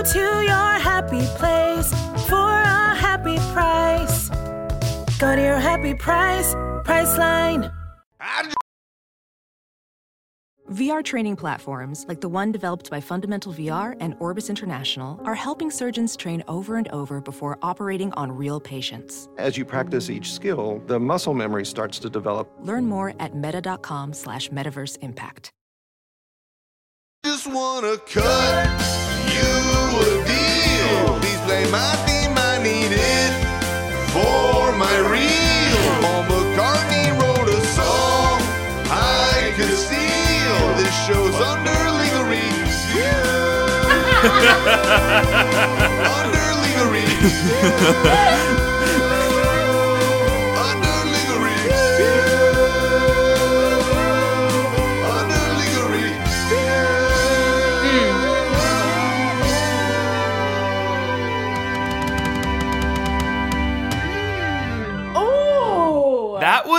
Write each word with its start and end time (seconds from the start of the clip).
Go 0.00 0.12
to 0.12 0.18
your 0.18 0.72
happy 0.80 1.26
place 1.36 1.90
for 2.26 2.48
a 2.48 2.94
happy 2.94 3.36
price. 3.52 4.30
Go 5.18 5.36
to 5.36 5.42
your 5.42 5.58
happy 5.58 5.92
price, 5.92 6.54
Priceline. 6.86 7.70
VR 10.72 11.04
training 11.04 11.36
platforms, 11.36 12.06
like 12.08 12.22
the 12.22 12.30
one 12.30 12.50
developed 12.50 12.90
by 12.90 12.98
Fundamental 12.98 13.52
VR 13.52 13.94
and 14.00 14.16
Orbis 14.20 14.48
International, 14.48 15.20
are 15.26 15.34
helping 15.34 15.70
surgeons 15.70 16.16
train 16.16 16.42
over 16.48 16.76
and 16.76 16.88
over 16.88 17.20
before 17.20 17.58
operating 17.60 18.10
on 18.14 18.32
real 18.32 18.58
patients. 18.58 19.28
As 19.36 19.58
you 19.58 19.66
practice 19.66 20.08
each 20.08 20.32
skill, 20.32 20.82
the 20.86 20.98
muscle 20.98 21.34
memory 21.34 21.66
starts 21.66 21.98
to 21.98 22.08
develop. 22.08 22.50
Learn 22.62 22.86
more 22.86 23.12
at 23.20 23.34
meta.com 23.34 24.14
slash 24.14 24.48
metaverse 24.48 24.96
impact. 25.02 25.50
Just 27.22 27.46
wanna 27.46 27.98
cut 28.06 28.99
you 29.40 29.52
a 30.04 30.10
deal. 30.28 31.18
Please 31.20 31.40
play 31.48 31.64
my 31.70 31.92
theme, 32.06 32.34
I 32.36 32.54
need 32.62 32.92
it 32.92 33.32
for 34.14 34.72
my 34.84 34.96
reel. 35.14 35.82
Paul 36.02 36.22
McCartney 36.30 37.06
wrote 37.20 37.48
a 37.48 37.60
song 37.78 38.38
I 38.90 39.52
could 39.56 39.76
steal. 39.86 40.58
This 40.80 40.94
show's 41.06 41.38
under 41.52 41.78
legal 42.00 42.24
review. 42.36 43.16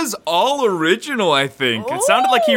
was 0.02 0.14
all 0.26 0.64
original, 0.64 1.32
I 1.32 1.48
think. 1.48 1.86
It 1.90 2.02
sounded 2.02 2.28
like 2.30 2.42
he 2.44 2.56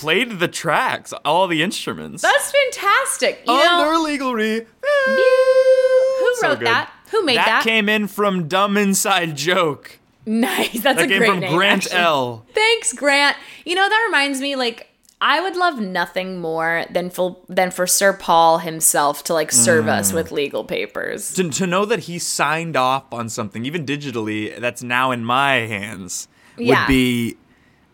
played 0.00 0.38
the 0.38 0.48
tracks, 0.48 1.12
all 1.24 1.46
the 1.46 1.62
instruments. 1.62 2.22
that's 2.22 2.50
fantastic. 2.50 3.42
You 3.46 3.52
know, 3.54 3.88
Under 3.90 3.98
legal 3.98 4.32
re. 4.34 4.64
who 5.06 6.34
wrote 6.42 6.58
good. 6.58 6.66
that? 6.66 6.90
Who 7.10 7.24
made 7.24 7.36
that? 7.38 7.46
that? 7.46 7.64
came 7.64 7.88
in 7.88 8.06
from 8.06 8.48
Dumb 8.48 8.76
Inside 8.76 9.36
Joke. 9.36 9.98
nice. 10.26 10.80
That's 10.80 10.98
That 11.00 11.06
a 11.06 11.08
came 11.08 11.18
great 11.18 11.30
from 11.30 11.40
name. 11.40 11.56
Grant 11.56 11.84
actually. 11.86 11.98
L. 12.00 12.46
Thanks, 12.54 12.92
Grant. 12.92 13.36
You 13.64 13.74
know 13.74 13.88
that 13.88 14.04
reminds 14.06 14.40
me, 14.40 14.56
like. 14.56 14.84
I 15.20 15.40
would 15.40 15.56
love 15.56 15.80
nothing 15.80 16.38
more 16.40 16.84
than 16.92 17.10
for 17.10 17.38
than 17.48 17.72
for 17.72 17.88
Sir 17.88 18.12
Paul 18.12 18.58
himself 18.58 19.24
to 19.24 19.34
like 19.34 19.50
serve 19.50 19.86
Mm. 19.86 19.98
us 19.98 20.12
with 20.12 20.30
legal 20.30 20.62
papers. 20.62 21.34
To, 21.34 21.50
to 21.50 21.66
know 21.66 21.84
that 21.86 22.04
he 22.04 22.20
signed 22.20 22.76
off 22.76 23.12
on 23.12 23.28
something, 23.28 23.66
even 23.66 23.84
digitally, 23.84 24.56
that's 24.60 24.80
now 24.80 25.10
in 25.10 25.24
my 25.24 25.54
hands, 25.66 26.28
would 26.58 26.66
Yeah. 26.66 26.86
be 26.86 27.36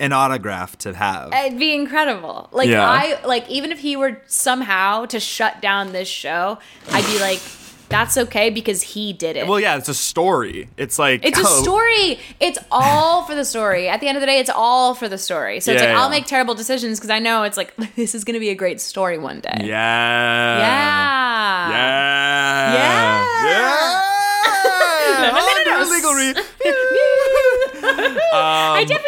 an 0.01 0.13
autograph 0.13 0.77
to 0.79 0.93
have. 0.93 1.33
It'd 1.33 1.59
be 1.59 1.73
incredible. 1.75 2.49
Like 2.53 2.69
Yeah. 2.69 2.89
I 2.89 3.19
like 3.25 3.49
even 3.49 3.71
if 3.73 3.79
he 3.79 3.97
were 3.97 4.21
somehow 4.27 5.07
to 5.07 5.21
shut 5.21 5.61
down 5.63 5.93
this 5.93 6.09
show, 6.09 6.59
I'd 6.91 7.07
be 7.07 7.19
like, 7.21 7.41
that's 7.91 8.17
okay 8.17 8.51
because 8.51 8.83
he 8.83 9.13
did 9.13 9.37
it. 9.37 9.47
well, 9.47 9.61
yeah, 9.61 9.77
it's 9.77 9.89
a 9.89 9.95
story. 9.95 10.69
It's 10.77 10.99
like 10.99 11.25
It's 11.25 11.39
a 11.39 11.43
oh, 11.47 11.63
story. 11.63 12.19
It's 12.41 12.59
all 12.73 13.23
for 13.25 13.35
the 13.37 13.45
story. 13.45 13.89
At 13.89 14.01
the 14.01 14.09
end 14.09 14.17
of 14.17 14.21
the 14.21 14.27
day, 14.27 14.41
it's 14.41 14.51
all 14.51 14.95
for 14.95 15.09
the 15.09 15.19
story. 15.19 15.61
So 15.61 15.71
it's 15.71 15.81
like 15.81 15.91
yeah. 15.91 16.01
I'll 16.01 16.11
make 16.11 16.27
terrible 16.27 16.55
decisions 16.55 16.99
because 16.99 17.11
I 17.11 17.21
know 17.21 17.45
it's 17.45 17.57
like 17.57 17.77
this 17.97 18.15
is 18.17 18.25
going 18.25 18.35
to 18.35 18.41
be 18.41 18.51
a 18.51 18.55
great 18.57 18.81
story 18.81 19.17
one 19.19 19.41
day. 19.41 19.59
Yeah. 19.61 20.59
Yeah. 20.59 21.71
Yeah. 21.71 23.25
Yeah. 23.45 24.01
no, 25.21 25.31
no, 25.31 25.41
no, 25.65 26.33
no. 26.35 27.14
Under 27.99 28.21
Hi, 28.33 28.85
Jeffy. 28.85 29.03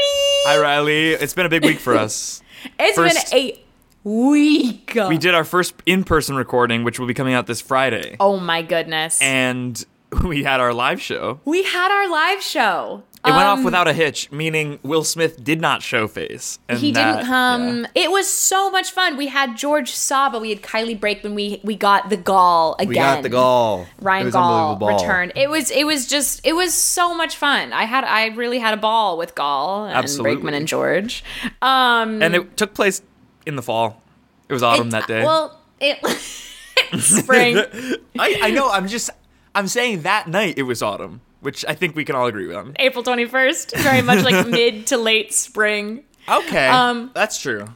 Hi, 0.47 0.57
Reilly. 0.61 1.11
It's 1.13 1.35
been 1.35 1.47
a 1.47 1.49
big 1.49 1.65
week 1.65 1.79
for 1.79 1.95
us. 1.99 2.43
It's 2.79 2.97
First- 2.97 3.31
been 3.33 3.39
a 3.41 3.61
week. 4.05 4.97
We 5.09 5.19
did 5.19 5.35
our 5.35 5.45
first 5.45 5.75
in-person 5.87 6.37
recording, 6.37 6.85
which 6.85 6.99
will 6.99 7.07
be 7.07 7.15
coming 7.15 7.35
out 7.35 7.47
this 7.47 7.61
Friday, 7.61 8.17
Oh 8.21 8.39
my 8.39 8.63
goodness. 8.63 9.21
and 9.21 9.85
we 10.25 10.45
had 10.45 10.61
our 10.61 10.73
live 10.73 11.01
show. 11.01 11.41
we 11.45 11.63
had 11.65 11.91
our 11.91 12.09
live 12.09 12.43
show. 12.43 13.03
It 13.27 13.31
went 13.33 13.43
Um, 13.49 13.59
off 13.59 13.65
without 13.65 13.89
a 13.89 13.93
hitch, 13.93 14.31
meaning 14.31 14.79
Will 14.85 15.03
Smith 15.03 15.43
did 15.43 15.61
not 15.61 15.83
show 15.83 16.07
face. 16.07 16.59
and 16.69 16.79
He 16.79 16.93
that- 16.93 17.17
didn't 17.17 17.27
come. 17.27 17.81
yeah. 17.95 18.05
It 18.05 18.11
was 18.13 18.29
so 18.31 18.71
much 18.71 18.93
fun. 18.93 19.17
We 19.17 19.27
had 19.27 19.57
George 19.57 19.91
Saba. 19.91 20.39
We 20.39 20.51
had 20.51 20.63
Kylie 20.63 20.99
Brakeman. 20.99 21.35
We 21.35 21.61
we 21.65 21.75
got 21.75 22.09
the 22.09 22.17
gall 22.17 22.77
again. 22.79 22.89
We 22.89 22.95
got 22.95 23.23
the 23.23 23.29
gall. 23.29 23.87
Ryan 24.01 24.31
Gaul 24.31 24.73
unbelievable. 24.75 24.99
returned. 25.01 25.33
It 25.35 25.51
was 25.51 25.71
it 25.71 25.85
was 25.85 26.07
just 26.07 26.41
it 26.45 26.53
was 26.55 26.73
so 26.73 27.15
much 27.15 27.37
fun. 27.37 27.73
I 27.73 27.85
had 27.85 28.05
I 28.05 28.27
really 28.29 28.59
had 28.61 28.75
a 28.75 28.77
ball 28.77 29.19
with 29.19 29.35
Gaul 29.35 29.85
and 29.87 29.95
Absolutely. 29.97 30.35
Brakeman 30.37 30.55
and 30.55 30.69
George. 30.69 31.25
Um, 31.61 32.23
And 32.23 32.35
it 32.35 32.57
took 32.57 32.75
place 32.75 33.03
in 33.45 33.57
the 33.57 33.63
fall. 33.63 34.01
It 34.49 34.53
was 34.53 34.63
autumn 34.63 34.89
it- 34.89 34.91
that 34.93 35.09
day. 35.09 35.25
Well, 35.25 35.59
it 35.81 35.99
spring. 36.99 37.57
I, 38.19 38.39
I 38.43 38.51
know. 38.51 38.71
I'm 38.71 38.87
just. 38.89 39.11
I'm 39.55 39.69
saying 39.69 40.03
that 40.03 40.29
night 40.29 40.59
it 40.59 40.65
was 40.65 40.83
autumn, 40.83 41.23
which 41.47 41.65
I 41.69 41.75
think 41.77 41.95
we 41.95 42.05
can 42.05 42.17
all 42.17 42.27
agree 42.27 42.53
on. 42.53 42.75
April 42.81 43.05
twenty 43.05 43.25
first. 43.25 43.75
Very 43.77 44.03
much 44.03 44.25
like 44.25 44.47
mid 44.59 44.89
to 44.89 44.99
late 44.99 45.33
spring. 45.33 46.03
Okay. 46.29 46.67
Um, 46.67 47.13
that's 47.15 47.41
true. 47.41 47.67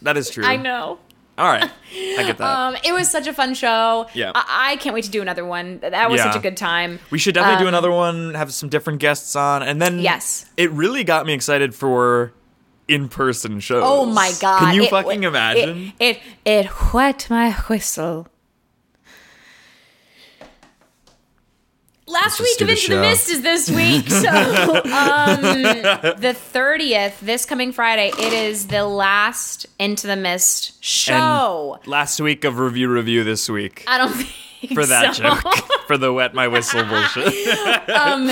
That 0.00 0.16
is 0.16 0.30
true. 0.30 0.44
I 0.46 0.56
know. 0.56 0.98
All 1.36 1.46
right. 1.46 1.70
I 1.92 2.22
get 2.24 2.38
that. 2.38 2.58
Um, 2.58 2.76
it 2.82 2.92
was 2.94 3.10
such 3.10 3.26
a 3.26 3.34
fun 3.34 3.52
show. 3.52 4.06
Yeah. 4.14 4.32
I, 4.34 4.70
I 4.72 4.76
can't 4.76 4.94
wait 4.94 5.04
to 5.04 5.10
do 5.10 5.20
another 5.20 5.44
one. 5.44 5.78
That 5.80 6.08
was 6.10 6.18
Yeah. 6.18 6.32
such 6.32 6.40
a 6.40 6.42
good 6.42 6.56
time. 6.56 7.00
we 7.10 7.18
should 7.18 7.34
definitely 7.34 7.58
do 7.62 7.68
um, 7.68 7.74
another 7.74 7.90
one, 7.90 8.32
have 8.32 8.50
some 8.52 8.70
different 8.70 8.98
guests 8.98 9.36
on, 9.36 9.62
and 9.62 9.80
then 9.80 9.98
Yes. 9.98 10.46
it 10.56 10.70
really 10.70 11.04
got 11.04 11.26
me 11.26 11.34
excited 11.34 11.74
for 11.74 12.32
in-person 12.88 13.60
shows. 13.60 13.82
Oh 13.84 14.06
my 14.06 14.32
god! 14.40 14.60
Can 14.60 14.74
you 14.74 14.84
It 14.84 14.90
fucking 14.90 15.22
imagine? 15.24 15.92
It 16.00 16.16
it, 16.46 16.62
it 16.64 16.92
wet 16.94 17.26
my 17.28 17.50
whistle. 17.68 18.26
Last 22.08 22.40
week 22.40 22.60
of 22.62 22.66
the 22.68 22.72
Into 22.72 22.88
the 22.88 22.94
show. 22.94 23.00
Mist 23.02 23.28
is 23.30 23.42
this 23.42 23.70
week, 23.70 24.08
so 24.08 24.28
um, 24.30 25.42
the 26.20 26.34
thirtieth, 26.34 27.20
this 27.20 27.44
coming 27.44 27.70
Friday, 27.72 28.08
it 28.18 28.32
is 28.32 28.68
the 28.68 28.86
last 28.86 29.66
Into 29.78 30.06
the 30.06 30.16
Mist 30.16 30.82
show. 30.82 31.76
And 31.82 31.86
last 31.86 32.18
week 32.20 32.44
of 32.44 32.58
Review 32.58 32.88
Revue 32.88 33.24
this 33.24 33.48
week 33.50 33.84
I 33.86 33.98
don't 33.98 34.12
think 34.60 34.72
for 34.72 34.86
that 34.86 35.16
so. 35.16 35.22
joke 35.22 35.54
for 35.86 35.98
the 35.98 36.10
wet 36.12 36.32
my 36.34 36.48
whistle 36.48 36.82
bullshit. 36.84 37.88
um, 37.90 38.30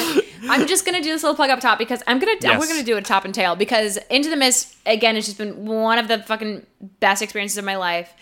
I'm 0.49 0.67
just 0.67 0.87
gonna 0.87 1.03
do 1.03 1.11
this 1.13 1.23
little 1.23 1.37
plug 1.37 1.51
up 1.51 1.61
top 1.61 1.79
because 1.79 2.03
I'm 2.07 2.19
gonna 2.19 2.33
Yes. 2.41 2.59
we're 2.59 2.67
gonna 2.69 2.83
do 2.83 2.97
it 2.97 3.05
top 3.05 3.27
and 3.27 3.35
tail 3.35 3.57
because 3.57 3.99
Into 4.09 4.31
the 4.31 4.37
Mist 4.37 4.75
again 4.87 5.17
has 5.17 5.27
just 5.27 5.37
been 5.39 5.67
one 5.67 5.99
of 5.99 6.09
the 6.09 6.21
fucking 6.21 6.65
best 7.01 7.21
experiences 7.21 7.59
of 7.59 7.65
my 7.67 7.77
life. 7.77 8.13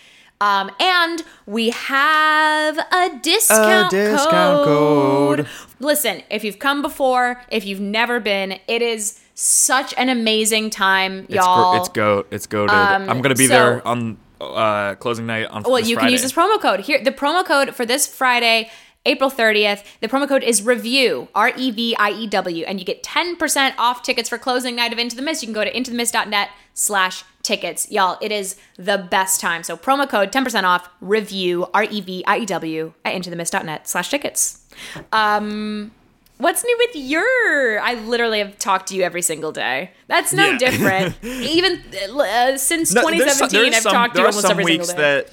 Um, 0.41 0.69
and 0.79 1.23
we 1.45 1.69
have 1.69 2.77
a 2.77 3.19
discount, 3.21 3.91
discount 3.91 4.65
code. 4.65 5.47
Listen, 5.79 6.23
if 6.29 6.43
you've 6.43 6.59
come 6.59 6.81
before, 6.81 7.41
if 7.49 7.65
you've 7.65 7.79
never 7.79 8.19
been, 8.19 8.59
it 8.67 8.81
is 8.81 9.19
such 9.33 9.93
an 9.97 10.09
amazing 10.09 10.69
time, 10.69 11.25
y'all. 11.29 11.79
it's 11.79 11.89
goat. 11.89 12.27
It's 12.31 12.47
goated. 12.47 12.69
Um, 12.69 13.09
I'm 13.09 13.21
gonna 13.21 13.35
be 13.35 13.47
so- 13.47 13.53
there 13.53 13.87
on 13.87 14.17
uh, 14.41 14.95
closing 14.95 15.25
night 15.25 15.45
on. 15.45 15.63
Friday. 15.63 15.69
Well, 15.69 15.79
you 15.81 15.97
can 15.97 16.09
use 16.09 16.21
this 16.21 16.33
promo 16.33 16.59
code 16.61 16.81
here. 16.81 17.03
The 17.03 17.11
promo 17.11 17.45
code 17.45 17.73
for 17.75 17.85
this 17.85 18.05
Friday, 18.05 18.69
April 19.05 19.29
30th, 19.29 19.83
the 20.01 20.07
promo 20.07 20.27
code 20.27 20.43
is 20.43 20.63
review, 20.63 21.27
R 21.35 21.53
E 21.55 21.71
V 21.71 21.95
I 21.97 22.11
E 22.11 22.27
W, 22.27 22.65
and 22.65 22.79
you 22.79 22.85
get 22.85 23.03
10% 23.03 23.73
off 23.77 24.03
tickets 24.03 24.29
for 24.29 24.37
closing 24.37 24.75
night 24.75 24.91
of 24.91 24.99
Into 24.99 25.15
the 25.15 25.21
Mist. 25.21 25.41
You 25.41 25.47
can 25.47 25.53
go 25.53 25.63
to 25.63 25.71
intothemist.net 25.71 26.49
slash 26.73 27.23
tickets. 27.45 27.89
Y'all, 27.91 28.17
it 28.21 28.31
is 28.31 28.55
the 28.77 28.97
best 28.97 29.39
time. 29.39 29.63
So 29.63 29.77
promo 29.77 30.09
code 30.09 30.31
10% 30.31 30.63
off, 30.63 30.89
review, 30.99 31.67
R 31.73 31.83
E 31.83 32.01
V 32.01 32.23
I 32.27 32.39
E 32.39 32.45
W, 32.45 32.93
at 33.05 33.13
intothemist.net 33.15 33.87
slash 33.87 34.09
tickets. 34.09 34.65
Um, 35.13 35.91
what's 36.37 36.63
new 36.63 36.75
with 36.79 36.95
your? 36.95 37.79
I 37.79 37.93
literally 38.05 38.39
have 38.39 38.57
talked 38.57 38.87
to 38.89 38.95
you 38.95 39.03
every 39.03 39.21
single 39.21 39.51
day. 39.51 39.91
That's 40.07 40.33
no 40.33 40.49
Yeah. 40.51 40.57
different. 40.57 41.15
Even 41.23 41.81
uh, 42.19 42.57
since 42.57 42.93
No, 42.93 43.01
there's 43.09 43.19
2017, 43.23 43.37
some- 43.37 43.49
there's 43.61 43.75
I've 43.75 43.81
some- 43.83 43.91
talked 43.93 44.15
to 44.15 44.21
you 44.21 44.27
almost 44.27 44.49
every 44.49 44.65
single 44.65 44.87
day. 44.87 44.95
that 44.95 45.29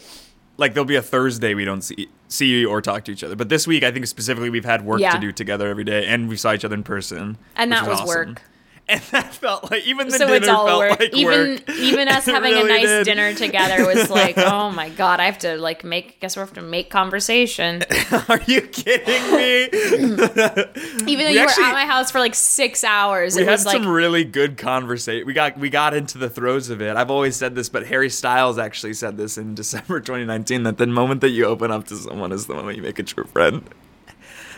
like 0.58 0.74
there'll 0.74 0.84
be 0.84 0.96
a 0.96 1.02
Thursday 1.02 1.54
we 1.54 1.64
don't 1.64 1.80
see 1.82 2.08
see 2.28 2.64
or 2.64 2.80
talk 2.80 3.04
to 3.04 3.12
each 3.12 3.22
other. 3.24 3.36
But 3.36 3.48
this 3.50 3.66
week, 3.66 3.82
I 3.82 3.90
think 3.90 4.06
specifically 4.06 4.48
we've 4.48 4.64
had 4.64 4.84
work 4.86 5.00
Yeah. 5.00 5.12
to 5.12 5.18
do 5.18 5.32
together 5.32 5.68
every 5.68 5.84
day, 5.84 6.06
and 6.06 6.28
we 6.28 6.36
saw 6.36 6.52
each 6.54 6.64
other 6.64 6.74
in 6.74 6.82
person, 6.82 7.36
And 7.56 7.70
that 7.72 7.86
was 7.86 8.00
awesome. 8.00 8.06
work. 8.30 8.42
And 8.88 9.00
that 9.12 9.32
felt 9.32 9.70
like 9.70 9.86
even 9.86 10.08
the 10.08 10.18
so 10.18 10.26
dinner 10.26 10.34
it's 10.38 10.48
all 10.48 10.66
felt 10.66 10.78
work. 10.80 11.00
like 11.00 11.14
even 11.14 11.50
work. 11.52 11.70
even 11.78 12.08
us 12.08 12.26
It 12.28 12.34
having 12.34 12.52
really 12.52 12.68
a 12.70 12.74
nice 12.74 12.86
did. 12.88 13.04
dinner 13.04 13.32
together 13.32 13.86
was 13.86 14.10
like, 14.20 14.36
oh 14.36 14.70
my 14.70 14.90
god, 14.90 15.20
I 15.20 15.24
have 15.26 15.38
to 15.38 15.56
like 15.56 15.84
make. 15.84 16.18
Guess 16.20 16.36
we 16.36 16.40
have 16.40 16.52
to 16.54 16.62
make 16.62 16.90
conversation. 16.90 17.82
Are 18.28 18.40
you 18.46 18.60
kidding 18.62 19.36
me? 19.36 19.64
Even 19.72 20.16
though 20.16 21.06
We 21.06 21.14
you 21.34 21.38
actually- 21.40 21.62
were 21.62 21.68
at 21.68 21.72
my 21.74 21.86
house 21.86 22.10
for 22.10 22.18
like 22.18 22.34
six 22.34 22.82
hours, 22.84 23.36
we 23.36 23.42
it 23.42 23.44
had 23.46 23.52
was 23.52 23.66
like 23.66 23.76
some 23.78 23.86
really 23.88 24.24
good 24.24 24.58
conversation. 24.58 25.26
We 25.26 25.32
got 25.32 25.56
we 25.58 25.70
got 25.70 25.94
into 25.94 26.18
the 26.18 26.28
throes 26.28 26.68
of 26.68 26.82
it. 26.82 26.96
I've 26.96 27.10
always 27.10 27.36
said 27.36 27.54
this, 27.54 27.68
but 27.68 27.86
Harry 27.86 28.10
Styles 28.10 28.58
actually 28.58 28.94
said 28.94 29.16
this 29.16 29.38
in 29.38 29.54
December 29.54 30.00
2019 30.00 30.64
that 30.64 30.78
the 30.78 30.86
moment 30.88 31.20
that 31.22 31.30
you 31.30 31.44
open 31.46 31.70
up 31.70 31.86
to 31.86 31.96
someone 31.96 32.32
is 32.32 32.46
the 32.46 32.54
moment 32.54 32.76
you 32.76 32.82
make 32.82 32.98
a 32.98 33.04
true 33.04 33.24
friend. 33.24 33.62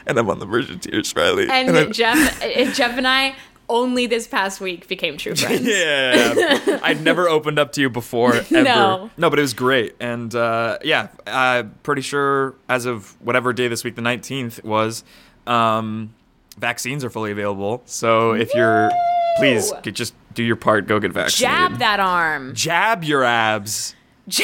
And 0.07 0.19
I'm 0.19 0.29
on 0.29 0.39
the 0.39 0.47
verge 0.47 0.71
of 0.71 0.81
tears, 0.81 1.15
Reilly. 1.15 1.49
and 1.49 1.77
I- 1.77 1.85
Geoff, 1.87 2.41
Geoff 2.75 2.97
and 2.99 3.07
I 3.09 3.35
only 3.75 4.07
this 4.07 4.27
past 4.29 4.61
week 4.61 4.87
became 4.89 5.17
true 5.17 5.35
friends. 5.37 5.67
yeah, 5.67 6.79
I'd 6.83 7.03
never 7.03 7.29
opened 7.29 7.59
up 7.59 7.73
to 7.73 7.81
you 7.81 7.91
before 7.91 8.35
ever. 8.37 8.63
No. 8.63 9.11
no, 9.17 9.29
but 9.31 9.39
it 9.39 9.43
was 9.43 9.53
great, 9.55 9.95
and 10.01 10.35
uh, 10.35 10.79
yeah, 10.85 11.09
I'm 11.27 11.75
pretty 11.83 12.03
sure 12.03 12.55
as 12.69 12.87
of 12.87 13.21
whatever 13.21 13.53
day 13.53 13.69
this 13.69 13.83
week, 13.85 13.97
the 13.97 14.03
19th 14.03 14.63
was, 14.65 15.05
um, 15.47 16.15
vaccines 16.59 17.05
are 17.05 17.11
fully 17.11 17.33
available. 17.33 17.83
So 17.85 18.33
if 18.33 18.55
you're, 18.55 18.91
please 19.39 19.73
get, 19.83 19.95
just 19.95 20.15
do 20.35 20.43
your 20.43 20.57
part, 20.57 20.87
go 20.87 21.01
get 21.01 21.13
vaccinated. 21.13 21.71
Jab 21.71 21.79
that 21.81 22.01
arm. 22.01 22.55
Jab 22.55 23.03
your 23.05 23.25
abs. 23.25 23.95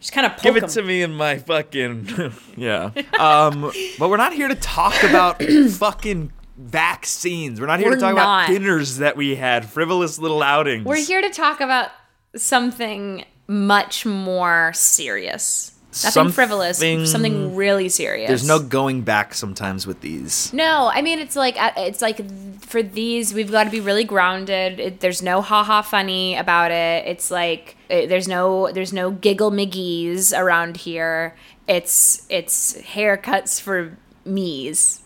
Just 0.00 0.12
kind 0.12 0.26
of 0.26 0.36
Give 0.42 0.56
it 0.56 0.64
him. 0.64 0.68
to 0.70 0.82
me 0.82 1.00
in 1.02 1.14
my 1.14 1.38
fucking 1.38 2.32
yeah. 2.56 2.90
Um, 3.18 3.70
but 4.00 4.10
we're 4.10 4.16
not 4.16 4.32
here 4.32 4.48
to 4.48 4.56
talk 4.56 5.00
about 5.04 5.40
fucking 5.70 6.32
vaccines. 6.60 7.60
We're 7.60 7.66
not 7.66 7.80
here 7.80 7.88
We're 7.90 7.94
to 7.96 8.00
talk 8.00 8.14
not. 8.16 8.44
about 8.48 8.52
dinners 8.52 8.98
that 8.98 9.16
we 9.16 9.34
had, 9.36 9.64
frivolous 9.68 10.18
little 10.18 10.42
outings. 10.42 10.84
We're 10.84 10.96
here 11.04 11.20
to 11.22 11.30
talk 11.30 11.60
about 11.60 11.90
something 12.36 13.24
much 13.46 14.06
more 14.06 14.72
serious. 14.74 15.72
Nothing 16.04 16.30
frivolous, 16.30 16.78
Something- 16.78 17.04
something 17.06 17.56
really 17.56 17.88
serious. 17.88 18.28
There's 18.28 18.46
no 18.46 18.60
going 18.60 19.02
back 19.02 19.34
sometimes 19.34 19.88
with 19.88 20.00
these. 20.02 20.52
No, 20.52 20.88
I 20.94 21.02
mean 21.02 21.18
it's 21.18 21.34
like 21.34 21.60
uh, 21.60 21.72
it's 21.78 22.00
like 22.00 22.20
for 22.62 22.80
these 22.80 23.34
we've 23.34 23.50
got 23.50 23.64
to 23.64 23.70
be 23.70 23.80
really 23.80 24.04
grounded. 24.04 24.78
It, 24.78 25.00
there's 25.00 25.20
no 25.20 25.42
ha 25.42 25.64
ha 25.64 25.82
funny 25.82 26.36
about 26.36 26.70
it. 26.70 27.08
It's 27.08 27.32
like 27.32 27.76
uh, 27.90 28.06
there's 28.06 28.28
no 28.28 28.70
there's 28.70 28.92
no 28.92 29.10
giggle 29.10 29.50
miggies 29.50 30.32
around 30.38 30.76
here. 30.76 31.34
It's 31.66 32.24
it's 32.30 32.74
haircuts 32.82 33.60
for 33.60 33.98
me's. 34.24 35.02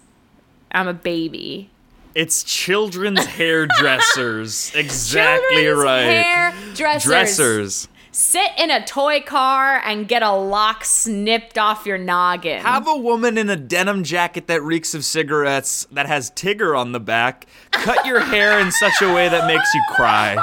I'm 0.74 0.88
a 0.88 0.94
baby. 0.94 1.70
It's 2.14 2.42
children's 2.42 3.24
hairdressers. 3.24 4.72
exactly 4.74 5.62
Children's 5.62 5.84
right. 5.84 6.02
Hairdressers. 6.02 7.04
Dressers. 7.04 7.88
Sit 8.12 8.50
in 8.58 8.70
a 8.70 8.84
toy 8.84 9.20
car 9.20 9.82
and 9.84 10.06
get 10.06 10.22
a 10.22 10.30
lock 10.30 10.84
snipped 10.84 11.58
off 11.58 11.84
your 11.84 11.98
noggin. 11.98 12.60
Have 12.60 12.86
a 12.86 12.96
woman 12.96 13.36
in 13.36 13.50
a 13.50 13.56
denim 13.56 14.04
jacket 14.04 14.46
that 14.46 14.62
reeks 14.62 14.94
of 14.94 15.04
cigarettes 15.04 15.84
that 15.90 16.06
has 16.06 16.30
Tigger 16.30 16.78
on 16.78 16.92
the 16.92 17.00
back 17.00 17.46
cut 17.72 18.06
your 18.06 18.20
hair 18.20 18.60
in 18.60 18.70
such 18.70 19.02
a 19.02 19.12
way 19.12 19.28
that 19.28 19.48
makes 19.48 19.74
you 19.74 19.82
cry. 19.90 20.36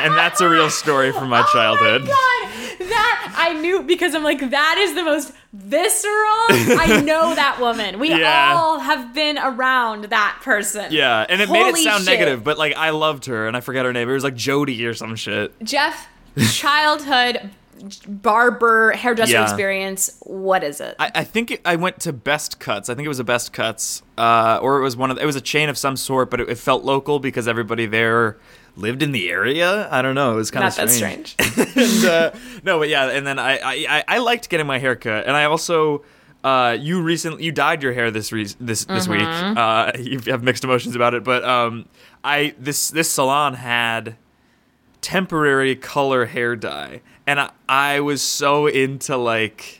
And 0.00 0.14
that's 0.14 0.40
a 0.40 0.48
real 0.48 0.68
story 0.70 1.12
from 1.12 1.28
my 1.28 1.42
childhood. 1.52 2.02
Oh 2.04 2.06
God, 2.06 2.47
that 2.98 3.34
I 3.36 3.52
knew 3.60 3.82
because 3.82 4.14
I'm 4.14 4.22
like 4.24 4.50
that 4.50 4.76
is 4.78 4.94
the 4.94 5.02
most 5.04 5.32
visceral. 5.52 6.10
I 6.10 7.02
know 7.04 7.34
that 7.34 7.58
woman. 7.60 7.98
We 7.98 8.10
Yeah. 8.10 8.52
all 8.56 8.78
have 8.80 9.14
been 9.14 9.38
around 9.38 10.04
that 10.06 10.38
person. 10.42 10.92
Yeah, 10.92 11.24
and 11.28 11.40
it 11.40 11.50
made 11.50 11.68
it 11.68 11.76
sound 11.78 12.04
shit. 12.04 12.12
negative, 12.12 12.44
but 12.44 12.58
like 12.58 12.74
I 12.76 12.90
loved 12.90 13.26
her 13.26 13.46
and 13.46 13.56
I 13.56 13.60
forget 13.60 13.84
her 13.84 13.92
name. 13.92 14.08
It 14.08 14.12
was 14.12 14.24
like 14.24 14.36
Jody 14.36 14.84
or 14.86 14.94
some 14.94 15.16
shit. 15.16 15.52
Geoff, 15.64 16.08
childhood 16.52 17.50
barber 18.08 18.90
hairdresser 18.92 19.32
Yeah. 19.32 19.44
experience. 19.44 20.18
What 20.22 20.64
is 20.64 20.80
it? 20.80 20.96
I, 20.98 21.10
I 21.14 21.24
think 21.24 21.52
it, 21.52 21.60
I 21.64 21.76
went 21.76 22.00
to 22.00 22.12
Best 22.12 22.58
Cuts. 22.58 22.88
I 22.88 22.94
think 22.94 23.06
it 23.06 23.08
was 23.08 23.20
a 23.20 23.24
Best 23.24 23.52
Cuts, 23.52 24.02
uh, 24.16 24.58
or 24.60 24.78
it 24.78 24.82
was 24.82 24.96
one 24.96 25.10
of. 25.10 25.18
It 25.18 25.26
was 25.26 25.36
a 25.36 25.40
chain 25.40 25.68
of 25.68 25.78
some 25.78 25.96
sort, 25.96 26.30
but 26.30 26.40
it, 26.40 26.48
it 26.50 26.58
felt 26.58 26.84
local 26.84 27.18
because 27.20 27.46
everybody 27.46 27.86
there 27.86 28.36
lived 28.78 29.02
in 29.02 29.12
the 29.12 29.28
area. 29.30 29.88
I 29.90 30.02
don't 30.02 30.14
know. 30.14 30.32
It 30.32 30.36
was 30.36 30.50
kind 30.50 30.66
of 30.66 30.74
that 30.76 30.90
strange. 30.90 31.36
strange. 31.40 31.76
and, 31.76 32.04
uh, 32.04 32.30
no, 32.64 32.78
but 32.78 32.88
yeah, 32.88 33.10
and 33.10 33.26
then 33.26 33.38
I, 33.38 33.58
I 33.62 34.04
I- 34.08 34.18
liked 34.18 34.48
getting 34.48 34.66
my 34.66 34.78
hair 34.78 34.96
cut, 34.96 35.26
and 35.26 35.36
I 35.36 35.44
also. 35.44 36.04
Uh, 36.44 36.76
you 36.80 37.02
recently 37.02 37.42
you 37.42 37.50
dyed 37.50 37.82
your 37.82 37.92
hair 37.92 38.12
this 38.12 38.30
re- 38.30 38.46
this 38.60 38.84
this 38.84 39.08
week. 39.08 39.20
Mm-hmm. 39.20 39.58
Uh, 39.58 39.90
you 39.98 40.20
have 40.30 40.44
mixed 40.44 40.62
emotions 40.62 40.94
about 40.94 41.12
it, 41.12 41.24
but 41.24 41.44
um, 41.44 41.86
I 42.22 42.54
this 42.60 42.90
this 42.90 43.10
salon 43.10 43.54
had 43.54 44.16
temporary 45.00 45.74
color 45.74 46.26
hair 46.26 46.54
dye, 46.54 47.00
and 47.26 47.40
I, 47.40 47.50
I 47.68 48.00
was 48.00 48.22
so 48.22 48.68
into 48.68 49.16
like 49.16 49.77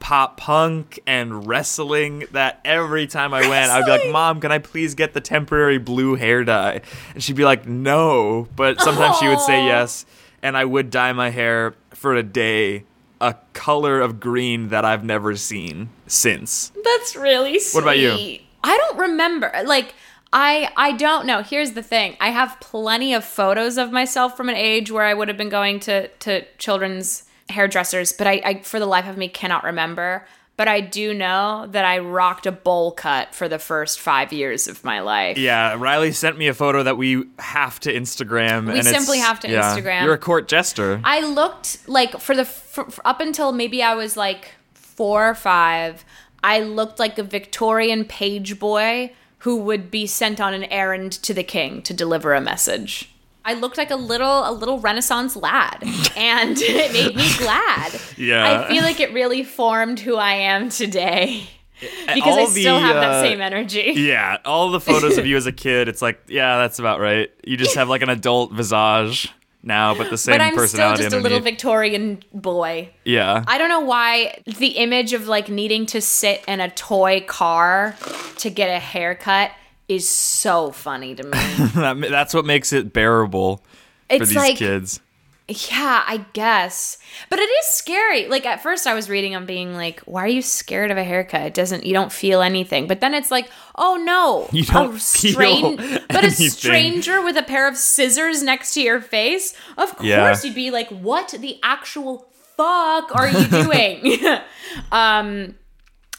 pop 0.00 0.36
punk 0.36 0.98
and 1.06 1.46
wrestling 1.46 2.24
that 2.32 2.60
every 2.64 3.06
time 3.06 3.32
I 3.32 3.48
went, 3.48 3.70
I'd 3.70 3.84
be 3.84 3.90
like, 3.90 4.10
"Mom, 4.10 4.40
can 4.40 4.50
I 4.50 4.58
please 4.58 4.94
get 4.94 5.12
the 5.12 5.20
temporary 5.20 5.78
blue 5.78 6.16
hair 6.16 6.42
dye?" 6.42 6.80
And 7.14 7.22
she'd 7.22 7.36
be 7.36 7.44
like, 7.44 7.66
"No," 7.66 8.48
but 8.56 8.80
sometimes 8.80 9.18
she 9.18 9.28
would 9.28 9.40
say 9.40 9.64
yes, 9.64 10.04
and 10.42 10.56
I 10.56 10.64
would 10.64 10.90
dye 10.90 11.12
my 11.12 11.30
hair 11.30 11.74
for 11.94 12.14
a 12.14 12.22
day 12.22 12.84
a 13.20 13.36
color 13.52 14.00
of 14.00 14.18
green 14.18 14.68
that 14.68 14.84
I've 14.84 15.04
never 15.04 15.36
seen 15.36 15.90
since. 16.06 16.72
That's 16.82 17.14
really 17.14 17.58
sweet. 17.58 17.74
What 17.74 17.84
about 17.84 17.98
you? 17.98 18.38
I 18.64 18.76
don't 18.76 18.98
remember. 18.98 19.52
Like 19.64 19.94
I 20.32 20.70
I 20.76 20.92
don't 20.92 21.26
know. 21.26 21.42
Here's 21.42 21.72
the 21.72 21.82
thing. 21.82 22.16
I 22.20 22.30
have 22.30 22.58
plenty 22.60 23.12
of 23.14 23.24
photos 23.24 23.76
of 23.76 23.92
myself 23.92 24.36
from 24.36 24.48
an 24.48 24.56
age 24.56 24.90
where 24.90 25.04
I 25.04 25.14
would 25.14 25.28
have 25.28 25.36
been 25.36 25.48
going 25.48 25.80
to 25.80 26.08
to 26.08 26.44
children's 26.56 27.24
hairdressers, 27.50 28.12
but 28.12 28.26
I, 28.26 28.42
I 28.44 28.60
for 28.62 28.78
the 28.78 28.86
life 28.86 29.06
of 29.06 29.16
me 29.16 29.28
cannot 29.28 29.64
remember. 29.64 30.26
But 30.56 30.68
I 30.68 30.82
do 30.82 31.14
know 31.14 31.68
that 31.70 31.86
I 31.86 32.00
rocked 32.00 32.44
a 32.44 32.52
bowl 32.52 32.92
cut 32.92 33.34
for 33.34 33.48
the 33.48 33.58
first 33.58 33.98
five 33.98 34.30
years 34.30 34.68
of 34.68 34.84
my 34.84 35.00
life. 35.00 35.38
Yeah, 35.38 35.74
Reilly 35.78 36.12
sent 36.12 36.36
me 36.36 36.48
a 36.48 36.54
photo 36.54 36.82
that 36.82 36.98
we 36.98 37.24
have 37.38 37.80
to 37.80 37.90
Instagram. 37.90 38.70
We 38.70 38.82
simply 38.82 39.20
have 39.20 39.40
to 39.40 39.50
yeah, 39.50 39.74
Instagram. 39.74 40.04
You're 40.04 40.12
a 40.12 40.18
court 40.18 40.48
jester. 40.48 41.00
I 41.02 41.20
looked 41.20 41.88
like 41.88 42.20
for 42.20 42.36
the 42.36 42.44
for, 42.44 42.90
for- 42.90 43.06
up 43.06 43.20
until 43.20 43.52
maybe 43.52 43.82
I 43.82 43.94
was 43.94 44.18
like 44.18 44.52
four 44.74 45.30
or 45.30 45.34
five. 45.34 46.04
I 46.44 46.60
looked 46.60 46.98
like 46.98 47.18
a 47.18 47.22
Victorian 47.22 48.04
page 48.04 48.58
boy 48.58 49.14
who 49.38 49.56
would 49.56 49.90
be 49.90 50.06
sent 50.06 50.40
on 50.40 50.52
an 50.52 50.64
errand 50.64 51.12
to 51.12 51.32
the 51.32 51.42
king 51.42 51.80
to 51.82 51.94
deliver 51.94 52.34
a 52.34 52.40
message. 52.40 53.09
I 53.44 53.54
looked 53.54 53.78
like 53.78 53.90
a 53.90 53.96
little 53.96 54.48
a 54.48 54.52
little 54.52 54.78
Renaissance 54.78 55.36
lad, 55.36 55.82
and 56.16 56.56
it 56.60 56.92
made 56.92 57.16
me 57.16 57.28
glad. 57.38 57.98
Yeah. 58.16 58.64
I 58.66 58.68
feel 58.68 58.82
like 58.82 59.00
it 59.00 59.12
really 59.12 59.44
formed 59.44 60.00
who 60.00 60.16
I 60.16 60.32
am 60.34 60.68
today 60.68 61.48
because 61.80 62.36
all 62.36 62.40
I 62.40 62.44
still 62.46 62.74
the, 62.76 62.86
have 62.86 62.96
uh, 62.96 63.00
that 63.00 63.22
same 63.22 63.40
energy. 63.40 63.92
Yeah, 63.96 64.38
all 64.44 64.70
the 64.70 64.80
photos 64.80 65.18
of 65.18 65.26
you 65.26 65.36
as 65.36 65.46
a 65.46 65.52
kid, 65.52 65.88
it's 65.88 66.02
like, 66.02 66.20
yeah, 66.28 66.58
that's 66.58 66.78
about 66.78 67.00
right. 67.00 67.30
You 67.44 67.56
just 67.56 67.74
have 67.74 67.88
like 67.88 68.02
an 68.02 68.10
adult 68.10 68.52
visage 68.52 69.32
now, 69.62 69.94
but 69.94 70.10
the 70.10 70.18
same 70.18 70.34
but 70.34 70.40
I'm 70.40 70.52
still 70.52 70.62
personality 70.62 71.02
just 71.04 71.16
a 71.16 71.20
little. 71.20 71.40
Victorian 71.40 72.22
boy. 72.32 72.90
yeah. 73.04 73.44
I 73.46 73.58
don't 73.58 73.68
know 73.68 73.80
why 73.80 74.42
the 74.46 74.68
image 74.68 75.12
of 75.12 75.28
like 75.28 75.48
needing 75.48 75.86
to 75.86 76.00
sit 76.00 76.44
in 76.46 76.60
a 76.60 76.70
toy 76.70 77.24
car 77.26 77.96
to 78.38 78.50
get 78.50 78.68
a 78.68 78.78
haircut 78.78 79.50
is 79.90 80.08
so 80.08 80.70
funny 80.70 81.14
to 81.14 81.22
me. 81.24 81.30
That 81.74 81.96
that's 82.10 82.32
what 82.34 82.44
makes 82.46 82.72
it 82.72 82.92
bearable 82.92 83.56
for 83.58 83.62
It's 84.16 84.28
these 84.28 84.36
like, 84.36 84.56
kids. 84.56 85.00
yeah, 85.48 86.04
I 86.06 86.24
guess. 86.32 86.98
But 87.28 87.38
it 87.40 87.48
is 87.48 87.66
scary. 87.66 88.28
Like 88.28 88.46
at 88.46 88.62
first 88.62 88.86
I 88.86 88.94
was 88.94 89.10
reading, 89.10 89.34
I'm 89.34 89.46
being 89.46 89.74
like, 89.74 90.00
why 90.00 90.24
are 90.24 90.28
you 90.28 90.42
scared 90.42 90.90
of 90.92 90.96
a 90.96 91.02
haircut? 91.04 91.42
It 91.42 91.54
doesn't, 91.54 91.84
you 91.84 91.92
don't 91.92 92.12
feel 92.12 92.40
anything. 92.40 92.86
But 92.86 93.00
then 93.00 93.14
it's 93.14 93.30
like, 93.30 93.50
oh 93.76 93.96
no. 93.96 94.48
You 94.56 94.64
don't 94.64 94.94
a 94.94 94.98
feel 94.98 95.76
But 96.08 96.24
a 96.24 96.30
stranger 96.30 97.20
with 97.22 97.36
a 97.36 97.42
pair 97.42 97.66
of 97.68 97.76
scissors 97.76 98.42
next 98.42 98.74
to 98.74 98.80
your 98.80 99.00
face, 99.00 99.54
of 99.76 99.96
course 99.96 100.06
Yeah. 100.06 100.36
you'd 100.44 100.54
be 100.54 100.70
like, 100.70 100.88
what 100.90 101.34
the 101.38 101.58
actual 101.62 102.26
fuck 102.56 103.14
are 103.16 103.28
you 103.28 103.46
doing? 103.46 104.18
um, 104.92 105.54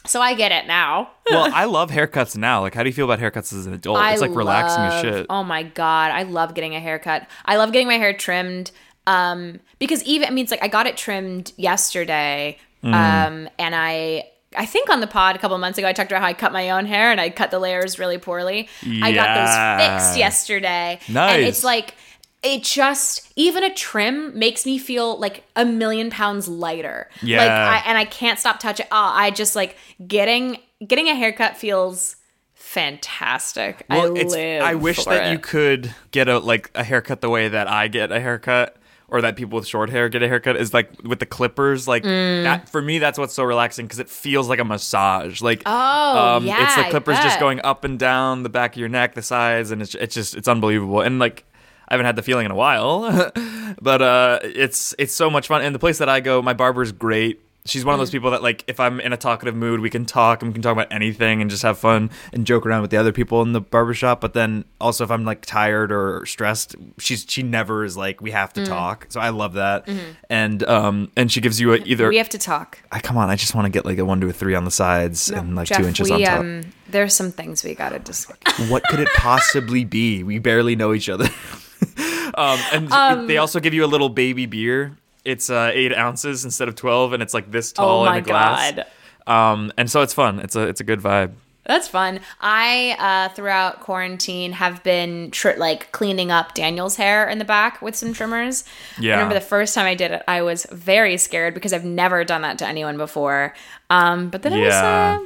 so 0.05 0.21
I 0.21 0.33
get 0.33 0.51
it 0.51 0.67
now. 0.67 1.11
well, 1.29 1.49
I 1.53 1.65
love 1.65 1.91
haircuts 1.91 2.35
now. 2.35 2.61
Like, 2.61 2.73
how 2.75 2.83
do 2.83 2.89
you 2.89 2.93
feel 2.93 3.09
about 3.09 3.19
haircuts 3.19 3.53
as 3.53 3.65
an 3.65 3.73
adult? 3.73 3.97
I 3.97 4.13
it's 4.13 4.21
like 4.21 4.35
relaxing 4.35 4.83
as 4.83 5.01
shit. 5.01 5.25
Oh 5.29 5.43
my 5.43 5.63
god, 5.63 6.11
I 6.11 6.23
love 6.23 6.53
getting 6.53 6.75
a 6.75 6.79
haircut. 6.79 7.27
I 7.45 7.57
love 7.57 7.71
getting 7.71 7.87
my 7.87 7.97
hair 7.97 8.13
trimmed. 8.13 8.71
Um, 9.07 9.59
because 9.79 10.03
even 10.03 10.27
I 10.27 10.31
mean, 10.31 10.43
it's 10.43 10.51
like 10.51 10.63
I 10.63 10.67
got 10.67 10.87
it 10.87 10.97
trimmed 10.97 11.53
yesterday. 11.57 12.57
Mm. 12.83 12.93
Um, 12.93 13.49
and 13.59 13.75
I. 13.75 14.25
I 14.53 14.65
think 14.65 14.89
on 14.89 14.99
the 14.99 15.07
pod 15.07 15.37
a 15.37 15.39
couple 15.39 15.57
months 15.59 15.77
ago, 15.77 15.87
I 15.87 15.93
talked 15.93 16.11
about 16.11 16.19
how 16.21 16.27
I 16.27 16.33
cut 16.33 16.51
my 16.51 16.71
own 16.71 16.85
hair 16.85 17.09
and 17.09 17.21
I 17.21 17.29
cut 17.29 17.51
the 17.51 17.57
layers 17.59 17.97
really 17.97 18.17
poorly. 18.17 18.67
I 18.85 19.13
got 19.13 19.33
those 19.33 19.87
fixed 19.87 20.17
yesterday. 20.17 20.99
And 21.05 21.13
Nice. 21.13 21.47
it's 21.47 21.63
like, 21.63 21.95
it 22.43 22.63
just 22.63 23.31
even 23.35 23.63
a 23.63 23.73
trim 23.73 24.37
makes 24.37 24.65
me 24.65 24.77
feel 24.79 25.17
like 25.19 25.43
a 25.55 25.63
million 25.65 26.09
pounds 26.09 26.47
lighter. 26.47 27.07
Like 27.15 27.23
Yeah. 27.23 27.81
I, 27.85 27.89
and 27.89 27.97
I 27.97 28.05
can't 28.05 28.39
stop 28.39 28.59
touching. 28.59 28.87
Oh, 28.91 29.11
I 29.13 29.29
just 29.31 29.55
like 29.55 29.77
getting 30.07 30.57
getting 30.87 31.07
a 31.07 31.13
haircut 31.15 31.55
feels 31.57 32.15
fantastic. 32.53 33.85
I 33.89 34.05
live. 34.07 34.63
I 34.63 34.75
wish 34.75 35.03
that 35.05 35.27
it. 35.27 35.31
you 35.33 35.39
could 35.39 35.93
get 36.11 36.27
a 36.27 36.39
like 36.39 36.71
a 36.73 36.83
haircut 36.83 37.21
the 37.21 37.29
way 37.29 37.47
that 37.47 37.67
I 37.67 37.87
get 37.87 38.11
a 38.11 38.19
haircut. 38.19 38.77
Or 39.13 39.19
that 39.19 39.35
people 39.35 39.57
with 39.59 39.67
short 39.67 39.89
hair 39.89 40.07
get 40.07 40.23
a 40.23 40.27
haircut 40.29 40.55
is 40.55 40.73
like 40.73 40.89
with 41.03 41.19
the 41.19 41.25
clippers. 41.25 41.85
Like 41.85 42.03
Mm. 42.03 42.43
that, 42.43 42.69
for 42.69 42.81
me, 42.81 42.97
that's 42.97 43.19
what's 43.19 43.33
so 43.33 43.43
relaxing 43.43 43.85
because 43.85 43.99
it 43.99 44.09
feels 44.09 44.47
like 44.47 44.59
a 44.59 44.63
massage. 44.63 45.41
Like 45.41 45.63
Oh, 45.65 46.17
um, 46.37 46.47
it's 46.47 46.75
the 46.77 46.83
clippers 46.85 47.17
just 47.19 47.37
going 47.37 47.59
up 47.61 47.83
and 47.83 47.99
down 47.99 48.43
the 48.43 48.49
back 48.49 48.71
of 48.71 48.77
your 48.79 48.87
neck, 48.87 49.13
the 49.15 49.21
sides, 49.21 49.69
and 49.69 49.81
it's 49.81 49.95
it's 49.95 50.15
just 50.15 50.33
it's 50.33 50.47
unbelievable. 50.47 51.01
And 51.01 51.19
like 51.19 51.43
I 51.91 51.93
haven't 51.95 52.05
had 52.05 52.15
the 52.15 52.23
feeling 52.23 52.45
in 52.45 52.51
a 52.51 52.55
while, 52.55 53.31
but 53.81 54.01
uh, 54.01 54.39
it's 54.43 54.95
it's 54.97 55.13
so 55.13 55.29
much 55.29 55.47
fun. 55.47 55.61
And 55.61 55.75
the 55.75 55.79
place 55.79 55.97
that 55.97 56.07
I 56.09 56.21
go, 56.21 56.41
my 56.41 56.53
barber's 56.53 56.91
great. 56.93 57.41
She's 57.63 57.85
one 57.85 57.93
of 57.93 57.99
those 57.99 58.09
Mm. 58.09 58.13
people 58.13 58.31
that 58.31 58.41
like 58.41 58.63
if 58.65 58.79
I'm 58.79 58.99
in 58.99 59.13
a 59.13 59.17
talkative 59.17 59.55
mood, 59.55 59.81
we 59.81 59.91
can 59.91 60.03
talk 60.03 60.41
and 60.41 60.49
we 60.49 60.53
can 60.53 60.63
talk 60.63 60.71
about 60.71 60.87
anything 60.91 61.41
and 61.43 61.51
just 61.51 61.61
have 61.61 61.77
fun 61.77 62.09
and 62.33 62.43
joke 62.47 62.65
around 62.65 62.81
with 62.81 62.89
the 62.89 62.97
other 62.97 63.11
people 63.11 63.43
in 63.43 63.51
the 63.51 63.61
barbershop. 63.61 64.19
But 64.19 64.33
then 64.33 64.65
also 64.79 65.03
if 65.03 65.11
I'm 65.11 65.25
like 65.25 65.45
tired 65.45 65.91
or 65.91 66.25
stressed, 66.25 66.75
she's 66.97 67.23
she 67.29 67.43
never 67.43 67.85
is 67.85 67.95
like 67.95 68.19
we 68.19 68.31
Mm. 68.31 68.33
have 68.33 68.53
to 68.53 68.65
talk. 68.65 69.05
So 69.09 69.19
I 69.19 69.29
love 69.29 69.53
that. 69.53 69.87
And 70.27 70.63
um 70.63 71.11
and 71.15 71.31
she 71.31 71.39
gives 71.39 71.59
you 71.61 71.73
a, 71.73 71.77
either 71.77 72.05
Mm-hmm. 72.05 72.09
we 72.09 72.17
have 72.17 72.29
to 72.29 72.39
talk. 72.39 72.79
I 72.91 72.99
come 72.99 73.15
on, 73.17 73.29
I 73.29 73.35
just 73.35 73.53
want 73.53 73.65
to 73.65 73.69
get 73.69 73.85
like 73.85 73.99
a 73.99 74.05
one 74.05 74.21
to 74.21 74.27
a 74.29 74.33
three 74.33 74.55
on 74.55 74.65
the 74.65 74.71
sides 74.71 75.29
and 75.29 75.55
like 75.55 75.67
two 75.67 75.83
inches 75.85 76.09
we, 76.09 76.15
on 76.15 76.21
top. 76.21 76.39
Um, 76.39 76.63
there's 76.89 77.13
some 77.13 77.31
things 77.31 77.63
we 77.63 77.75
gotta 77.75 77.99
discuss. 77.99 78.37
what 78.71 78.81
could 78.85 79.01
it 79.01 79.09
possibly 79.17 79.83
be? 79.85 80.23
We 80.23 80.39
barely 80.39 80.75
know 80.75 80.93
each 80.95 81.09
other. 81.09 81.29
um, 82.35 82.59
and 82.71 83.29
they 83.29 83.37
also 83.37 83.59
give 83.59 83.73
you 83.73 83.85
a 83.85 83.87
little 83.87 84.09
baby 84.09 84.45
beer. 84.45 84.97
It's 85.23 85.49
uh, 85.49 85.71
eight 85.73 85.95
ounces 85.95 86.45
instead 86.45 86.67
of 86.67 86.75
twelve, 86.75 87.13
and 87.13 87.21
it's 87.21 87.33
like 87.33 87.51
this 87.51 87.71
tall 87.71 88.07
oh 88.07 88.11
in 88.11 88.17
a 88.17 88.21
glass. 88.21 88.71
god. 88.71 88.85
Um, 89.27 89.71
and 89.77 89.89
so 89.89 90.01
it's 90.01 90.13
fun. 90.13 90.39
It's 90.39 90.55
a 90.55 90.67
it's 90.67 90.81
a 90.81 90.83
good 90.83 90.99
vibe. 90.99 91.31
That's 91.65 91.87
fun. 91.87 92.21
I 92.39 92.95
uh, 92.97 93.33
throughout 93.33 93.81
quarantine 93.81 94.53
have 94.53 94.81
been 94.83 95.29
tr- 95.29 95.57
like 95.57 95.91
cleaning 95.91 96.31
up 96.31 96.55
Daniel's 96.55 96.95
hair 96.95 97.29
in 97.29 97.37
the 97.37 97.45
back 97.45 97.81
with 97.83 97.95
some 97.95 98.13
trimmers. 98.13 98.63
Yeah. 98.99 99.13
I 99.13 99.15
remember 99.17 99.35
the 99.35 99.41
first 99.41 99.75
time 99.75 99.85
I 99.85 99.93
did 99.93 100.11
it, 100.11 100.23
I 100.27 100.41
was 100.41 100.65
very 100.71 101.17
scared 101.17 101.53
because 101.53 101.71
I've 101.71 101.85
never 101.85 102.23
done 102.23 102.41
that 102.41 102.57
to 102.59 102.67
anyone 102.67 102.97
before. 102.97 103.53
Um, 103.91 104.29
but 104.29 104.41
then 104.41 104.53
I 104.53 104.59
was 104.59 104.73
uh, 104.73 105.19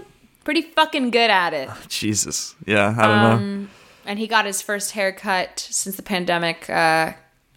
pretty 0.43 0.61
fucking 0.61 1.11
good 1.11 1.29
at 1.29 1.53
it. 1.53 1.69
Jesus, 1.87 2.53
yeah, 2.65 2.93
I 2.97 3.07
don't 3.07 3.61
know. 3.61 3.67
And 4.05 4.19
he 4.19 4.27
got 4.27 4.45
his 4.45 4.61
first 4.61 4.91
haircut 4.91 5.59
since 5.59 5.95
the 5.95 6.03
pandemic 6.03 6.69
uh, 6.69 7.13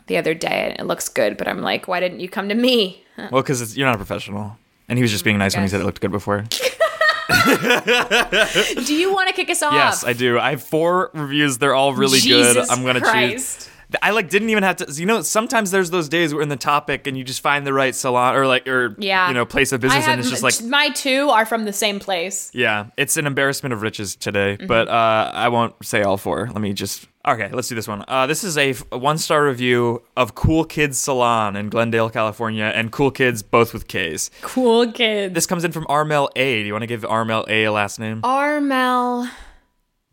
the 0.07 0.17
other 0.17 0.35
day, 0.35 0.71
and 0.71 0.81
it 0.81 0.87
looks 0.87 1.09
good. 1.09 1.37
But 1.37 1.49
I'm 1.49 1.61
like, 1.61 1.87
why 1.89 2.01
didn't 2.01 2.21
you 2.21 2.29
come 2.29 2.49
to 2.49 2.55
me? 2.55 3.05
Well, 3.33 3.43
because 3.43 3.77
you're 3.77 3.85
not 3.85 3.97
a 3.97 3.99
professional, 3.99 4.57
and 4.89 4.97
he 4.97 5.03
was 5.03 5.11
just 5.11 5.25
being 5.25 5.39
nice 5.39 5.53
when 5.57 5.65
he 5.65 5.69
said 5.69 5.81
it 5.81 5.85
looked 5.85 6.01
good 6.01 6.13
before. 6.13 6.45
Do 7.29 8.95
you 8.95 9.13
want 9.13 9.29
to 9.29 9.35
kick 9.35 9.51
us 9.51 9.61
off? 9.61 9.73
yes, 9.73 10.05
I 10.05 10.13
do. 10.13 10.39
I 10.39 10.51
have 10.51 10.63
four 10.63 11.11
reviews. 11.13 11.59
They're 11.59 11.75
all 11.75 11.95
really 11.95 12.21
good. 12.21 12.57
I'm 12.71 12.85
gonna 12.85 13.01
Christ. 13.01 13.59
choose. 13.67 13.71
I 14.03 14.11
like 14.11 14.29
didn't 14.29 14.51
even 14.51 14.63
have 14.65 14.77
to. 14.77 14.93
You 14.93 15.07
know, 15.07 15.23
sometimes 15.23 15.71
there's 15.71 15.89
those 15.91 16.11
days 16.11 16.35
where 16.35 16.43
in 16.43 16.51
the 16.51 16.57
topic 16.57 17.07
and 17.07 17.17
you 17.17 17.25
just 17.25 17.41
find 17.41 17.67
the 17.67 17.73
right 17.73 17.95
salon 17.95 18.37
or 18.37 18.47
like 18.47 18.69
or 18.69 18.95
Yeah. 18.99 19.29
you 19.29 19.35
know 19.35 19.47
place 19.47 19.73
of 19.73 19.81
business 19.81 20.05
have 20.05 20.13
and 20.13 20.21
it's 20.21 20.29
just 20.29 20.43
like 20.43 20.63
my 20.63 20.91
two 20.91 21.31
are 21.31 21.47
from 21.47 21.65
the 21.65 21.73
same 21.73 21.99
place. 21.99 22.51
Yeah, 22.53 22.87
it's 22.99 23.17
an 23.17 23.27
embarrassment 23.27 23.73
of 23.73 23.81
riches 23.83 24.15
today, 24.15 24.57
Mm-hmm. 24.59 24.67
but 24.67 24.89
uh, 24.89 25.31
I 25.35 25.49
won't 25.49 25.75
say 25.85 26.03
all 26.03 26.17
four. 26.19 26.49
Let 26.53 26.61
me 26.61 26.73
just. 26.75 27.07
Okay, 27.27 27.51
let's 27.53 27.69
do 27.69 27.75
this 27.75 27.87
one. 27.89 28.05
Uh, 28.09 28.27
this 28.27 28.43
is 28.43 28.57
a, 28.57 28.73
one 28.97 29.19
star 29.19 29.45
review 29.45 30.03
of 30.17 30.35
Cool 30.35 30.65
Kids 30.65 30.97
Salon 30.99 31.57
in 31.57 31.69
Glendale, 31.69 32.09
California, 32.09 32.65
and 32.75 32.91
Cool 32.91 33.11
Kids 33.11 33.43
both 33.43 33.75
with 33.75 33.87
K's. 33.87 34.31
Cool 34.41 34.93
kids. 34.93 35.35
This 35.35 35.45
comes 35.45 35.63
in 35.65 35.73
from 35.73 35.85
Armel 35.91 36.31
A. 36.37 36.61
Do 36.63 36.67
you 36.67 36.73
want 36.73 36.83
to 36.85 36.87
give 36.87 37.05
Armel 37.05 37.45
A 37.49 37.65
a 37.65 37.73
last 37.73 37.99
name? 37.99 38.21
Armel 38.25 39.29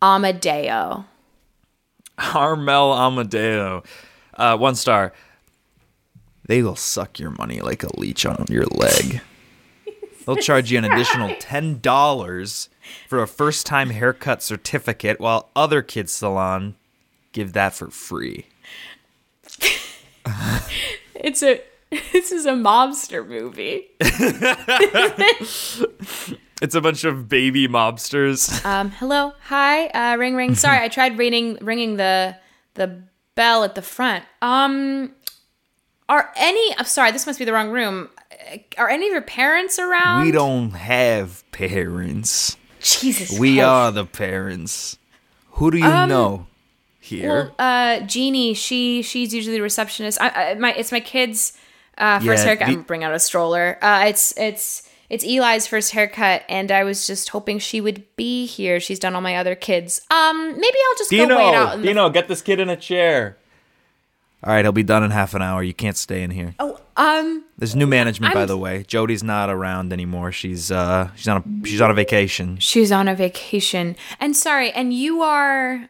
Amadeo. 0.02 1.06
Armel 2.18 2.94
Amadeo. 2.94 3.84
Uh, 4.34 4.58
one 4.58 4.76
star. 4.76 5.14
They 6.48 6.62
will 6.62 6.76
suck 6.76 7.20
your 7.20 7.32
money 7.32 7.60
like 7.60 7.84
a 7.84 8.00
leech 8.00 8.26
on 8.26 8.46
your 8.50 8.66
leg. 8.66 9.22
They'll 10.26 10.36
charge 10.36 10.72
you 10.72 10.78
an 10.78 10.86
additional 10.86 11.36
ten 11.40 11.80
dollars 11.80 12.70
for 13.08 13.22
a 13.22 13.28
first-time 13.28 13.90
haircut 13.90 14.44
certificate, 14.44 15.20
while 15.20 15.50
other 15.56 15.82
kids' 15.82 16.12
salon 16.12 16.76
give 17.32 17.54
that 17.54 17.74
for 17.74 17.90
free. 17.90 18.48
It's 21.16 21.42
a 21.42 21.62
this 22.12 22.32
is 22.32 22.46
a 22.46 22.54
mobster 22.54 23.28
movie. 23.28 23.88
It's 26.62 26.74
a 26.74 26.80
bunch 26.80 27.04
of 27.04 27.28
baby 27.28 27.68
mobsters. 27.68 28.64
Um, 28.66 28.92
hello, 28.92 29.34
hi, 29.44 29.88
uh, 29.88 30.16
ring, 30.16 30.36
ring. 30.36 30.56
Sorry, 30.66 30.80
I 30.80 30.88
tried 30.88 31.18
ringing, 31.18 31.58
ringing 31.62 31.98
the 31.98 32.38
the 32.76 33.04
bell 33.36 33.66
at 33.66 33.76
the 33.76 33.82
front. 33.82 34.24
Um, 34.42 35.12
are 36.08 36.32
any? 36.38 36.76
I'm 36.78 36.86
sorry, 36.86 37.12
this 37.12 37.28
must 37.28 37.40
be 37.40 37.46
the 37.46 37.52
wrong 37.52 37.72
room. 37.72 38.10
Uh, 38.32 38.58
Are 38.78 38.90
any 38.90 39.08
of 39.08 39.12
your 39.12 39.22
parents 39.22 39.80
around? 39.80 40.24
we 40.24 40.32
don't 40.32 40.72
have 40.72 41.44
parents. 41.52 42.56
Jesus. 42.80 43.38
We 43.38 43.56
Christ. 43.56 43.68
are 43.68 43.92
the 43.92 44.06
parents. 44.06 44.98
Who 45.52 45.72
do 45.72 45.78
you 45.78 45.84
know 45.84 46.48
here? 47.00 47.30
Well, 47.30 47.56
uh, 47.60 48.00
Jeannie, 48.06 48.54
she 48.54 49.02
she's 49.02 49.34
usually 49.34 49.58
the 49.58 49.62
receptionist. 49.62 50.22
I, 50.22 50.52
I, 50.52 50.54
my 50.56 50.74
it's 50.74 50.92
my 50.92 51.02
kid's 51.02 51.58
uh, 51.98 52.20
first 52.20 52.44
Yeah, 52.44 52.50
haircut. 52.50 52.68
the- 52.68 52.74
I'm 52.74 52.82
bring 52.84 53.04
out 53.04 53.14
a 53.14 53.20
stroller. 53.20 53.78
Uh, 53.82 54.06
it's 54.08 54.34
it's 54.38 54.84
it's 55.10 55.24
Eli's 55.24 55.68
first 55.68 55.92
haircut, 55.92 56.44
and 56.50 56.72
I 56.72 56.84
was 56.84 57.06
just 57.06 57.30
hoping 57.30 57.60
she 57.60 57.80
would 57.80 58.04
be 58.16 58.46
here. 58.48 58.80
She's 58.80 58.98
done 59.00 59.14
all 59.16 59.22
my 59.22 59.36
other 59.36 59.54
kids. 59.56 60.02
Um, 60.10 60.48
maybe 60.60 60.78
I'll 60.90 60.98
just 60.98 61.12
go 61.12 61.18
wait 61.28 61.54
out. 61.56 61.76
In 61.76 61.82
the- 61.96 62.10
get 62.10 62.28
this 62.28 62.42
kid 62.42 62.60
in 62.60 62.70
a 62.70 62.76
chair. 62.78 63.38
All 64.44 64.54
right, 64.54 64.64
he'll 64.64 64.72
be 64.72 64.84
done 64.84 65.04
in 65.04 65.10
half 65.12 65.34
an 65.34 65.42
hour. 65.42 65.64
You 65.64 65.74
can't 65.74 65.98
stay 65.98 66.22
in 66.22 66.30
here. 66.30 66.54
oh, 66.60 66.80
um, 66.98 67.44
There's 67.58 67.76
new 67.76 67.88
management, 67.88 68.34
by 68.36 68.42
I'm- 68.42 68.48
the 68.48 68.58
way. 68.58 68.84
Jody's 68.88 69.24
not 69.24 69.50
around 69.50 69.92
anymore. 69.92 70.32
She's 70.32 70.72
uh, 70.72 71.10
she's 71.16 71.28
on 71.28 71.38
a 71.64 71.68
she's 71.68 71.82
on 71.82 71.90
a 71.90 71.96
vacation. 71.96 72.58
she's 72.60 72.92
on 72.92 73.08
a 73.08 73.16
vacation. 73.16 73.96
And 74.20 74.36
sorry, 74.36 74.72
and 74.72 74.94
you 74.94 75.22
are 75.22 75.90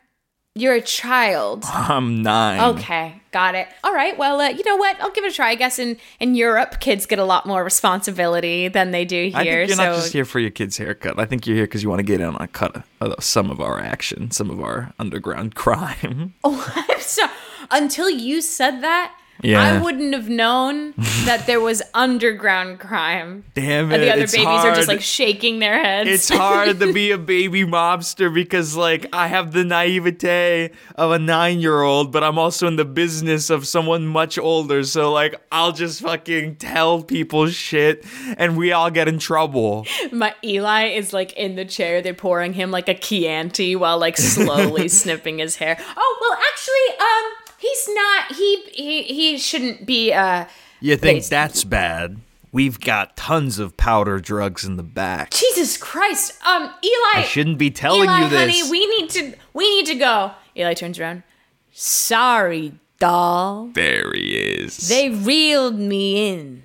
you're 0.57 0.73
a 0.73 0.81
child. 0.81 1.65
I'm 1.67 2.23
nine. 2.23 2.75
Okay, 2.75 3.21
got 3.31 3.55
it. 3.55 3.67
All 3.83 3.93
right. 3.93 4.17
Well, 4.17 4.39
uh, 4.39 4.47
you 4.47 4.63
know 4.63 4.77
what? 4.77 4.95
I'll 5.01 5.11
give 5.11 5.25
it 5.25 5.33
a 5.33 5.35
try. 5.35 5.49
I 5.49 5.55
guess 5.55 5.77
in 5.79 5.97
in 6.21 6.33
Europe, 6.33 6.79
kids 6.79 7.05
get 7.05 7.19
a 7.19 7.25
lot 7.25 7.45
more 7.45 7.61
responsibility 7.61 8.69
than 8.69 8.91
they 8.91 9.03
do 9.03 9.25
here. 9.25 9.33
I 9.35 9.43
think 9.43 9.67
you're 9.67 9.67
so 9.75 9.83
not 9.83 9.95
just 9.95 10.13
here 10.13 10.23
for 10.23 10.39
your 10.39 10.51
kid's 10.51 10.77
haircut. 10.77 11.19
I 11.19 11.25
think 11.25 11.45
you're 11.45 11.57
here 11.57 11.65
because 11.65 11.83
you 11.83 11.89
want 11.89 11.99
to 11.99 12.05
get 12.05 12.21
in 12.21 12.27
on 12.27 12.41
a 12.41 12.47
cut 12.47 12.83
of 13.01 13.21
some 13.21 13.51
of 13.51 13.59
our 13.59 13.81
action, 13.81 14.31
some 14.31 14.49
of 14.49 14.61
our 14.61 14.93
underground 14.97 15.55
crime. 15.55 16.33
Oh, 16.43 16.73
I'm 16.89 17.01
so 17.01 17.27
until 17.69 18.09
you 18.09 18.41
said 18.41 18.79
that, 18.81 19.13
Yeah. 19.45 19.61
I 19.61 19.81
wouldn't 19.81 20.13
have 20.13 20.27
known 20.29 20.93
that 21.25 21.45
there 21.47 21.59
was 21.59 21.81
underground 21.93 22.79
crime. 22.79 23.43
Damn 23.53 23.91
And 23.91 24.01
it! 24.01 24.05
the 24.05 24.11
other 24.13 24.23
it's 24.23 24.33
babies 24.33 24.47
are 24.47 24.73
just 24.75 24.87
like 24.87 25.01
shaking 25.01 25.59
their 25.59 25.81
heads. 25.81 26.09
it's 26.09 26.29
hard 26.29 26.79
to 26.79 26.91
be 26.91 27.11
a 27.11 27.17
baby 27.35 27.63
mobster 27.63 28.33
because 28.33 28.75
like 28.75 29.05
I 29.13 29.27
have 29.27 29.51
the 29.51 29.63
naivete 29.63 30.71
of 30.95 31.11
a 31.11 31.19
nine 31.19 31.59
year 31.59 31.81
old, 31.81 32.11
but 32.11 32.23
I'm 32.23 32.37
also 32.39 32.67
in 32.67 32.75
the 32.75 32.85
business 32.85 33.49
of 33.49 33.67
someone 33.67 34.07
much 34.07 34.37
older. 34.37 34.83
So 34.83 35.11
like 35.11 35.35
I'll 35.51 35.71
just 35.71 36.01
fucking 36.01 36.55
tell 36.57 37.03
people 37.03 37.47
shit 37.49 38.05
and 38.37 38.57
we 38.57 38.71
all 38.71 38.89
get 38.91 39.07
in 39.07 39.19
trouble. 39.19 39.85
My 40.11 40.33
Eli 40.43 40.87
is 40.87 41.13
like 41.13 41.33
in 41.33 41.55
the 41.55 41.65
chair. 41.65 42.01
They're 42.01 42.13
pouring 42.13 42.53
him 42.53 42.71
like 42.71 42.89
a 42.89 42.95
Chianti 42.95 43.75
while 43.75 43.97
like 43.99 44.17
slowly 44.17 44.87
snipping 44.99 45.37
his 45.39 45.57
hair. 45.57 45.77
Oh 45.95 46.17
well, 46.21 46.33
actually, 46.33 46.99
um, 46.99 47.44
he's 47.65 47.89
not. 47.95 48.31
He 48.35 48.61
he 48.73 49.03
he 49.03 49.37
shouldn't 49.37 49.85
be. 49.85 50.13
Uh, 50.13 50.45
You 50.81 50.97
think 50.97 51.23
They- 51.23 51.29
that's 51.29 51.63
bad? 51.63 52.17
We've 52.51 52.79
got 52.79 53.17
tons 53.17 53.59
of 53.59 53.75
powder 53.75 54.17
drugs 54.21 54.63
in 54.63 54.77
the 54.77 54.83
back. 54.83 55.31
Jesus 55.31 55.75
Christ. 55.75 56.41
Um, 56.45 56.63
Eli. 56.81 57.15
I 57.15 57.23
shouldn't 57.27 57.57
be 57.57 57.69
telling 57.69 58.03
Eli, 58.09 58.21
you 58.21 58.29
this. 58.29 58.39
honey, 58.39 58.71
we 58.71 58.85
need 58.87 59.09
to. 59.09 59.33
We 59.53 59.69
need 59.75 59.85
to 59.87 59.95
go. 59.95 60.31
Eli 60.55 60.73
turns 60.73 60.97
around. 60.97 61.23
Sorry, 61.73 62.71
doll. 62.99 63.71
there 63.73 64.13
he 64.13 64.37
is. 64.37 64.87
They 64.87 65.09
reeled 65.09 65.77
me 65.77 66.29
in. 66.29 66.63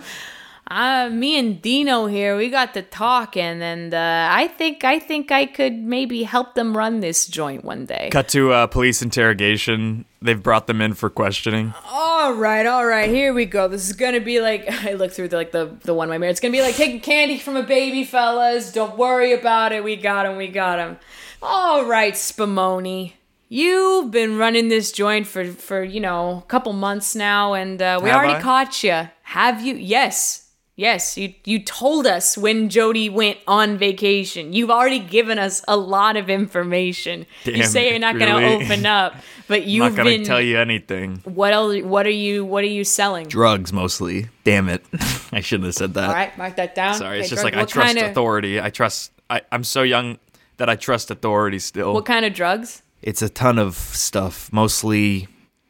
uh, 0.67 1.09
me 1.09 1.39
and 1.39 1.59
Dino 1.59 2.05
here, 2.05 2.37
we 2.37 2.49
got 2.49 2.75
to 2.75 2.83
talking, 2.83 3.41
and 3.63 3.91
uh, 3.91 4.27
I 4.31 4.47
think 4.47 4.83
I 4.83 4.99
think 4.99 5.31
I 5.31 5.47
could 5.47 5.73
maybe 5.73 6.21
help 6.21 6.53
them 6.53 6.77
run 6.77 6.99
this 6.99 7.25
joint 7.25 7.65
one 7.65 7.87
day. 7.87 8.09
Cut 8.11 8.27
to 8.29 8.51
uh, 8.53 8.67
police 8.67 9.01
interrogation. 9.01 10.05
They've 10.21 10.41
brought 10.41 10.67
them 10.67 10.81
in 10.81 10.95
for 10.95 11.09
questioning. 11.09 11.73
All 11.89 12.33
right, 12.33 12.65
all 12.65 12.85
right, 12.85 13.09
here 13.09 13.33
we 13.33 13.45
go. 13.45 13.67
This 13.69 13.87
is 13.87 13.93
gonna 13.93 14.19
be 14.19 14.41
like 14.41 14.65
I 14.85 14.93
look 14.93 15.11
through 15.11 15.29
the, 15.29 15.37
like 15.37 15.51
the 15.51 15.77
the 15.83 15.93
one 15.93 16.09
way 16.09 16.17
mirror. 16.17 16.29
It's 16.29 16.39
gonna 16.41 16.51
be 16.51 16.61
like 16.61 16.75
taking 16.75 16.99
candy 16.99 17.37
from 17.37 17.55
a 17.55 17.63
baby, 17.63 18.03
fellas. 18.03 18.71
Don't 18.73 18.97
worry 18.97 19.31
about 19.33 19.71
it. 19.71 19.83
We 19.83 19.95
got 19.95 20.25
him. 20.25 20.35
We 20.35 20.47
got 20.49 20.79
him. 20.79 20.97
All 21.41 21.85
right, 21.85 22.13
Spumoni. 22.15 23.13
you've 23.47 24.11
been 24.11 24.37
running 24.37 24.67
this 24.67 24.91
joint 24.91 25.25
for 25.25 25.45
for 25.45 25.83
you 25.83 26.01
know 26.01 26.39
a 26.39 26.47
couple 26.49 26.73
months 26.73 27.15
now, 27.15 27.53
and 27.53 27.81
uh, 27.81 27.99
we 28.03 28.09
Have 28.09 28.17
already 28.17 28.33
I? 28.33 28.41
caught 28.41 28.83
you. 28.83 29.07
Have 29.23 29.61
you? 29.61 29.75
Yes. 29.75 30.48
Yes, 30.79 31.17
you 31.17 31.33
you 31.43 31.61
told 31.61 32.07
us 32.07 32.37
when 32.37 32.69
Jody 32.69 33.09
went 33.09 33.37
on 33.45 33.77
vacation. 33.77 34.53
You've 34.53 34.69
already 34.69 34.99
given 34.99 35.37
us 35.37 35.61
a 35.67 35.75
lot 35.75 36.15
of 36.15 36.29
information. 36.29 37.25
you 37.43 37.65
say 37.65 37.87
it, 37.87 37.91
you're 37.91 37.99
not 37.99 38.17
going 38.17 38.33
to 38.33 38.63
open 38.63 38.85
up, 38.85 39.15
but 39.49 39.65
you've 39.65 39.91
not 39.91 39.97
gonna 39.97 40.11
been. 40.11 40.23
tell 40.23 40.39
you 40.39 40.57
anything. 40.57 41.17
What 41.25 41.51
else? 41.51 41.81
What 41.83 42.05
are 42.05 42.09
you? 42.11 42.45
What 42.45 42.63
are 42.63 42.67
you 42.67 42.85
selling? 42.85 43.27
Drugs 43.27 43.73
mostly. 43.73 44.29
Damn 44.45 44.69
it. 44.69 44.85
I 45.33 45.41
shouldn't 45.41 45.65
have 45.65 45.75
said 45.75 45.95
that. 45.95 46.07
All 46.07 46.15
right, 46.15 46.37
mark 46.37 46.55
that 46.55 46.75
down. 46.75 46.93
Sorry, 46.93 47.19
it's 47.19 47.29
just 47.29 47.43
like 47.43 47.57
I 47.57 47.65
trust 47.65 47.95
kinda- 47.95 48.11
authority. 48.11 48.61
I 48.61 48.69
trust. 48.69 49.11
I, 49.29 49.41
I'm 49.51 49.65
so 49.65 49.81
young 49.81 50.17
that 50.55 50.69
I 50.69 50.77
trust 50.77 51.11
authority 51.11 51.59
still. 51.59 51.93
What 51.93 52.05
kind 52.05 52.23
of 52.23 52.33
drugs? 52.33 52.83
it's 53.01 53.21
a 53.21 53.27
ton 53.29 53.59
of 53.59 53.75
stuff, 53.75 54.51
mostly 54.53 55.27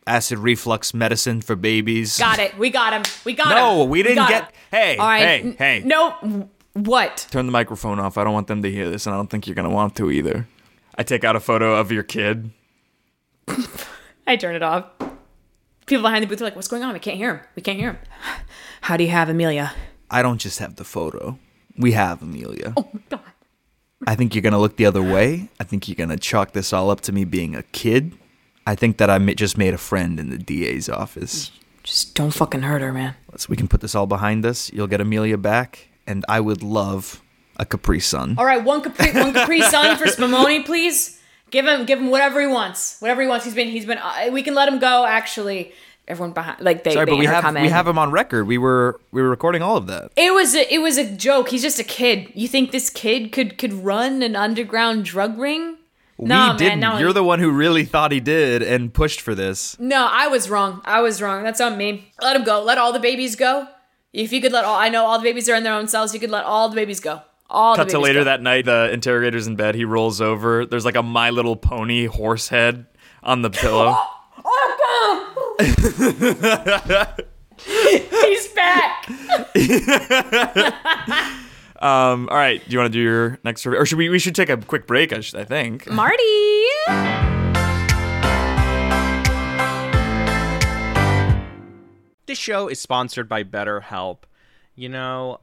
acid 0.09 0.39
reflux 0.39 0.93
medicine 0.93 1.41
for 1.41 1.55
babies. 1.55 2.17
Got 2.17 2.39
it. 2.39 2.57
We 2.57 2.69
got 2.69 2.93
him. 2.93 3.03
We 3.25 3.33
got 3.33 3.47
him. 3.51 3.55
No, 3.55 3.83
we 3.85 4.01
didn't 4.03 4.17
got 4.17 4.29
get- 4.29 4.43
him. 4.43 4.51
hey, 4.71 4.97
All 4.97 5.07
right. 5.07 5.21
hey, 5.21 5.39
n- 5.41 5.55
hey. 5.57 5.81
No. 5.85 6.49
What? 6.73 7.27
Turn 7.31 7.45
the 7.45 7.51
microphone 7.51 7.99
off. 7.99 8.17
I 8.17 8.23
don't 8.23 8.33
want 8.33 8.47
them 8.47 8.61
to 8.63 8.71
hear 8.71 8.89
this, 8.89 9.05
and 9.05 9.13
I 9.13 9.17
don't 9.17 9.29
think 9.29 9.47
you're 9.47 9.55
gonna 9.55 9.69
want 9.69 9.95
to 9.97 10.11
either. 10.11 10.47
I 10.95 11.03
take 11.03 11.23
out 11.23 11.35
a 11.35 11.39
photo 11.39 11.75
of 11.75 11.91
your 11.91 12.03
kid. 12.03 12.51
I 14.27 14.35
turn 14.35 14.55
it 14.55 14.63
off. 14.63 14.85
People 15.85 16.03
behind 16.03 16.23
the 16.23 16.27
booth 16.27 16.41
are 16.41 16.45
like, 16.45 16.55
"What's 16.55 16.67
going 16.67 16.83
on? 16.83 16.93
We 16.93 16.99
can't 16.99 17.17
hear 17.17 17.35
him. 17.35 17.41
We 17.55 17.61
can't 17.61 17.79
hear 17.79 17.91
him." 17.91 17.97
How 18.81 18.97
do 18.97 19.03
you 19.03 19.09
have 19.09 19.29
Amelia? 19.29 19.73
I 20.09 20.21
don't 20.21 20.39
just 20.39 20.59
have 20.59 20.75
the 20.75 20.83
photo. 20.83 21.37
We 21.77 21.93
have 21.93 22.21
Amelia. 22.21 22.73
Oh 22.77 22.89
my 22.93 23.01
god. 23.09 23.21
I 24.07 24.15
think 24.15 24.33
you're 24.35 24.41
gonna 24.41 24.59
look 24.59 24.77
the 24.77 24.85
other 24.85 25.01
way. 25.03 25.49
I 25.59 25.63
think 25.63 25.87
you're 25.87 25.95
gonna 25.95 26.17
chalk 26.17 26.53
this 26.53 26.71
all 26.73 26.89
up 26.91 27.01
to 27.01 27.11
me 27.11 27.25
being 27.25 27.55
a 27.55 27.63
kid. 27.63 28.13
I 28.69 28.75
think 28.75 28.97
that 28.97 29.09
I 29.09 29.17
just 29.33 29.57
made 29.57 29.73
a 29.73 29.79
friend 29.79 30.19
in 30.19 30.29
the 30.29 30.38
DA's 30.38 30.89
office. 30.89 31.49
Just 31.81 32.13
don't 32.13 32.29
fucking 32.29 32.61
hurt 32.61 32.83
her, 32.83 32.93
man. 32.93 33.15
Let's 33.31 33.49
we 33.49 33.55
can 33.55 33.67
put 33.67 33.81
this 33.81 33.95
all 33.95 34.05
behind 34.05 34.45
us. 34.45 34.71
You'll 34.71 34.85
get 34.85 35.01
Amelia 35.01 35.39
back, 35.39 35.88
and 36.05 36.23
I 36.29 36.39
would 36.39 36.61
love 36.61 37.19
a 37.57 37.65
Capri 37.65 37.99
Sun. 37.99 38.35
All 38.38 38.45
right, 38.45 38.63
one 38.63 38.83
Capri, 38.83 39.11
one 39.19 39.33
Capri 39.33 39.61
Sun 39.73 39.97
for 39.97 40.05
Spumoni, 40.05 40.63
please. 40.63 41.19
Give 41.49 41.65
him, 41.65 41.88
give 41.88 41.97
him 41.97 42.11
whatever 42.11 42.39
he 42.39 42.45
wants. 42.45 42.99
Whatever 42.99 43.23
he 43.23 43.27
wants. 43.27 43.43
He's 43.43 43.55
been, 43.55 43.69
he's 43.69 43.88
been. 43.88 43.97
Uh, 43.97 44.29
we 44.31 44.43
can 44.43 44.53
let 44.53 44.69
him 44.69 44.77
go. 44.77 45.03
Actually, 45.03 45.73
everyone 46.07 46.33
behind, 46.33 46.61
like 46.61 46.83
they, 46.83 46.91
Sorry, 46.91 47.05
they 47.05 47.13
but 47.13 47.17
we 47.17 47.25
have 47.25 47.51
we 47.55 47.69
have 47.69 47.88
him 47.88 47.97
on 47.97 48.11
record. 48.11 48.45
We 48.45 48.59
were 48.59 49.01
we 49.11 49.23
were 49.23 49.31
recording 49.31 49.63
all 49.63 49.77
of 49.77 49.88
that. 49.88 50.11
It 50.15 50.31
was 50.31 50.53
a, 50.53 50.71
it 50.71 50.77
was 50.77 50.99
a 50.99 51.09
joke. 51.09 51.49
He's 51.49 51.63
just 51.63 51.79
a 51.79 51.83
kid. 51.83 52.31
You 52.35 52.47
think 52.47 52.69
this 52.69 52.91
kid 52.91 53.31
could 53.31 53.57
could 53.57 53.73
run 53.73 54.21
an 54.21 54.35
underground 54.35 55.05
drug 55.05 55.39
ring? 55.39 55.77
No, 56.27 56.51
we 56.51 56.57
didn't. 56.57 56.79
man. 56.79 56.93
No, 56.95 56.99
You're 56.99 57.13
the 57.13 57.23
one 57.23 57.39
who 57.39 57.49
really 57.51 57.85
thought 57.85 58.11
he 58.11 58.19
did 58.19 58.61
and 58.61 58.93
pushed 58.93 59.21
for 59.21 59.33
this. 59.35 59.79
No, 59.79 60.07
I 60.11 60.27
was 60.27 60.49
wrong. 60.49 60.81
I 60.85 61.01
was 61.01 61.21
wrong. 61.21 61.43
That's 61.43 61.61
on 61.61 61.77
me. 61.77 62.11
Let 62.21 62.35
him 62.35 62.43
go. 62.43 62.61
Let 62.61 62.77
all 62.77 62.91
the 62.93 62.99
babies 62.99 63.35
go. 63.35 63.67
If 64.11 64.31
you 64.33 64.41
could 64.41 64.51
let 64.51 64.65
all, 64.65 64.75
I 64.75 64.89
know 64.89 65.05
all 65.05 65.17
the 65.19 65.23
babies 65.23 65.47
are 65.49 65.55
in 65.55 65.63
their 65.63 65.73
own 65.73 65.88
cells. 65.88 66.13
You 66.13 66.19
could 66.19 66.31
let 66.31 66.43
all 66.45 66.67
the 66.69 66.75
babibies 66.75 66.99
go. 66.99 67.21
All 67.49 67.75
Cut 67.75 67.88
the 67.88 67.93
to 67.93 67.99
later 67.99 68.19
go. 68.21 68.25
that 68.25 68.41
night, 68.41 68.65
the 68.65 68.91
interrogator's 68.91 69.47
in 69.47 69.55
bed. 69.55 69.73
He 69.75 69.85
rolls 69.85 70.19
over. 70.21 70.65
There's 70.65 70.85
like 70.85 70.95
a 70.95 71.03
My 71.03 71.29
Little 71.31 71.55
Pony 71.55 72.05
horse 72.05 72.49
head 72.49 72.85
on 73.23 73.41
the 73.41 73.49
pillow. 73.49 73.95
He's 77.65 78.47
back. 78.49 79.05
um, 81.79 82.27
all 82.29 82.38
right, 82.38 82.63
do 82.65 82.71
you 82.71 82.77
want 82.77 82.91
to 82.91 82.98
do 82.98 83.01
your 83.01 83.39
next 83.43 83.62
survey, 83.62 83.77
or 83.77 83.86
should 83.86 83.98
we? 83.98 84.09
We 84.09 84.19
should 84.19 84.36
take 84.36 84.50
a 84.50 84.57
quick 84.57 84.86
break. 84.88 85.13
I, 85.13 85.21
should, 85.21 85.39
I 85.39 85.45
think. 85.45 85.89
Marty. 85.89 86.24
This 92.25 92.38
show 92.38 92.67
is 92.67 92.79
sponsored 92.79 93.27
by 93.27 93.43
BetterHelp. 93.43 94.19
You 94.75 94.89
know, 94.89 95.39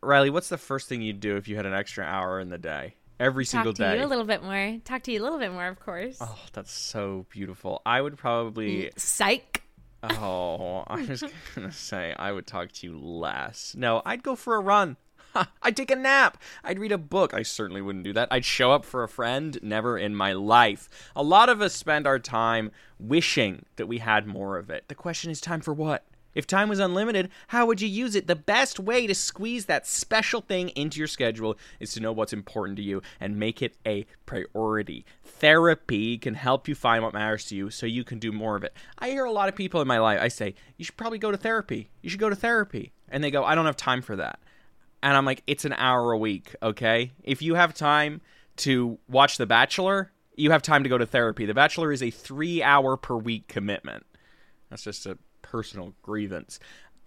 Reilly, 0.00 0.30
what's 0.30 0.48
the 0.48 0.56
first 0.56 0.88
thing 0.88 1.02
you'd 1.02 1.18
do 1.18 1.36
if 1.36 1.48
you 1.48 1.56
had 1.56 1.66
an 1.66 1.74
extra 1.74 2.04
hour 2.04 2.38
in 2.38 2.48
the 2.48 2.58
day? 2.58 2.94
Every 3.18 3.44
single 3.44 3.72
Talk 3.72 3.78
to 3.78 3.92
day. 3.94 3.98
you 3.98 4.06
a 4.06 4.06
little 4.06 4.24
bit 4.24 4.44
more. 4.44 4.78
Talk 4.84 5.02
to 5.02 5.12
you 5.12 5.20
a 5.20 5.24
little 5.24 5.40
bit 5.40 5.50
more, 5.50 5.66
of 5.66 5.80
course. 5.80 6.18
oh, 6.20 6.38
that's 6.52 6.70
so 6.70 7.26
beautiful. 7.30 7.82
I 7.84 8.00
would 8.00 8.16
probably. 8.16 8.92
Psych. 8.96 9.64
Oh, 10.04 10.84
I 10.86 11.04
was 11.04 11.24
gonna 11.56 11.72
say 11.72 12.14
I 12.16 12.30
would 12.30 12.46
talk 12.46 12.70
to 12.70 12.86
you 12.86 12.96
less. 12.96 13.74
No, 13.76 14.00
I'd 14.06 14.22
go 14.22 14.36
for 14.36 14.54
a 14.54 14.60
run. 14.60 14.96
I'd 15.62 15.76
take 15.76 15.90
a 15.90 15.96
nap. 15.96 16.38
I'd 16.64 16.78
read 16.78 16.92
a 16.92 16.98
book. 16.98 17.34
I 17.34 17.42
certainly 17.42 17.82
wouldn't 17.82 18.04
do 18.04 18.12
that. 18.14 18.28
I'd 18.30 18.44
show 18.44 18.72
up 18.72 18.84
for 18.84 19.02
a 19.02 19.08
friend. 19.08 19.58
Never 19.62 19.98
in 19.98 20.14
my 20.14 20.32
life. 20.32 20.88
A 21.14 21.22
lot 21.22 21.48
of 21.48 21.60
us 21.60 21.74
spend 21.74 22.06
our 22.06 22.18
time 22.18 22.70
wishing 22.98 23.64
that 23.76 23.86
we 23.86 23.98
had 23.98 24.26
more 24.26 24.58
of 24.58 24.70
it. 24.70 24.84
The 24.88 24.94
question 24.94 25.30
is, 25.30 25.40
time 25.40 25.60
for 25.60 25.72
what? 25.72 26.04
If 26.34 26.46
time 26.46 26.68
was 26.68 26.78
unlimited, 26.78 27.30
how 27.48 27.66
would 27.66 27.80
you 27.80 27.88
use 27.88 28.14
it? 28.14 28.28
The 28.28 28.36
best 28.36 28.78
way 28.78 29.08
to 29.08 29.14
squeeze 29.14 29.64
that 29.64 29.88
special 29.88 30.40
thing 30.40 30.68
into 30.70 30.98
your 30.98 31.08
schedule 31.08 31.58
is 31.80 31.92
to 31.94 32.00
know 32.00 32.12
what's 32.12 32.32
important 32.32 32.76
to 32.76 32.82
you 32.82 33.02
and 33.18 33.38
make 33.38 33.60
it 33.60 33.74
a 33.84 34.06
priority. 34.24 35.04
Therapy 35.24 36.16
can 36.16 36.34
help 36.34 36.68
you 36.68 36.76
find 36.76 37.02
what 37.02 37.14
matters 37.14 37.46
to 37.46 37.56
you 37.56 37.70
so 37.70 37.86
you 37.86 38.04
can 38.04 38.20
do 38.20 38.30
more 38.30 38.54
of 38.56 38.62
it. 38.62 38.72
I 38.98 39.08
hear 39.08 39.24
a 39.24 39.32
lot 39.32 39.48
of 39.48 39.56
people 39.56 39.80
in 39.80 39.88
my 39.88 39.98
life, 39.98 40.20
I 40.20 40.28
say, 40.28 40.54
you 40.76 40.84
should 40.84 40.96
probably 40.96 41.18
go 41.18 41.32
to 41.32 41.36
therapy. 41.36 41.90
You 42.02 42.10
should 42.10 42.20
go 42.20 42.30
to 42.30 42.36
therapy. 42.36 42.92
And 43.08 43.24
they 43.24 43.30
go, 43.30 43.42
I 43.44 43.56
don't 43.56 43.66
have 43.66 43.76
time 43.76 44.02
for 44.02 44.14
that. 44.14 44.38
And 45.02 45.16
I'm 45.16 45.24
like, 45.24 45.42
it's 45.46 45.64
an 45.64 45.74
hour 45.74 46.12
a 46.12 46.18
week, 46.18 46.54
okay? 46.62 47.12
If 47.22 47.40
you 47.40 47.54
have 47.54 47.74
time 47.74 48.20
to 48.58 48.98
watch 49.08 49.36
The 49.36 49.46
Bachelor, 49.46 50.12
you 50.36 50.50
have 50.50 50.62
time 50.62 50.82
to 50.82 50.88
go 50.88 50.98
to 50.98 51.06
therapy. 51.06 51.46
The 51.46 51.54
Bachelor 51.54 51.92
is 51.92 52.02
a 52.02 52.10
three 52.10 52.62
hour 52.62 52.96
per 52.96 53.16
week 53.16 53.48
commitment. 53.48 54.06
That's 54.70 54.82
just 54.82 55.06
a 55.06 55.18
personal 55.42 55.94
grievance. 56.02 56.58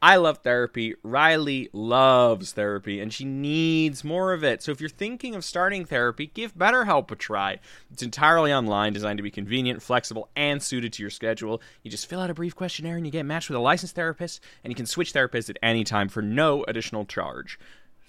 I 0.04 0.16
love 0.16 0.40
therapy. 0.40 0.96
Reilly 1.04 1.70
loves 1.74 2.54
therapy 2.54 3.00
and 3.00 3.14
she 3.14 3.24
needs 3.24 4.04
more 4.04 4.34
of 4.34 4.44
it. 4.44 4.64
So 4.64 4.72
if 4.72 4.82
you're 4.82 4.90
thinking 4.90 5.36
of 5.36 5.46
starting 5.46 5.86
therapy, 5.86 6.26
give 6.34 6.56
BetterHelp 6.56 7.12
a 7.12 7.16
try. 7.16 7.60
It's 7.92 8.02
entirely 8.02 8.52
online, 8.52 8.94
designed 8.94 9.18
to 9.18 9.24
be 9.24 9.30
convenient, 9.30 9.84
flexible, 9.84 10.30
and 10.36 10.62
suited 10.62 10.92
to 10.94 11.04
your 11.04 11.12
schedule. 11.12 11.62
You 11.84 11.92
just 11.92 12.08
fill 12.08 12.20
out 12.20 12.32
a 12.32 12.34
brief 12.34 12.56
questionnaire 12.56 12.98
and 12.98 13.06
you 13.06 13.12
get 13.12 13.28
matched 13.28 13.50
with 13.50 13.58
a 13.58 13.62
licensed 13.62 13.94
therapist, 13.94 14.44
and 14.64 14.72
you 14.72 14.76
can 14.76 14.88
switch 14.88 15.14
therapists 15.14 15.52
at 15.52 15.60
any 15.62 15.84
time 15.84 16.10
for 16.10 16.24
no 16.24 16.64
additional 16.64 17.06
charge. 17.06 17.60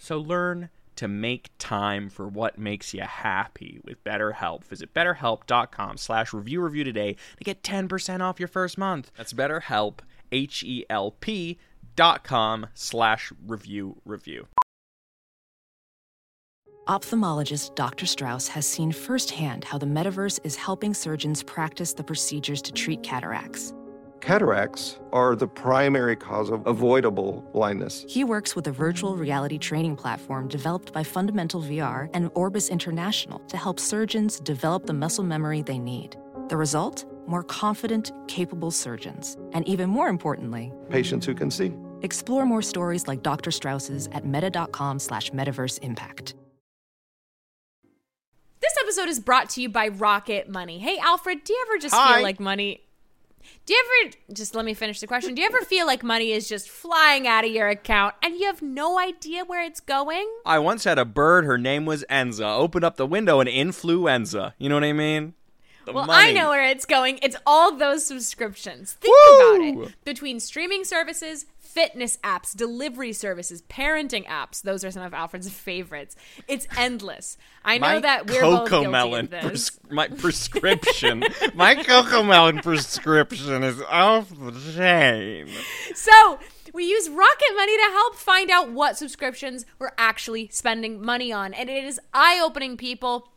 So 0.03 0.19
learn 0.19 0.69
to 0.97 1.07
make 1.07 1.51
time 1.59 2.11
for 2.11 2.27
what 2.27 2.59
makes 2.59 2.93
you 2.93 3.03
happy 3.03 3.81
with 3.85 4.03
BetterHelp. 4.03 4.65
Visit 4.65 4.93
betterhelp.com 4.93 5.97
slash 5.97 6.33
review 6.33 6.61
review 6.61 6.83
today 6.83 7.15
to 7.39 7.45
get 7.45 7.63
10% 7.63 8.21
off 8.21 8.41
your 8.41 8.49
first 8.49 8.77
month. 8.77 9.13
That's 9.17 9.33
BetterHelp, 9.33 10.01
H-E-L-P 10.33 11.59
dot 11.95 12.25
com 12.25 12.67
slash 12.75 13.33
review 13.47 14.01
review. 14.05 14.49
Ophthalmologist 16.89 17.77
Dr. 17.77 18.07
Strauss 18.07 18.49
has 18.49 18.67
seen 18.67 18.91
firsthand 18.91 19.63
how 19.63 19.79
the 19.79 19.87
metaverse 19.87 20.41
is 20.43 20.57
helping 20.57 20.95
surgeons 20.95 21.45
practice 21.45 21.93
the 21.93 22.03
procedures 22.03 22.61
to 22.63 22.73
treat 22.73 23.05
cataracts. 23.05 23.73
Cataracts 24.27 25.01
are 25.13 25.35
the 25.35 25.49
primary 25.49 26.15
cause 26.15 26.49
of 26.49 26.65
avoidable 26.65 27.45
blindness. 27.53 28.05
He 28.09 28.23
works 28.23 28.55
with 28.55 28.69
a 28.69 28.71
virtual 28.71 29.17
reality 29.17 29.59
training 29.59 29.97
platform 29.97 30.47
developed 30.47 30.93
by 30.93 31.03
Fundamental 31.03 31.61
VR 31.61 32.09
and 32.15 32.31
Orbis 32.37 32.69
International 32.69 33.41
to 33.49 33.57
help 33.57 33.81
surgeons 33.81 34.39
develop 34.39 34.87
the 34.87 34.93
muscle 34.93 35.25
memory 35.25 35.63
they 35.63 35.77
need. 35.81 36.17
The 36.49 36.57
result? 36.57 37.05
More 37.27 37.43
confident, 37.43 38.13
capable 38.29 38.71
surgeons. 38.71 39.37
And 39.55 39.67
even 39.67 39.91
more 39.91 40.07
importantly, 40.07 40.73
Patients 40.89 41.27
who 41.27 41.35
can 41.35 41.51
see. 41.51 41.73
explore 42.03 42.47
more 42.47 42.63
stories 42.63 43.09
like 43.09 43.25
Dr. 43.25 43.51
Strauss's 43.51 44.09
at 44.13 44.25
meta.com 44.25 45.01
slash 45.01 45.33
metaverse 45.33 45.81
impact. 45.83 46.37
This 48.61 48.75
episode 48.81 49.09
is 49.09 49.19
brought 49.19 49.51
to 49.51 49.63
you 49.63 49.69
by 49.69 49.89
Rocket 49.89 50.49
Money. 50.49 50.79
Hey, 50.79 50.97
Alfred, 50.99 51.43
do 51.43 51.53
you 51.53 51.67
ever 51.69 51.79
just 51.81 51.93
Hi. 51.97 52.15
feel 52.15 52.23
like 52.23 52.39
money? 52.39 52.83
Do 53.65 53.75
you 53.75 53.85
ever 54.05 54.17
just 54.33 54.57
let 54.57 54.65
me 54.65 54.75
finish 54.75 54.99
the 54.99 55.07
question? 55.07 55.35
Do 55.35 55.41
you 55.41 55.47
ever 55.47 55.61
feel 55.61 55.87
like 55.87 56.03
money 56.03 56.33
is 56.33 56.49
just 56.49 56.69
flying 56.69 57.29
out 57.29 57.45
of 57.45 57.53
your 57.53 57.69
account 57.69 58.17
and 58.21 58.35
you 58.35 58.47
have 58.47 58.61
no 58.61 58.99
idea 58.99 59.45
where 59.45 59.63
it's 59.63 59.79
going? 59.79 60.29
I 60.45 60.59
once 60.59 60.83
had 60.83 60.99
a 60.99 61.05
bird, 61.05 61.45
her 61.45 61.59
name 61.59 61.87
was 61.87 62.05
Enza. 62.11 62.59
Opened 62.59 62.85
up 62.85 62.97
the 62.97 63.07
window 63.07 63.39
and 63.39 63.49
influenza. 63.49 64.55
You 64.59 64.69
know 64.69 64.75
what 64.75 64.85
I 64.85 64.93
mean? 64.93 65.35
The 65.85 65.93
Well, 65.93 66.07
money. 66.07 66.31
I 66.31 66.33
know 66.33 66.49
where 66.51 66.65
it's 66.65 66.85
going. 66.85 67.19
It's 67.23 67.37
all 67.47 67.77
those 67.77 68.05
subscriptions. 68.07 68.93
Think 68.95 69.15
Woo! 69.27 69.77
about 69.77 69.89
it. 69.89 69.95
Between 70.05 70.41
streaming 70.41 70.85
services, 70.85 71.47
fitness 71.59 72.19
apps, 72.23 72.55
delivery 72.55 73.13
services, 73.13 73.63
parenting 73.63 74.27
apps, 74.27 74.61
those 74.63 74.85
are 74.85 74.91
some 74.91 75.03
of 75.03 75.15
Alfred's 75.15 75.49
favorites. 75.51 76.15
It's 76.47 76.67
endless. 76.77 77.37
I 77.65 77.79
know 77.79 77.87
my 77.95 78.01
that 78.01 78.27
we're 78.31 78.43
both 78.43 78.69
cocoa 78.69 78.81
guilty 78.83 78.91
melon 78.93 79.25
of 79.27 79.31
this. 79.31 79.71
pres- 79.71 79.81
my 79.91 80.09
prescription 80.09 81.25
my 81.55 81.75
Cocomelon 81.77 82.63
prescription 82.63 83.63
is 83.63 83.81
off 83.83 84.29
the 84.31 84.51
chain 84.75 85.49
So 85.95 86.39
we 86.73 86.85
use 86.85 87.09
Rocket 87.09 87.55
Money 87.55 87.77
to 87.77 87.91
help 87.93 88.17
find 88.17 88.51
out 88.51 88.73
what 88.73 88.97
subscriptions 88.97 89.65
we're 89.79 89.93
actually 89.99 90.49
spending 90.51 91.01
money 91.03 91.33
on. 91.33 91.53
And 91.55 91.69
it 91.69 91.85
is 91.85 92.01
eye 92.15 92.41
opening, 92.43 92.77
people. 92.77 93.29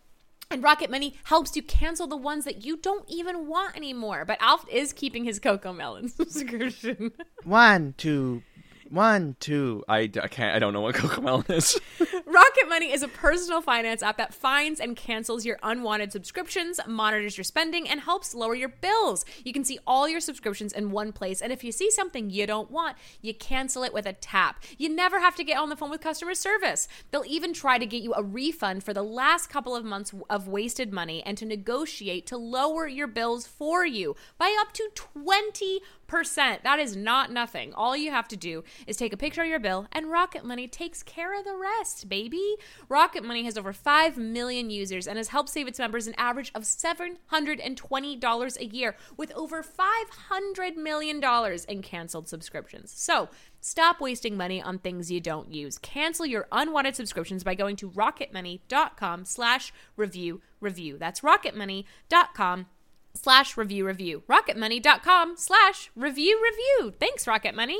And 0.51 0.63
Rocket 0.63 0.91
Money 0.91 1.15
helps 1.23 1.55
you 1.55 1.63
cancel 1.63 2.07
the 2.07 2.15
ones 2.15 2.45
that 2.45 2.63
you 2.63 2.77
don't 2.77 3.09
even 3.09 3.47
want 3.47 3.75
anymore. 3.75 4.25
But 4.25 4.37
Alf 4.41 4.65
is 4.69 4.93
keeping 4.93 5.23
his 5.25 5.39
Cocomelon 5.39 6.09
subscription. 6.15 7.11
One, 7.43 7.95
two, 7.97 8.43
one, 8.89 9.35
two. 9.39 9.83
I, 9.87 10.01
I 10.01 10.27
can't. 10.27 10.55
I 10.55 10.59
don't 10.59 10.73
know 10.73 10.81
what 10.81 10.95
Cocomelon 10.95 11.49
is. 11.49 11.79
Rocket 12.25 12.69
Money 12.69 12.91
is 12.91 13.01
a 13.01 13.07
personal 13.07 13.61
finance 13.61 14.03
app 14.03 14.17
that 14.17 14.33
finds 14.33 14.79
and 14.79 14.95
cancels 14.95 15.45
your 15.45 15.57
unwanted 15.63 16.11
subscriptions, 16.11 16.79
monitors 16.87 17.37
your 17.37 17.43
spending, 17.43 17.87
and 17.89 18.01
helps 18.01 18.35
lower 18.35 18.55
your 18.55 18.69
bills. 18.69 19.25
You 19.43 19.53
can 19.53 19.63
see 19.63 19.79
all 19.87 20.07
your 20.07 20.19
subscriptions 20.19 20.73
in 20.73 20.91
one 20.91 21.11
place, 21.11 21.41
and 21.41 21.51
if 21.51 21.63
you 21.63 21.71
see 21.71 21.89
something 21.89 22.29
you 22.29 22.45
don't 22.45 22.69
want, 22.69 22.97
you 23.21 23.33
cancel 23.33 23.83
it 23.83 23.93
with 23.93 24.05
a 24.05 24.13
tap. 24.13 24.63
You 24.77 24.89
never 24.89 25.19
have 25.19 25.35
to 25.35 25.43
get 25.43 25.57
on 25.57 25.69
the 25.69 25.75
phone 25.75 25.89
with 25.89 26.01
customer 26.01 26.35
service. 26.35 26.87
They'll 27.11 27.25
even 27.25 27.53
try 27.53 27.77
to 27.77 27.85
get 27.85 28.03
you 28.03 28.13
a 28.13 28.23
refund 28.23 28.83
for 28.83 28.93
the 28.93 29.03
last 29.03 29.49
couple 29.49 29.75
of 29.75 29.85
months 29.85 30.13
of 30.29 30.47
wasted 30.47 30.93
money 30.93 31.23
and 31.25 31.37
to 31.37 31.45
negotiate 31.45 32.27
to 32.27 32.37
lower 32.37 32.87
your 32.87 33.07
bills 33.07 33.47
for 33.47 33.85
you 33.85 34.15
by 34.37 34.55
up 34.59 34.73
to 34.73 34.89
20 34.93 35.81
percent. 36.07 36.63
That 36.63 36.79
is 36.79 36.95
not 36.95 37.31
nothing. 37.31 37.73
All 37.73 37.95
you 37.95 38.11
have 38.11 38.27
to 38.29 38.37
do 38.37 38.63
is 38.87 38.97
take 38.97 39.13
a 39.13 39.17
picture 39.17 39.41
of 39.41 39.47
your 39.47 39.59
bill, 39.59 39.87
and 39.91 40.11
Rocket 40.11 40.45
Money 40.45 40.67
takes 40.67 41.03
care 41.03 41.37
of 41.37 41.45
the 41.45 41.55
rest, 41.55 42.09
baby. 42.09 42.55
Rocket 42.89 43.23
Money 43.23 43.43
has 43.43 43.57
over 43.57 43.73
5 43.73 44.17
million 44.17 44.69
users 44.69 45.07
and 45.07 45.17
has 45.17 45.29
helped 45.29 45.49
save 45.49 45.67
its 45.67 45.79
members 45.79 46.07
an 46.07 46.15
average 46.17 46.51
of 46.55 46.63
$720 46.63 48.57
a 48.57 48.65
year 48.65 48.95
with 49.17 49.31
over 49.33 49.63
$500 49.63 50.75
million 50.77 51.23
in 51.67 51.81
canceled 51.81 52.27
subscriptions. 52.27 52.91
So, 52.95 53.29
Stop 53.65 53.99
wasting 53.99 54.37
money 54.37 54.61
on 54.61 54.77
things 54.77 55.09
you 55.09 55.19
don't 55.19 55.51
use. 55.51 55.79
Cancel 55.79 56.27
your 56.27 56.47
unwanted 56.51 56.95
subscriptions 56.95 57.43
by 57.43 57.55
going 57.55 57.75
to 57.77 57.89
rocketmoney.com 57.89 59.25
slash 59.25 59.73
review 59.97 60.39
review. 60.59 60.99
That's 60.99 61.21
rocketmoney.com 61.21 62.67
slash 63.15 63.57
review 63.57 63.85
review. 63.87 64.23
Rocketmoney.com 64.29 65.35
slash 65.37 65.91
review 65.95 66.39
review. 66.43 66.93
Thanks, 66.99 67.27
Rocket 67.27 67.55
Money. 67.55 67.79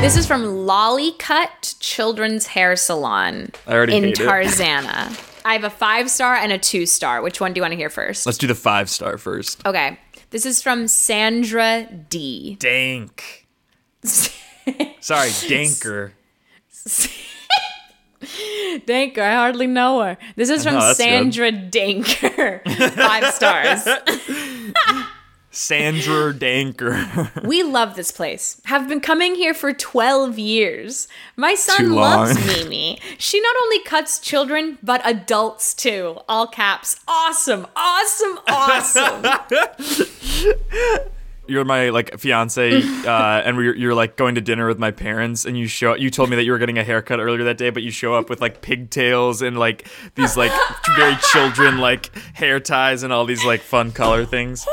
This 0.00 0.16
is 0.16 0.26
from 0.26 0.42
Lollycut 0.42 1.78
Children's 1.78 2.46
Hair 2.46 2.76
Salon 2.76 3.50
I 3.66 3.72
already 3.74 3.96
in 3.96 4.04
hate 4.04 4.18
it. 4.18 4.26
Tarzana. 4.26 5.42
I 5.44 5.52
have 5.52 5.62
a 5.62 5.68
five 5.70 6.10
star 6.10 6.34
and 6.34 6.50
a 6.52 6.58
two 6.58 6.86
star. 6.86 7.20
Which 7.20 7.38
one 7.38 7.52
do 7.52 7.58
you 7.58 7.62
want 7.62 7.72
to 7.72 7.76
hear 7.76 7.90
first? 7.90 8.24
Let's 8.24 8.38
do 8.38 8.46
the 8.46 8.54
five 8.54 8.88
star 8.88 9.18
first. 9.18 9.64
Okay. 9.66 9.98
This 10.30 10.46
is 10.46 10.62
from 10.62 10.88
Sandra 10.88 11.86
D. 12.08 12.56
Dank. 12.58 13.46
Sorry, 14.02 15.28
Danker. 15.28 16.12
Danker, 18.86 19.18
I 19.20 19.34
hardly 19.34 19.66
know 19.66 20.00
her. 20.00 20.16
This 20.34 20.48
is 20.48 20.64
from 20.64 20.74
that's 20.74 20.96
good. 20.98 21.04
Sandra 21.04 21.52
Danker. 21.52 22.94
Five 22.94 23.34
stars. 23.34 23.86
Sandra 25.50 26.32
Danker. 26.32 27.44
We 27.44 27.62
love 27.62 27.96
this 27.96 28.12
place. 28.12 28.60
Have 28.66 28.88
been 28.88 29.00
coming 29.00 29.34
here 29.34 29.54
for 29.54 29.72
12 29.72 30.38
years. 30.38 31.08
My 31.36 31.54
son 31.54 31.92
loves. 31.92 32.34
Mimi. 32.46 32.98
She 33.18 33.40
not 33.40 33.56
only 33.62 33.82
cuts 33.82 34.18
children, 34.18 34.78
but 34.82 35.00
adults 35.04 35.74
too. 35.74 36.18
All 36.28 36.46
caps. 36.46 37.00
Awesome, 37.08 37.66
awesome, 37.74 38.38
awesome. 38.48 39.26
you're 41.50 41.64
my 41.64 41.88
like 41.88 42.18
fiance, 42.18 42.80
uh, 42.80 43.42
and 43.44 43.56
we're, 43.56 43.74
you're 43.74 43.94
like 43.94 44.16
going 44.16 44.36
to 44.36 44.40
dinner 44.40 44.68
with 44.68 44.78
my 44.78 44.92
parents, 44.92 45.44
and 45.44 45.58
you 45.58 45.66
show. 45.66 45.94
You 45.94 46.10
told 46.10 46.30
me 46.30 46.36
that 46.36 46.44
you 46.44 46.52
were 46.52 46.58
getting 46.58 46.78
a 46.78 46.84
haircut 46.84 47.18
earlier 47.18 47.44
that 47.44 47.58
day, 47.58 47.70
but 47.70 47.82
you 47.82 47.90
show 47.90 48.14
up 48.14 48.30
with 48.30 48.40
like 48.40 48.62
pigtails 48.62 49.42
and 49.42 49.58
like 49.58 49.88
these 50.14 50.36
like 50.36 50.52
very 50.96 51.16
children 51.32 51.78
like 51.78 52.16
hair 52.34 52.60
ties 52.60 53.02
and 53.02 53.12
all 53.12 53.24
these 53.24 53.44
like 53.44 53.60
fun 53.60 53.90
color 53.90 54.24
things. 54.24 54.64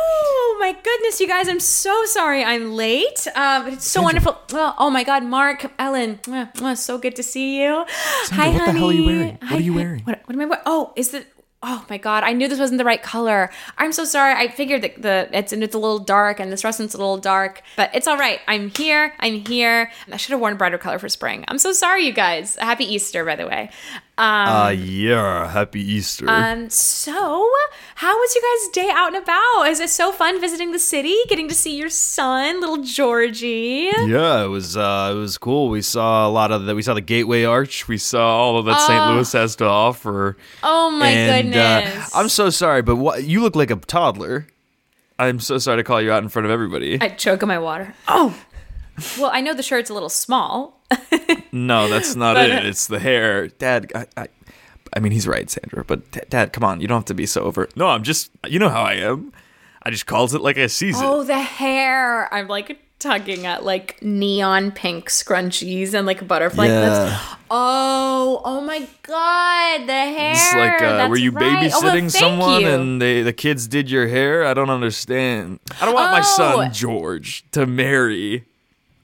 Oh 0.58 0.60
my 0.60 0.72
goodness, 0.74 1.22
you 1.22 1.28
guys! 1.28 1.48
I'm 1.48 1.60
so 1.60 2.06
sorry 2.06 2.44
I'm 2.44 2.74
late. 2.74 3.28
Uh, 3.36 3.62
but 3.64 3.74
it's 3.74 3.88
so 3.88 4.02
wonderful. 4.02 4.40
Well, 4.52 4.74
oh 4.80 4.90
my 4.90 5.04
God, 5.04 5.24
Mark, 5.24 5.72
Ellen, 5.78 6.20
so 6.76 6.98
good 6.98 7.16
to 7.18 7.22
see 7.22 7.62
you. 7.62 7.86
Hi, 7.88 8.50
what 8.50 8.66
the 8.66 8.72
hell 8.72 8.90
are 8.90 8.92
you 8.92 9.06
wearing? 9.06 9.36
What 9.36 9.44
Hi. 9.44 9.58
are 9.58 9.60
you 9.60 9.74
wearing? 9.76 10.02
What, 10.02 10.20
what 10.26 10.34
am 10.34 10.42
I 10.42 10.46
wearing? 10.46 10.64
Oh, 10.66 10.94
is 10.96 11.14
it? 11.14 11.28
Oh 11.62 11.86
my 11.92 12.00
god! 12.00 12.24
I 12.24 12.34
knew 12.34 12.48
this 12.48 12.58
wasn't 12.58 12.80
the 12.80 12.86
right 12.86 13.04
color. 13.04 13.52
I'm 13.78 13.92
so 13.92 14.04
sorry. 14.04 14.34
I 14.34 14.48
figured 14.48 14.82
that 14.82 15.00
the 15.00 15.30
it's 15.32 15.54
and 15.54 15.64
it's 15.64 15.76
a 15.76 15.80
little 15.80 16.00
dark 16.00 16.40
and 16.40 16.52
this 16.52 16.64
restaurant's 16.64 16.96
a 16.96 16.98
little 16.98 17.20
dark, 17.20 17.62
but 17.76 17.94
it's 17.94 18.08
all 18.08 18.18
right. 18.18 18.40
I'm 18.48 18.72
here. 18.72 19.14
I'm 19.20 19.46
here. 19.46 19.92
I 20.12 20.18
should 20.18 20.32
have 20.32 20.40
worn 20.40 20.54
a 20.54 20.56
brighter 20.56 20.80
color 20.80 20.98
for 20.98 21.08
spring. 21.08 21.46
I'm 21.48 21.60
so 21.60 21.72
sorry, 21.72 22.04
you 22.04 22.14
guys. 22.14 22.56
Happy 22.56 22.86
Easter, 22.86 23.24
by 23.24 23.36
the 23.36 23.46
way. 23.46 23.70
Um, 24.20 24.26
Uh, 24.50 24.70
yeah, 24.70 25.52
happy 25.52 25.80
Easter. 25.82 26.28
um, 26.28 26.70
so 26.72 27.14
how 27.96 28.18
was 28.18 28.34
you 28.36 28.42
guys' 28.42 28.70
day 28.74 28.90
out 28.92 29.14
and 29.14 29.18
about? 29.24 29.66
Is 29.70 29.80
it 29.80 29.90
so 29.92 30.12
fun 30.12 30.42
visiting 30.42 30.72
the 30.72 30.80
city, 30.80 31.16
getting 31.30 31.48
to 31.50 31.54
see 31.54 31.78
your 31.78 31.90
son, 31.90 32.60
little 32.60 32.78
Georgie? 32.78 33.92
yeah, 34.08 34.44
it 34.44 34.48
was 34.48 34.76
uh, 34.76 35.12
it 35.16 35.20
was 35.20 35.38
cool. 35.38 35.70
We 35.70 35.84
saw 35.84 36.28
a 36.28 36.32
lot 36.32 36.52
of 36.52 36.66
that. 36.66 36.76
we 36.76 36.82
saw 36.82 36.96
the 36.96 37.02
Gateway 37.02 37.44
Arch. 37.44 37.88
We 37.88 38.00
saw 38.00 38.28
all 38.38 38.58
of 38.58 38.66
that 38.66 38.80
St. 38.88 39.00
Oh. 39.00 39.14
Louis 39.14 39.32
has 39.34 39.56
to 39.58 39.66
offer. 39.66 40.36
Oh 40.64 40.90
my 40.90 41.10
and, 41.10 41.54
uh, 41.56 41.82
goodness. 41.82 42.16
I'm 42.16 42.30
so 42.30 42.50
sorry, 42.50 42.82
but 42.82 42.96
what 42.96 43.24
you 43.24 43.42
look 43.42 43.56
like 43.56 43.70
a 43.70 43.76
toddler. 43.76 44.48
I'm 45.20 45.40
so 45.40 45.58
sorry 45.60 45.78
to 45.78 45.84
call 45.84 46.02
you 46.02 46.12
out 46.12 46.22
in 46.24 46.30
front 46.30 46.46
of 46.46 46.52
everybody. 46.52 47.00
I 47.02 47.10
choke 47.10 47.42
on 47.44 47.48
my 47.50 47.58
water. 47.60 47.94
Oh. 48.08 48.36
Well, 49.20 49.30
I 49.32 49.42
know 49.42 49.54
the 49.54 49.62
shirt's 49.64 49.90
a 49.92 49.94
little 49.94 50.10
small. 50.10 50.82
No, 51.52 51.88
that's 51.88 52.16
not 52.16 52.36
But- 52.36 52.50
it. 52.50 52.66
It's 52.66 52.88
the 52.88 53.00
hair. 53.00 53.48
Dad, 53.48 53.92
I, 53.96 54.06
I, 54.16 54.28
I 54.96 55.00
mean, 55.00 55.12
he's 55.12 55.28
right, 55.28 55.50
Sandra. 55.50 55.84
But 55.84 56.12
d- 56.12 56.22
Dad, 56.30 56.54
come 56.54 56.64
on, 56.64 56.82
you 56.82 56.88
don't 56.88 56.98
have 57.00 57.06
to 57.06 57.14
be 57.14 57.26
so 57.26 57.44
over. 57.44 57.68
No, 57.76 57.88
I'm 57.88 58.04
just, 58.04 58.32
you 58.48 58.60
know 58.60 58.70
how 58.70 58.82
I 58.84 58.94
am. 58.94 59.32
I 59.84 59.90
just 59.90 60.06
calls 60.06 60.34
it 60.34 60.42
like 60.42 60.58
I 60.58 60.68
sees 60.68 60.96
Oh, 60.98 61.22
it. 61.22 61.26
the 61.28 61.40
hair. 61.40 62.34
I'm 62.34 62.48
like 62.48 62.80
tugging 63.00 63.46
at 63.46 63.64
like 63.64 64.02
neon 64.02 64.72
pink 64.72 65.08
scrunchies 65.10 65.94
and 65.94 66.08
like 66.08 66.28
butterfly 66.28 66.66
Yeah. 66.66 67.06
clips. 67.20 67.36
Oh, 67.52 68.42
oh 68.44 68.60
my 68.62 68.80
god, 69.04 69.88
the 69.88 69.94
hair. 69.94 70.32
It's 70.32 70.54
like, 70.56 70.82
uh, 70.82 71.08
were 71.10 71.16
you 71.18 71.32
right. 71.32 71.72
Oh, 71.74 71.80
babysitting 71.82 71.92
thank 71.92 72.12
someone 72.12 72.62
you. 72.62 72.68
and 72.70 73.02
they, 73.02 73.22
the 73.22 73.34
kids 73.34 73.68
did 73.68 73.90
your 73.90 74.08
hair? 74.08 74.46
I 74.46 74.54
don't 74.54 74.70
understand. 74.72 75.60
I 75.80 75.86
don't 75.86 75.94
want 75.94 76.12
my 76.12 76.22
son 76.22 76.68
Oh. 76.68 76.72
George 76.72 77.46
to 77.52 77.66
marry 77.66 78.46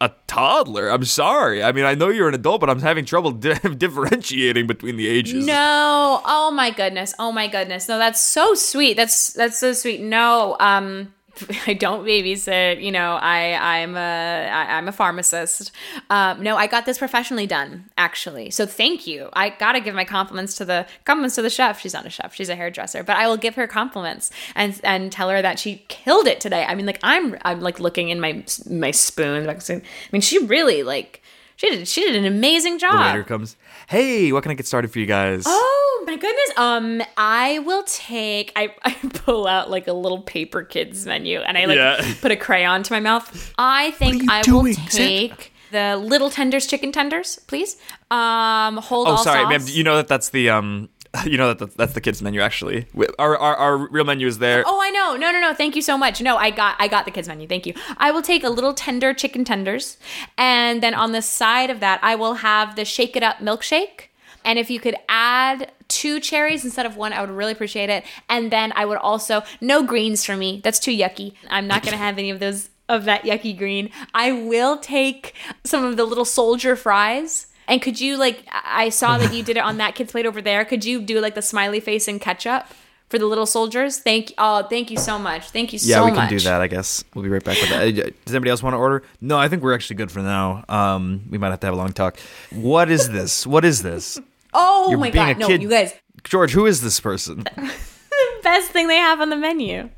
a 0.03 0.13
toddler. 0.27 0.89
I'm 0.89 1.05
sorry. 1.05 1.63
I 1.63 1.71
mean, 1.71 1.85
I 1.85 1.95
know 1.95 2.09
you're 2.09 2.27
an 2.27 2.33
adult, 2.35 2.59
but 2.59 2.69
I'm 2.69 2.81
having 2.81 3.05
trouble 3.05 3.31
di- 3.31 3.53
differentiating 3.77 4.67
between 4.67 4.97
the 4.97 5.07
ages. 5.07 5.45
No. 5.45 6.21
Oh 6.25 6.51
my 6.51 6.71
goodness. 6.71 7.13
Oh 7.19 7.31
my 7.31 7.47
goodness. 7.47 7.87
No, 7.87 7.97
that's 7.97 8.19
so 8.19 8.53
sweet. 8.53 8.97
That's 8.97 9.31
that's 9.33 9.57
so 9.57 9.71
sweet. 9.73 10.01
No. 10.01 10.57
Um 10.59 11.13
I 11.67 11.73
don't 11.73 12.05
babysit. 12.05 12.81
You 12.83 12.91
know, 12.91 13.15
I 13.15 13.81
I'm 13.81 13.95
a 13.95 14.49
I, 14.51 14.77
I'm 14.77 14.87
a 14.87 14.91
pharmacist. 14.91 15.71
Um, 16.09 16.43
no, 16.43 16.55
I 16.55 16.67
got 16.67 16.85
this 16.85 16.97
professionally 16.97 17.47
done, 17.47 17.85
actually. 17.97 18.51
So 18.51 18.65
thank 18.65 19.07
you. 19.07 19.29
I 19.33 19.49
gotta 19.49 19.79
give 19.79 19.95
my 19.95 20.05
compliments 20.05 20.55
to 20.57 20.65
the 20.65 20.85
compliments 21.05 21.35
to 21.35 21.41
the 21.41 21.49
chef. 21.49 21.79
She's 21.79 21.93
not 21.93 22.05
a 22.05 22.09
chef. 22.09 22.35
She's 22.35 22.49
a 22.49 22.55
hairdresser, 22.55 23.03
but 23.03 23.17
I 23.17 23.27
will 23.27 23.37
give 23.37 23.55
her 23.55 23.67
compliments 23.67 24.31
and 24.55 24.79
and 24.83 25.11
tell 25.11 25.29
her 25.29 25.41
that 25.41 25.59
she 25.59 25.83
killed 25.87 26.27
it 26.27 26.39
today. 26.39 26.65
I 26.65 26.75
mean, 26.75 26.85
like 26.85 26.99
I'm 27.03 27.37
I'm 27.43 27.61
like 27.61 27.79
looking 27.79 28.09
in 28.09 28.19
my 28.19 28.43
my 28.69 28.91
spoon. 28.91 29.49
I 29.49 29.81
mean, 30.11 30.21
she 30.21 30.37
really 30.39 30.83
like 30.83 31.21
she 31.55 31.69
did 31.69 31.87
she 31.87 32.01
did 32.01 32.15
an 32.15 32.25
amazing 32.25 32.77
job. 32.77 32.93
The 32.93 32.99
waiter 32.99 33.23
comes. 33.23 33.55
Hey, 33.87 34.31
what 34.31 34.43
can 34.43 34.51
I 34.51 34.55
get 34.55 34.67
started 34.67 34.91
for 34.91 34.99
you 34.99 35.05
guys? 35.05 35.43
Oh 35.45 36.03
my 36.05 36.15
goodness. 36.17 36.57
Um, 36.57 37.01
I 37.17 37.59
will 37.59 37.83
take. 37.83 38.51
I, 38.55 38.73
I 38.83 38.91
pull 39.13 39.47
out 39.47 39.69
like 39.69 39.87
a 39.87 39.93
little 39.93 40.21
paper 40.21 40.63
kids 40.63 41.05
menu, 41.05 41.39
and 41.39 41.57
I 41.57 41.65
like 41.65 41.77
Yeah. 41.77 42.13
put 42.21 42.31
a 42.31 42.35
crayon 42.35 42.83
to 42.83 42.93
my 42.93 42.99
mouth. 42.99 43.53
I 43.57 43.91
think 43.91 44.29
I 44.29 44.43
will 44.49 44.73
take 44.89 45.51
the 45.71 45.97
little 45.97 46.29
tenders, 46.29 46.67
chicken 46.67 46.91
tenders, 46.91 47.39
please. 47.47 47.77
Um, 48.11 48.77
hold 48.77 49.07
Oh, 49.07 49.11
all 49.11 49.17
sorry, 49.17 49.45
ma'am. 49.47 49.63
You 49.65 49.83
know 49.83 49.95
that 49.97 50.07
that's 50.07 50.29
the 50.29 50.49
um, 50.51 50.89
you 51.25 51.37
know 51.37 51.53
that 51.53 51.77
that's, 51.77 51.93
the 51.93 52.01
kids 52.01 52.21
menu 52.21 52.41
actually. 52.41 52.87
Our, 53.19 53.37
our 53.37 53.55
our 53.55 53.77
real 53.89 54.03
menu 54.05 54.25
is 54.27 54.39
there. 54.39 54.63
Oh, 54.65 54.81
I 54.81 54.89
know. 54.89 55.15
No, 55.15 55.31
no, 55.31 55.39
no. 55.39 55.53
Thank 55.53 55.75
you 55.75 55.81
so 55.81 55.97
much. 55.97 56.21
No, 56.21 56.37
I 56.37 56.49
got 56.49 56.75
I 56.79 56.87
got 56.87 57.05
the 57.05 57.11
kids 57.11 57.27
menu. 57.27 57.47
Thank 57.47 57.65
you. 57.65 57.73
I 57.97 58.11
will 58.11 58.23
take 58.23 58.43
a 58.43 58.49
little 58.49 58.73
tender 58.73 59.13
chicken 59.13 59.45
tenders, 59.45 59.97
and 60.37 60.81
then 60.81 60.93
on 60.93 61.11
the 61.11 61.21
side 61.21 61.69
of 61.69 61.79
that, 61.81 61.99
I 62.01 62.15
will 62.15 62.35
have 62.35 62.75
the 62.75 62.85
shake 62.85 63.15
it 63.15 63.23
up 63.23 63.37
milkshake. 63.37 64.07
And 64.45 64.59
if 64.59 64.69
you 64.69 64.79
could 64.79 64.95
add 65.07 65.71
two 65.87 66.19
cherries 66.19 66.65
instead 66.65 66.85
of 66.85 66.97
one, 66.97 67.13
I 67.13 67.21
would 67.21 67.29
really 67.29 67.51
appreciate 67.51 67.89
it. 67.89 68.03
And 68.27 68.51
then 68.51 68.73
I 68.75 68.85
would 68.85 68.97
also 68.97 69.43
no 69.61 69.83
greens 69.83 70.25
for 70.25 70.35
me. 70.35 70.61
That's 70.63 70.79
too 70.79 70.91
yucky. 70.91 71.33
I'm 71.49 71.67
not 71.67 71.83
gonna 71.83 71.97
have 71.97 72.17
any 72.17 72.29
of 72.29 72.39
those 72.39 72.69
of 72.89 73.05
that 73.05 73.23
yucky 73.23 73.57
green. 73.57 73.89
I 74.13 74.31
will 74.31 74.77
take 74.77 75.35
some 75.63 75.85
of 75.85 75.95
the 75.95 76.05
little 76.05 76.25
soldier 76.25 76.75
fries. 76.75 77.47
And 77.67 77.81
could 77.81 77.99
you 77.99 78.17
like 78.17 78.45
I 78.51 78.89
saw 78.89 79.17
that 79.17 79.33
you 79.33 79.43
did 79.43 79.57
it 79.57 79.61
on 79.61 79.77
that 79.77 79.95
kid's 79.95 80.11
plate 80.11 80.25
over 80.25 80.41
there. 80.41 80.65
Could 80.65 80.85
you 80.85 81.01
do 81.01 81.19
like 81.19 81.35
the 81.35 81.41
smiley 81.41 81.79
face 81.79 82.07
and 82.07 82.19
ketchup 82.19 82.65
for 83.09 83.17
the 83.17 83.25
little 83.25 83.45
soldiers? 83.45 83.99
Thank 83.99 84.33
oh, 84.37 84.63
thank 84.63 84.91
you 84.91 84.97
so 84.97 85.17
much. 85.17 85.49
Thank 85.49 85.73
you 85.73 85.79
yeah, 85.81 85.95
so 85.95 86.01
much. 86.05 86.15
Yeah, 86.15 86.23
we 86.23 86.27
can 86.27 86.37
do 86.37 86.43
that. 86.43 86.61
I 86.61 86.67
guess 86.67 87.03
we'll 87.13 87.23
be 87.23 87.29
right 87.29 87.43
back 87.43 87.59
with 87.59 87.69
that. 87.69 88.25
Does 88.25 88.33
anybody 88.33 88.51
else 88.51 88.63
want 88.63 88.73
to 88.73 88.77
order? 88.77 89.03
No, 89.21 89.37
I 89.37 89.47
think 89.47 89.63
we're 89.63 89.73
actually 89.73 89.97
good 89.97 90.11
for 90.11 90.19
now. 90.19 90.63
Um, 90.69 91.23
we 91.29 91.37
might 91.37 91.49
have 91.49 91.59
to 91.61 91.67
have 91.67 91.73
a 91.73 91.77
long 91.77 91.93
talk. 91.93 92.19
What 92.51 92.89
is 92.89 93.09
this? 93.09 93.47
What 93.47 93.65
is 93.65 93.81
this? 93.81 94.19
Oh 94.53 94.89
You're 94.89 94.99
my 94.99 95.09
god, 95.09 95.39
no, 95.39 95.49
you 95.49 95.69
guys, 95.69 95.93
George, 96.23 96.51
who 96.51 96.65
is 96.65 96.81
this 96.81 96.99
person? 96.99 97.43
best 98.43 98.71
thing 98.71 98.87
they 98.87 98.97
have 98.97 99.19
on 99.21 99.29
the 99.29 99.35
menu. 99.35 99.89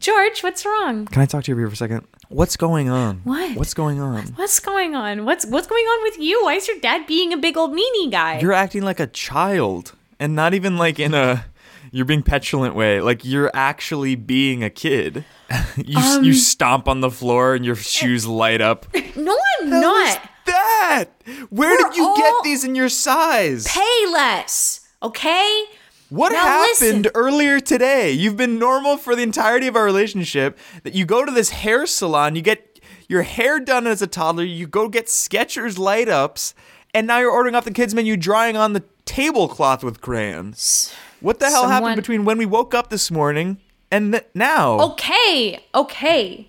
George, 0.00 0.42
what's 0.42 0.64
wrong? 0.64 1.06
Can 1.06 1.22
I 1.22 1.26
talk 1.26 1.44
to 1.44 1.50
you 1.50 1.66
for 1.66 1.72
a 1.72 1.76
second? 1.76 2.06
What's 2.28 2.56
going 2.56 2.88
on? 2.88 3.20
What? 3.24 3.56
What's 3.56 3.74
going 3.74 4.00
on? 4.00 4.26
What's 4.36 4.60
going 4.60 4.94
on? 4.94 5.24
What's 5.24 5.44
what's 5.46 5.66
going 5.66 5.84
on 5.84 6.02
with 6.04 6.18
you? 6.18 6.44
Why 6.44 6.54
is 6.54 6.68
your 6.68 6.78
dad 6.78 7.06
being 7.06 7.32
a 7.32 7.36
big 7.36 7.56
old 7.56 7.72
meanie 7.72 8.10
guy? 8.10 8.38
You're 8.38 8.52
acting 8.52 8.82
like 8.82 9.00
a 9.00 9.08
child, 9.08 9.94
and 10.20 10.36
not 10.36 10.54
even 10.54 10.76
like 10.76 11.00
in 11.00 11.14
a 11.14 11.46
you're 11.90 12.04
being 12.04 12.22
petulant 12.22 12.74
way. 12.76 13.00
Like 13.00 13.24
you're 13.24 13.50
actually 13.54 14.14
being 14.14 14.62
a 14.62 14.70
kid. 14.70 15.24
you 15.76 15.98
Um, 15.98 16.22
you 16.22 16.34
stomp 16.34 16.86
on 16.86 17.00
the 17.00 17.10
floor 17.10 17.54
and 17.54 17.64
your 17.64 17.76
shoes 17.76 18.26
light 18.26 18.60
up. 18.60 18.86
no, 19.16 19.36
I'm 19.60 19.70
not. 19.70 20.20
That 20.44 21.06
where 21.50 21.70
We're 21.70 21.76
did 21.76 21.96
you 21.96 22.14
get 22.16 22.34
these 22.44 22.64
in 22.64 22.74
your 22.74 22.88
size? 22.88 23.66
Payless, 23.66 24.86
okay? 25.02 25.64
What 26.10 26.32
Now 26.32 26.38
happened 26.44 27.04
listen. 27.04 27.06
earlier 27.14 27.60
today? 27.60 28.10
You've 28.12 28.36
been 28.36 28.58
normal 28.58 28.96
for 28.96 29.14
the 29.14 29.22
entirety 29.22 29.66
of 29.66 29.76
our 29.76 29.84
relationship. 29.84 30.58
That 30.82 30.94
you 30.94 31.04
go 31.04 31.24
to 31.24 31.30
this 31.32 31.50
hair 31.50 31.84
salon, 31.86 32.34
you 32.34 32.40
get 32.42 32.80
your 33.08 33.22
hair 33.22 33.60
done 33.60 33.86
as 33.86 34.00
a 34.00 34.06
toddler, 34.06 34.44
you 34.44 34.66
go 34.66 34.88
get 34.88 35.06
Skechers 35.06 35.78
light 35.78 36.08
ups, 36.08 36.54
and 36.94 37.06
now 37.06 37.18
you're 37.18 37.30
ordering 37.30 37.54
off 37.54 37.64
the 37.64 37.70
kids 37.72 37.94
menu, 37.94 38.16
drawing 38.16 38.56
on 38.56 38.72
the 38.72 38.84
tablecloth 39.04 39.84
with 39.84 40.00
crayons. 40.00 40.94
What 41.20 41.40
the 41.40 41.46
hell 41.50 41.62
Someone- 41.62 41.72
happened 41.82 41.96
between 41.96 42.24
when 42.24 42.38
we 42.38 42.46
woke 42.46 42.74
up 42.74 42.88
this 42.90 43.10
morning 43.10 43.58
and 43.90 44.12
th- 44.12 44.26
now? 44.34 44.78
Okay, 44.80 45.60
okay. 45.74 46.48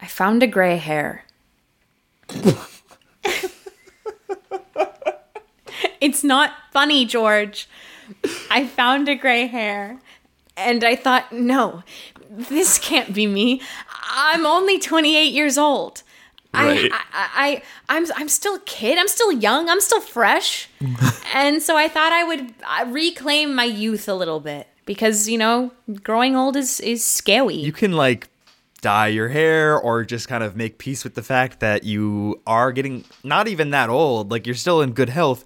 I 0.00 0.06
found 0.06 0.42
a 0.42 0.46
gray 0.48 0.76
hair. 0.78 1.24
It's 6.00 6.24
not 6.24 6.52
funny, 6.72 7.04
George. 7.04 7.68
I 8.50 8.66
found 8.66 9.08
a 9.08 9.14
gray 9.14 9.46
hair 9.46 10.00
and 10.56 10.82
I 10.82 10.96
thought, 10.96 11.32
no, 11.32 11.82
this 12.30 12.78
can't 12.78 13.14
be 13.14 13.26
me. 13.26 13.60
I'm 14.10 14.46
only 14.46 14.78
28 14.78 15.32
years 15.32 15.58
old. 15.58 16.02
Right. 16.54 16.90
I, 16.90 16.96
I, 16.96 17.02
I, 17.12 17.62
I'm, 17.88 18.06
I'm 18.16 18.28
still 18.28 18.56
a 18.56 18.60
kid. 18.60 18.98
I'm 18.98 19.08
still 19.08 19.32
young. 19.32 19.68
I'm 19.68 19.80
still 19.80 20.00
fresh. 20.00 20.68
and 21.34 21.62
so 21.62 21.76
I 21.76 21.88
thought 21.88 22.12
I 22.12 22.24
would 22.24 22.54
uh, 22.66 22.86
reclaim 22.88 23.54
my 23.54 23.64
youth 23.64 24.08
a 24.08 24.14
little 24.14 24.40
bit 24.40 24.66
because, 24.86 25.28
you 25.28 25.38
know, 25.38 25.72
growing 26.02 26.36
old 26.36 26.56
is, 26.56 26.80
is 26.80 27.04
scary. 27.04 27.56
you 27.56 27.72
can 27.72 27.92
like 27.92 28.28
dye 28.80 29.08
your 29.08 29.28
hair 29.28 29.78
or 29.78 30.04
just 30.04 30.28
kind 30.28 30.42
of 30.42 30.56
make 30.56 30.78
peace 30.78 31.04
with 31.04 31.14
the 31.14 31.22
fact 31.22 31.60
that 31.60 31.84
you 31.84 32.40
are 32.46 32.72
getting 32.72 33.04
not 33.24 33.48
even 33.48 33.70
that 33.70 33.90
old, 33.90 34.30
like 34.30 34.46
you're 34.46 34.54
still 34.54 34.80
in 34.80 34.92
good 34.92 35.08
health. 35.08 35.44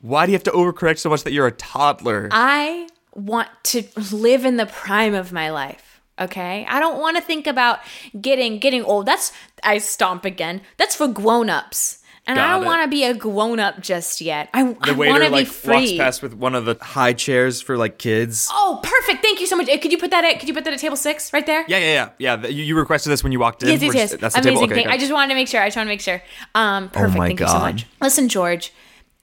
Why 0.00 0.26
do 0.26 0.32
you 0.32 0.36
have 0.36 0.44
to 0.44 0.50
overcorrect 0.50 0.98
so 0.98 1.10
much 1.10 1.24
that 1.24 1.32
you're 1.32 1.46
a 1.46 1.52
toddler? 1.52 2.28
I 2.30 2.88
want 3.14 3.48
to 3.64 3.82
live 4.12 4.44
in 4.44 4.56
the 4.56 4.66
prime 4.66 5.14
of 5.14 5.32
my 5.32 5.50
life. 5.50 6.00
Okay, 6.18 6.64
I 6.68 6.80
don't 6.80 6.98
want 6.98 7.18
to 7.18 7.22
think 7.22 7.46
about 7.46 7.80
getting 8.18 8.58
getting 8.58 8.82
old. 8.82 9.04
That's 9.06 9.32
I 9.62 9.78
stomp 9.78 10.24
again. 10.24 10.62
That's 10.78 10.94
for 10.94 11.08
grown 11.08 11.50
ups, 11.50 11.98
and 12.26 12.38
I 12.38 12.56
don't 12.56 12.64
want 12.64 12.82
to 12.82 12.88
be 12.88 13.04
a 13.04 13.12
grown 13.12 13.60
up 13.60 13.80
just 13.80 14.22
yet. 14.22 14.48
I, 14.54 14.60
I 14.60 14.62
want 14.62 14.84
to 14.84 14.94
waiter 14.94 15.24
be 15.24 15.28
like 15.28 15.46
free. 15.46 15.74
walks 15.74 15.92
past 15.98 16.22
with 16.22 16.32
one 16.32 16.54
of 16.54 16.64
the 16.64 16.76
high 16.80 17.12
chairs 17.12 17.60
for 17.60 17.76
like 17.76 17.98
kids. 17.98 18.48
Oh, 18.50 18.80
perfect! 18.82 19.22
Thank 19.22 19.40
you 19.40 19.46
so 19.46 19.56
much. 19.56 19.68
Uh, 19.68 19.76
Could 19.76 19.92
you 19.92 19.98
put 19.98 20.10
that 20.10 20.24
at 20.24 20.40
Could 20.40 20.48
you 20.48 20.54
put 20.54 20.64
that 20.64 20.72
at 20.72 20.78
table 20.78 20.96
six 20.96 21.34
right 21.34 21.44
there? 21.44 21.66
Yeah, 21.68 21.78
yeah, 21.78 22.08
yeah, 22.18 22.36
yeah. 22.38 22.48
You, 22.48 22.64
you 22.64 22.76
requested 22.78 23.12
this 23.12 23.22
when 23.22 23.32
you 23.32 23.38
walked 23.38 23.62
in. 23.62 23.68
Yes, 23.68 23.82
yes, 23.82 23.94
yes. 23.94 24.16
That's 24.16 24.34
the 24.36 24.40
Amazing 24.40 24.70
table. 24.70 24.80
Okay. 24.80 24.90
I 24.90 24.96
just 24.96 25.12
wanted 25.12 25.28
to 25.28 25.34
make 25.34 25.48
sure. 25.48 25.60
I 25.60 25.66
just 25.66 25.76
want 25.76 25.86
to 25.86 25.92
make 25.92 26.00
sure. 26.00 26.22
Um, 26.54 26.88
perfect. 26.88 27.18
my 27.18 27.26
Thank 27.26 27.40
you 27.40 27.46
so 27.46 27.58
much. 27.58 27.86
Listen, 28.00 28.30
George, 28.30 28.72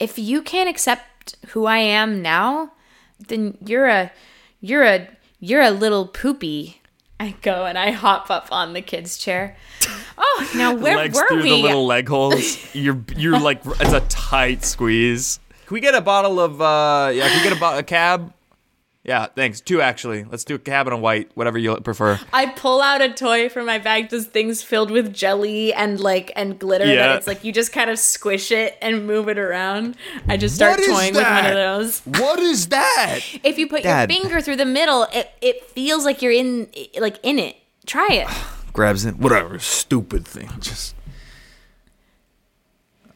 if 0.03 0.19
you 0.19 0.41
can't 0.41 0.69
accept 0.69 1.35
who 1.49 1.65
I 1.65 1.77
am 1.77 2.21
now, 2.21 2.73
then 3.27 3.57
you're 3.65 3.87
a, 3.87 4.11
you're 4.59 4.83
a, 4.83 5.07
you're 5.39 5.61
a 5.61 5.71
little 5.71 6.07
poopy. 6.07 6.81
I 7.21 7.35
go 7.41 7.65
and 7.65 7.77
I 7.77 7.91
hop 7.91 8.29
up 8.29 8.49
on 8.51 8.73
the 8.73 8.81
kid's 8.81 9.17
chair. 9.17 9.55
Oh, 10.17 10.51
now 10.57 10.73
where 10.83 10.97
legs 10.97 11.15
were 11.15 11.27
through 11.29 11.43
we? 11.43 11.49
the 11.51 11.55
little 11.55 11.85
leg 11.85 12.09
holes. 12.09 12.57
You're 12.75 13.01
you're 13.15 13.39
like 13.49 13.61
it's 13.65 13.93
a 13.93 14.01
tight 14.09 14.65
squeeze. 14.65 15.39
Can 15.65 15.75
we 15.75 15.79
get 15.79 15.95
a 15.95 16.01
bottle 16.01 16.39
of 16.41 16.61
uh 16.61 17.11
yeah? 17.13 17.29
Can 17.29 17.37
we 17.37 17.43
get 17.43 17.57
a, 17.57 17.59
bo- 17.59 17.77
a 17.77 17.83
cab? 17.83 18.33
Yeah, 19.05 19.25
thanks. 19.25 19.59
Two 19.59 19.81
actually. 19.81 20.23
Let's 20.23 20.45
do 20.45 20.55
a 20.55 20.59
cab 20.59 20.87
and 20.87 20.93
a 20.93 20.97
white, 20.97 21.29
whatever 21.35 21.57
you 21.57 21.75
prefer. 21.81 22.21
I 22.31 22.45
pull 22.45 22.81
out 22.81 23.01
a 23.01 23.11
toy 23.11 23.49
from 23.49 23.65
my 23.65 23.77
bag, 23.77 24.09
just 24.09 24.31
things 24.31 24.63
filled 24.63 24.91
with 24.91 25.13
jelly 25.13 25.73
and 25.73 25.99
like 25.99 26.31
and 26.37 26.57
glitter 26.57 26.85
Yeah. 26.85 27.07
that 27.07 27.17
it's 27.17 27.27
like 27.27 27.43
you 27.43 27.51
just 27.51 27.73
kind 27.73 27.89
of 27.89 27.99
squish 27.99 28.49
it 28.49 28.77
and 28.81 29.05
move 29.05 29.27
it 29.27 29.37
around. 29.37 29.97
I 30.29 30.37
just 30.37 30.55
start 30.55 30.79
toying 30.85 31.15
with 31.15 31.23
one 31.23 31.45
of 31.45 31.53
those. 31.53 31.99
What 32.05 32.39
is 32.39 32.67
that? 32.69 33.19
If 33.43 33.57
you 33.57 33.67
put 33.67 33.83
Dad. 33.83 34.09
your 34.09 34.21
finger 34.21 34.39
through 34.39 34.55
the 34.55 34.65
middle, 34.65 35.03
it, 35.11 35.31
it 35.41 35.65
feels 35.71 36.05
like 36.05 36.21
you're 36.21 36.31
in 36.31 36.69
like 36.97 37.19
in 37.23 37.39
it. 37.39 37.57
Try 37.85 38.07
it. 38.09 38.27
Grabs 38.73 39.03
it. 39.03 39.17
Whatever. 39.17 39.59
Stupid 39.59 40.25
thing. 40.25 40.49
Just. 40.61 40.95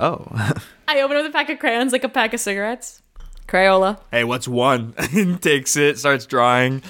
Oh. 0.01 0.27
I 0.87 1.01
open 1.01 1.17
up 1.17 1.23
the 1.23 1.31
pack 1.31 1.49
of 1.49 1.59
crayons 1.59 1.91
like 1.93 2.03
a 2.03 2.09
pack 2.09 2.33
of 2.33 2.39
cigarettes. 2.41 3.01
Crayola. 3.47 3.99
hey, 4.11 4.23
what's 4.23 4.47
one? 4.47 4.93
takes 5.41 5.75
it, 5.77 5.97
starts 5.99 6.25
drawing. 6.25 6.81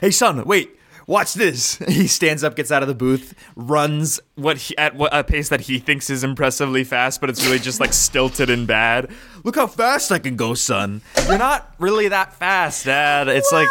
Hey, 0.00 0.10
son, 0.10 0.44
wait. 0.44 0.78
Watch 1.08 1.34
this. 1.34 1.76
He 1.88 2.06
stands 2.06 2.44
up, 2.44 2.54
gets 2.54 2.70
out 2.70 2.82
of 2.82 2.88
the 2.88 2.94
booth, 2.94 3.34
runs 3.56 4.20
what 4.36 4.56
he, 4.56 4.78
at 4.78 4.94
what 4.94 5.14
a 5.14 5.24
pace 5.24 5.48
that 5.48 5.62
he 5.62 5.78
thinks 5.80 6.08
is 6.10 6.22
impressively 6.22 6.84
fast, 6.84 7.20
but 7.20 7.28
it's 7.28 7.44
really 7.44 7.58
just 7.58 7.80
like 7.80 7.92
stilted 7.92 8.48
and 8.48 8.66
bad. 8.68 9.10
Look 9.44 9.56
how 9.56 9.66
fast 9.66 10.12
I 10.12 10.20
can 10.20 10.36
go, 10.36 10.54
son. 10.54 11.02
You're 11.26 11.38
not 11.38 11.74
really 11.78 12.08
that 12.08 12.34
fast, 12.34 12.84
Dad. 12.84 13.26
It's 13.28 13.50
like 13.52 13.66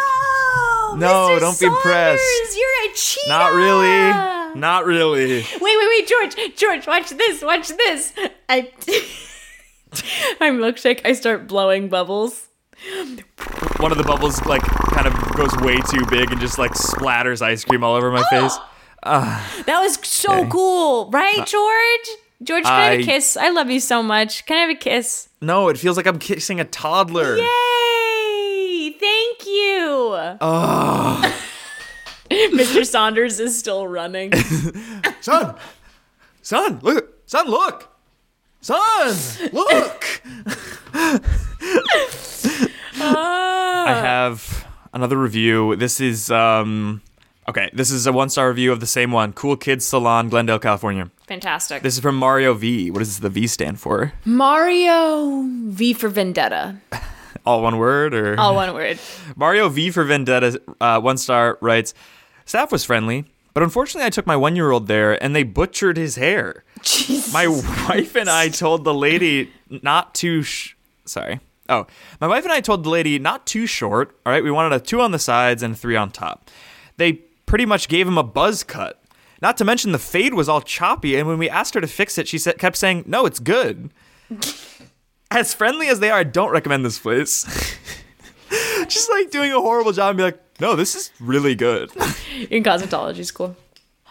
No, 0.94 1.30
Mr. 1.30 1.40
don't 1.40 1.58
be 1.60 1.66
impressed. 1.66 2.56
You're 2.56 2.90
a 2.90 2.94
cheetah. 2.94 3.28
not 3.28 3.52
really, 3.54 4.60
not 4.60 4.84
really. 4.84 5.36
Wait, 5.40 5.60
wait, 5.60 5.88
wait, 5.88 6.06
George, 6.06 6.36
George, 6.56 6.86
watch 6.86 7.10
this, 7.10 7.42
watch 7.42 7.68
this. 7.68 8.12
I, 8.48 8.70
my 10.40 10.50
milkshake. 10.50 11.00
I 11.04 11.12
start 11.12 11.46
blowing 11.46 11.88
bubbles. 11.88 12.48
One 13.78 13.92
of 13.92 13.98
the 13.98 14.04
bubbles 14.04 14.44
like 14.46 14.62
kind 14.62 15.06
of 15.06 15.14
goes 15.36 15.54
way 15.58 15.76
too 15.90 16.04
big 16.10 16.32
and 16.32 16.40
just 16.40 16.58
like 16.58 16.72
splatters 16.72 17.42
ice 17.42 17.64
cream 17.64 17.84
all 17.84 17.94
over 17.94 18.10
my 18.10 18.24
oh! 18.26 18.30
face. 18.30 18.58
Ah. 19.04 19.62
That 19.66 19.80
was 19.80 19.98
so 20.06 20.46
cool, 20.46 21.10
right, 21.10 21.38
uh, 21.38 21.44
George? 21.44 22.18
George, 22.42 22.64
can 22.64 22.72
I, 22.72 22.84
have 22.84 23.00
a 23.00 23.02
I- 23.02 23.04
kiss? 23.04 23.36
I 23.36 23.50
love 23.50 23.70
you 23.70 23.80
so 23.80 24.02
much. 24.02 24.46
Can 24.46 24.56
I 24.56 24.60
have 24.62 24.70
a 24.70 24.74
kiss? 24.74 25.28
No, 25.40 25.68
it 25.68 25.78
feels 25.78 25.96
like 25.96 26.06
I'm 26.06 26.18
kissing 26.18 26.60
a 26.60 26.64
toddler. 26.64 27.36
Yay! 27.36 28.96
Thank 28.98 29.46
you. 29.46 30.36
Ugh. 30.40 31.32
Mr. 32.30 32.86
Saunders 32.86 33.38
is 33.40 33.58
still 33.58 33.86
running. 33.86 34.32
son, 35.20 35.56
son, 36.40 36.80
look, 36.82 37.12
son, 37.26 37.46
look, 37.46 37.91
son, 38.62 39.14
look. 39.52 40.22
I 42.94 44.00
have 44.02 44.66
another 44.92 45.16
review. 45.18 45.76
This 45.76 46.00
is 46.00 46.30
um 46.30 47.02
okay, 47.48 47.70
this 47.72 47.90
is 47.90 48.06
a 48.06 48.12
one-star 48.12 48.48
review 48.48 48.72
of 48.72 48.80
the 48.80 48.86
same 48.86 49.12
one. 49.12 49.32
Cool 49.32 49.56
Kids 49.56 49.84
Salon, 49.84 50.28
Glendale, 50.28 50.58
California. 50.58 51.10
Fantastic. 51.26 51.82
This 51.82 51.94
is 51.94 52.00
from 52.00 52.16
Mario 52.16 52.54
V. 52.54 52.90
What 52.90 53.00
does 53.00 53.20
the 53.20 53.28
V 53.30 53.46
stand 53.46 53.80
for? 53.80 54.12
Mario 54.24 55.42
V 55.66 55.92
for 55.92 56.08
Vendetta. 56.08 56.76
All 57.44 57.62
one 57.62 57.76
word 57.78 58.14
or 58.14 58.38
All 58.38 58.54
one 58.54 58.72
word. 58.72 58.98
Mario 59.36 59.68
V 59.68 59.90
for 59.90 60.04
Vendetta, 60.04 60.60
uh, 60.80 61.00
one 61.00 61.16
star, 61.16 61.58
writes 61.60 61.92
Staff 62.44 62.70
was 62.70 62.84
friendly, 62.84 63.24
but 63.54 63.62
unfortunately, 63.62 64.06
I 64.06 64.10
took 64.10 64.26
my 64.26 64.36
one 64.36 64.56
year 64.56 64.70
old 64.70 64.86
there 64.86 65.22
and 65.22 65.34
they 65.34 65.42
butchered 65.42 65.96
his 65.96 66.16
hair. 66.16 66.64
My 67.32 67.46
wife 67.46 68.16
and 68.16 68.28
I 68.28 68.48
told 68.48 68.84
the 68.84 68.94
lady 68.94 69.52
not 69.68 70.14
too. 70.14 70.42
Sh- 70.42 70.74
Sorry. 71.04 71.40
Oh, 71.68 71.86
my 72.20 72.26
wife 72.26 72.44
and 72.44 72.52
I 72.52 72.60
told 72.60 72.84
the 72.84 72.90
lady 72.90 73.18
not 73.18 73.46
too 73.46 73.66
short. 73.66 74.16
All 74.26 74.32
right, 74.32 74.42
we 74.42 74.50
wanted 74.50 74.72
a 74.72 74.80
two 74.80 75.00
on 75.00 75.12
the 75.12 75.18
sides 75.18 75.62
and 75.62 75.74
a 75.74 75.76
three 75.76 75.96
on 75.96 76.10
top. 76.10 76.50
They 76.96 77.14
pretty 77.46 77.66
much 77.66 77.88
gave 77.88 78.06
him 78.06 78.18
a 78.18 78.22
buzz 78.22 78.64
cut. 78.64 79.02
Not 79.40 79.56
to 79.56 79.64
mention 79.64 79.92
the 79.92 79.98
fade 79.98 80.34
was 80.34 80.48
all 80.48 80.60
choppy, 80.60 81.16
and 81.16 81.26
when 81.26 81.38
we 81.38 81.50
asked 81.50 81.74
her 81.74 81.80
to 81.80 81.86
fix 81.86 82.16
it, 82.18 82.28
she 82.28 82.38
said, 82.38 82.58
kept 82.58 82.76
saying, 82.76 83.04
"No, 83.06 83.26
it's 83.26 83.40
good." 83.40 83.92
as 85.30 85.54
friendly 85.54 85.88
as 85.88 86.00
they 86.00 86.10
are, 86.10 86.18
I 86.20 86.24
don't 86.24 86.50
recommend 86.50 86.84
this 86.84 86.98
place. 86.98 87.44
Just 88.86 89.10
like 89.10 89.30
doing 89.30 89.52
a 89.52 89.60
horrible 89.60 89.92
job 89.92 90.10
and 90.10 90.16
be 90.18 90.22
like, 90.24 90.51
no, 90.62 90.74
this 90.76 90.94
is 90.94 91.10
really 91.20 91.54
good. 91.54 91.90
In 92.50 92.62
cosmetology 92.62 93.24
school. 93.26 93.54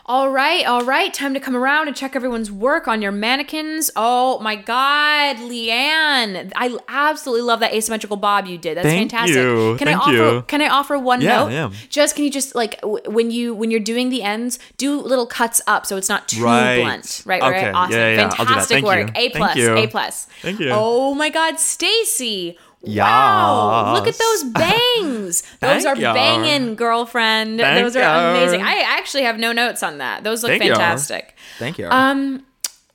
All 0.07 0.29
right, 0.31 0.65
all 0.65 0.83
right. 0.83 1.13
Time 1.13 1.33
to 1.35 1.39
come 1.39 1.55
around 1.55 1.87
and 1.87 1.95
check 1.95 2.15
everyone's 2.15 2.51
work 2.51 2.87
on 2.87 3.01
your 3.01 3.11
mannequins. 3.13 3.89
Oh 3.95 4.39
my 4.39 4.55
God, 4.57 5.37
Leanne! 5.37 6.51
I 6.55 6.77
absolutely 6.89 7.43
love 7.43 7.59
that 7.61 7.71
asymmetrical 7.73 8.17
bob 8.17 8.45
you 8.47 8.57
did. 8.57 8.75
That's 8.77 8.87
Thank 8.87 9.11
fantastic. 9.11 9.37
you, 9.37 9.75
Can 9.77 9.87
I 9.87 9.91
thank 9.91 10.01
offer? 10.07 10.11
you. 10.13 10.41
Can 10.47 10.61
I 10.61 10.67
offer 10.69 10.97
one 10.97 11.21
Yeah, 11.21 11.37
note? 11.43 11.51
yeah. 11.51 11.71
Just 11.89 12.15
can 12.15 12.25
you 12.25 12.31
just 12.31 12.55
like 12.55 12.81
w- 12.81 13.03
when 13.07 13.31
you 13.31 13.53
when 13.53 13.71
you're 13.71 13.79
doing 13.79 14.09
the 14.09 14.21
ends, 14.23 14.59
do 14.75 14.99
little 14.99 15.27
cuts 15.27 15.61
up 15.67 15.85
so 15.85 15.95
it's 15.97 16.09
not 16.09 16.27
too 16.27 16.43
Right. 16.43 16.81
blunt. 16.81 17.21
Right, 17.25 17.41
Okay, 17.41 17.65
right. 17.67 17.75
Awesome, 17.75 17.93
yeah, 17.97 18.15
yeah, 18.15 18.23
I'll 18.23 18.29
do 18.31 18.37
that. 18.37 18.47
fantastic 18.47 18.83
work. 18.83 19.07
you. 19.07 19.13
A 19.15 19.29
plus. 19.29 19.57
A 19.57 19.87
plus. 19.87 20.25
Thank 20.41 20.59
you. 20.59 20.71
Oh 20.73 21.13
my 21.13 21.29
God, 21.29 21.57
Stacy. 21.59 22.57
Wow, 22.83 23.93
look 23.93 24.07
at 24.07 24.17
those 24.17 24.43
bangs. 24.45 25.43
Those 25.59 25.85
are 25.85 25.95
banging, 25.95 26.75
girlfriend. 26.75 27.59
Thank 27.59 27.83
those 27.83 27.95
are 27.95 28.31
amazing. 28.31 28.61
I 28.61 28.79
actually 28.79 29.23
have 29.23 29.37
no 29.37 29.51
notes 29.51 29.83
on 29.83 29.99
that. 29.99 30.23
Those 30.23 30.43
look 30.43 30.51
Thank 30.51 30.63
fantastic. 30.63 31.35
Thank 31.59 31.77
you. 31.77 31.87
Um, 31.87 32.43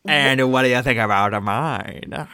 and 0.05 0.53
what 0.53 0.63
do 0.63 0.69
you 0.69 0.83
think 0.83 0.99
about 0.99 1.41
mine? 1.43 2.29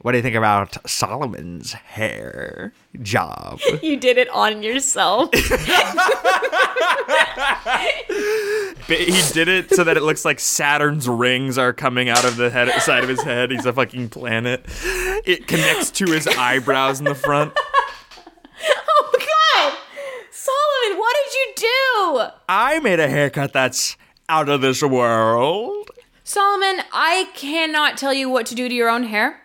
What 0.00 0.12
do 0.12 0.18
you 0.18 0.22
think 0.22 0.36
about 0.36 0.88
Solomon's 0.88 1.72
hair 1.72 2.72
job? 3.02 3.58
you 3.82 3.96
did 3.96 4.16
it 4.16 4.28
on 4.28 4.62
yourself. 4.62 5.30
He 8.88 9.22
did 9.32 9.48
it 9.48 9.74
so 9.74 9.84
that 9.84 9.98
it 9.98 10.02
looks 10.02 10.24
like 10.24 10.40
Saturn's 10.40 11.06
rings 11.06 11.58
are 11.58 11.74
coming 11.74 12.08
out 12.08 12.24
of 12.24 12.36
the 12.36 12.48
head 12.48 12.70
side 12.80 13.02
of 13.02 13.08
his 13.10 13.22
head. 13.22 13.50
He's 13.50 13.66
a 13.66 13.72
fucking 13.72 14.08
planet. 14.08 14.64
It 15.26 15.46
connects 15.46 15.90
to 15.92 16.06
his 16.06 16.26
eyebrows 16.26 16.98
in 16.98 17.04
the 17.04 17.14
front. 17.14 17.52
oh 17.56 19.10
God, 19.12 19.78
Solomon, 20.30 20.98
what 20.98 21.16
did 21.24 21.34
you 21.34 21.52
do? 21.56 22.30
I 22.48 22.80
made 22.82 22.98
a 22.98 23.08
haircut 23.08 23.52
that's 23.52 23.96
out 24.28 24.48
of 24.48 24.62
this 24.62 24.82
world. 24.82 25.90
Solomon, 26.24 26.82
I 26.92 27.30
cannot 27.34 27.98
tell 27.98 28.14
you 28.14 28.30
what 28.30 28.46
to 28.46 28.54
do 28.54 28.68
to 28.68 28.74
your 28.74 28.88
own 28.88 29.04
hair. 29.04 29.42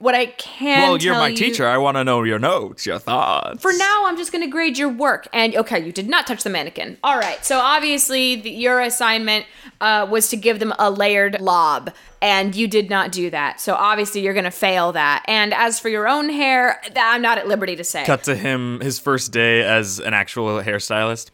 What 0.00 0.14
I 0.14 0.26
can 0.26 0.82
well, 0.82 0.96
you're 0.96 1.14
my 1.14 1.28
you- 1.28 1.36
teacher. 1.36 1.66
I 1.66 1.76
want 1.76 1.96
to 1.96 2.04
know 2.04 2.22
your 2.22 2.38
notes, 2.38 2.86
your 2.86 3.00
thoughts. 3.00 3.60
For 3.60 3.72
now, 3.72 4.04
I'm 4.06 4.16
just 4.16 4.30
going 4.30 4.44
to 4.44 4.50
grade 4.50 4.78
your 4.78 4.88
work. 4.88 5.26
And 5.32 5.56
okay, 5.56 5.84
you 5.84 5.90
did 5.90 6.08
not 6.08 6.24
touch 6.24 6.44
the 6.44 6.50
mannequin. 6.50 6.98
All 7.02 7.18
right. 7.18 7.44
So 7.44 7.58
obviously, 7.58 8.36
the, 8.36 8.50
your 8.50 8.80
assignment 8.80 9.46
uh, 9.80 10.06
was 10.08 10.28
to 10.28 10.36
give 10.36 10.60
them 10.60 10.72
a 10.78 10.88
layered 10.88 11.40
lob, 11.40 11.92
and 12.22 12.54
you 12.54 12.68
did 12.68 12.88
not 12.88 13.10
do 13.10 13.28
that. 13.30 13.60
So 13.60 13.74
obviously, 13.74 14.20
you're 14.20 14.34
going 14.34 14.44
to 14.44 14.52
fail 14.52 14.92
that. 14.92 15.24
And 15.26 15.52
as 15.52 15.80
for 15.80 15.88
your 15.88 16.06
own 16.06 16.28
hair, 16.28 16.80
that 16.94 17.12
I'm 17.12 17.20
not 17.20 17.38
at 17.38 17.48
liberty 17.48 17.74
to 17.74 17.82
say. 17.82 18.04
Cut 18.04 18.22
to 18.24 18.36
him 18.36 18.78
his 18.78 19.00
first 19.00 19.32
day 19.32 19.62
as 19.64 19.98
an 19.98 20.14
actual 20.14 20.62
hairstylist. 20.62 21.30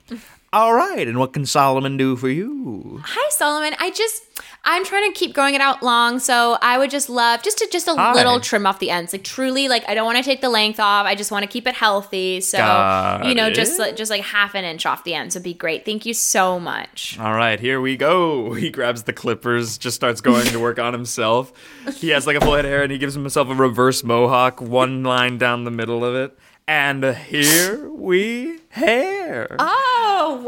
All 0.54 0.72
right, 0.72 1.06
and 1.06 1.18
what 1.18 1.34
can 1.34 1.44
Solomon 1.44 1.98
do 1.98 2.16
for 2.16 2.30
you? 2.30 3.02
Hi, 3.04 3.30
Solomon. 3.30 3.74
I 3.78 3.90
just. 3.90 4.22
I'm 4.66 4.84
trying 4.84 5.12
to 5.12 5.18
keep 5.18 5.34
growing 5.34 5.54
it 5.54 5.60
out 5.60 5.82
long, 5.82 6.18
so 6.18 6.56
I 6.62 6.78
would 6.78 6.90
just 6.90 7.10
love 7.10 7.42
just 7.42 7.58
to 7.58 7.68
just 7.70 7.86
a 7.86 7.94
Hi. 7.94 8.14
little 8.14 8.40
trim 8.40 8.66
off 8.66 8.78
the 8.78 8.90
ends. 8.90 9.12
Like 9.12 9.22
truly, 9.22 9.68
like 9.68 9.84
I 9.88 9.94
don't 9.94 10.06
want 10.06 10.16
to 10.18 10.24
take 10.24 10.40
the 10.40 10.48
length 10.48 10.80
off. 10.80 11.04
I 11.06 11.14
just 11.14 11.30
want 11.30 11.42
to 11.42 11.46
keep 11.46 11.66
it 11.66 11.74
healthy. 11.74 12.40
So 12.40 12.58
Got 12.58 13.26
you 13.26 13.34
know, 13.34 13.48
it. 13.48 13.54
just 13.54 13.78
like 13.78 13.94
just 13.96 14.10
like 14.10 14.22
half 14.22 14.54
an 14.54 14.64
inch 14.64 14.86
off 14.86 15.04
the 15.04 15.14
ends 15.14 15.34
would 15.34 15.44
be 15.44 15.52
great. 15.54 15.84
Thank 15.84 16.06
you 16.06 16.14
so 16.14 16.58
much. 16.58 17.18
All 17.20 17.34
right, 17.34 17.60
here 17.60 17.80
we 17.80 17.96
go. 17.96 18.54
He 18.64 18.70
grabs 18.70 19.02
the 19.02 19.12
clippers, 19.12 19.76
just 19.76 19.96
starts 19.96 20.20
going 20.22 20.46
to 20.46 20.58
work 20.58 20.78
on 20.78 20.92
himself. 20.94 21.52
He 21.96 22.08
has 22.10 22.26
like 22.26 22.36
a 22.36 22.40
full 22.40 22.54
head 22.54 22.64
of 22.64 22.70
hair 22.70 22.82
and 22.82 22.90
he 22.90 22.96
gives 22.98 23.12
himself 23.14 23.48
a 23.50 23.54
reverse 23.54 24.02
mohawk, 24.02 24.60
one 24.62 25.02
line 25.02 25.36
down 25.36 25.64
the 25.64 25.70
middle 25.70 26.02
of 26.04 26.14
it. 26.14 26.38
And 26.66 27.04
here 27.16 27.90
we 27.90 28.60
hair. 28.70 29.54
Oh 29.58 30.40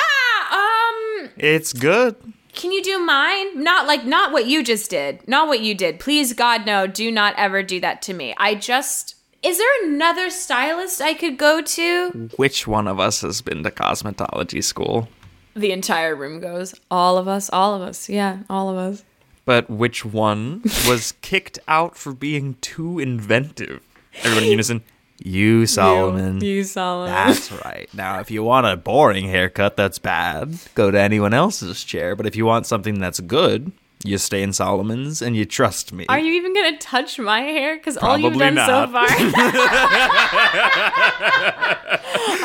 Um, 0.51 1.31
It's 1.37 1.73
good. 1.73 2.17
Can 2.57 2.73
you 2.73 2.83
do 2.83 2.99
mine? 2.99 3.63
Not 3.63 3.87
like 3.87 4.05
not 4.05 4.33
what 4.33 4.47
you 4.47 4.65
just 4.65 4.91
did. 4.91 5.27
Not 5.29 5.47
what 5.47 5.61
you 5.61 5.75
did. 5.75 6.01
Please, 6.01 6.33
God, 6.33 6.67
no! 6.67 6.87
Do 6.87 7.13
not 7.13 7.35
ever 7.37 7.63
do 7.63 7.79
that 7.81 8.03
to 8.03 8.15
me. 8.15 8.35
I 8.37 8.55
just. 8.55 9.15
Is 9.43 9.59
there 9.59 9.85
another 9.85 10.29
stylist 10.31 11.01
I 11.01 11.15
could 11.15 11.39
go 11.39 11.61
to? 11.61 12.31
Which 12.37 12.67
one 12.67 12.89
of 12.89 12.99
us 12.99 13.21
has 13.21 13.43
been 13.43 13.63
to 13.63 13.71
cosmetology 13.71 14.65
school? 14.65 15.09
The 15.55 15.71
entire 15.71 16.17
room 16.17 16.41
goes. 16.41 16.75
All 16.91 17.17
of 17.17 17.29
us. 17.29 17.49
All 17.51 17.75
of 17.75 17.83
us. 17.83 18.09
Yeah, 18.09 18.39
all 18.51 18.69
of 18.69 18.77
us. 18.77 19.05
But 19.45 19.71
which 19.71 20.05
one 20.05 20.63
was 20.89 21.13
kicked 21.23 21.61
out 21.69 21.97
for 21.97 22.13
being 22.13 22.57
too 22.61 22.99
inventive? 22.99 23.81
Everyone 24.25 24.45
in 24.45 24.51
unison. 24.51 24.83
You, 25.19 25.67
Solomon. 25.67 26.41
You, 26.41 26.63
Solomon. 26.65 27.13
That's 27.13 27.51
right. 27.51 27.89
Now, 27.95 28.21
if 28.21 28.31
you 28.31 28.43
want 28.43 28.67
a 28.67 28.77
boring 28.77 29.29
haircut 29.29 29.77
that's 29.77 29.99
bad, 29.99 30.59
go 30.75 30.91
to 30.91 31.01
anyone 31.01 31.33
else's 31.35 31.83
chair. 31.85 32.15
But 32.15 32.27
if 32.27 32.37
you 32.37 32.45
want 32.45 32.67
something 32.67 32.99
that's 32.99 33.21
good, 33.21 33.73
you 34.05 34.19
stay 34.19 34.43
in 34.43 34.53
Solomon's 34.53 35.23
and 35.23 35.35
you 35.37 35.45
trust 35.45 35.93
me. 35.93 36.07
Are 36.09 36.19
you 36.19 36.33
even 36.35 36.55
gonna 36.55 36.77
touch 36.79 37.19
my 37.19 37.41
hair? 37.41 37.77
Because 37.77 37.97
all 37.97 38.19
you've 38.19 38.39
done 38.39 38.57
so 38.57 38.87
far. 38.93 39.07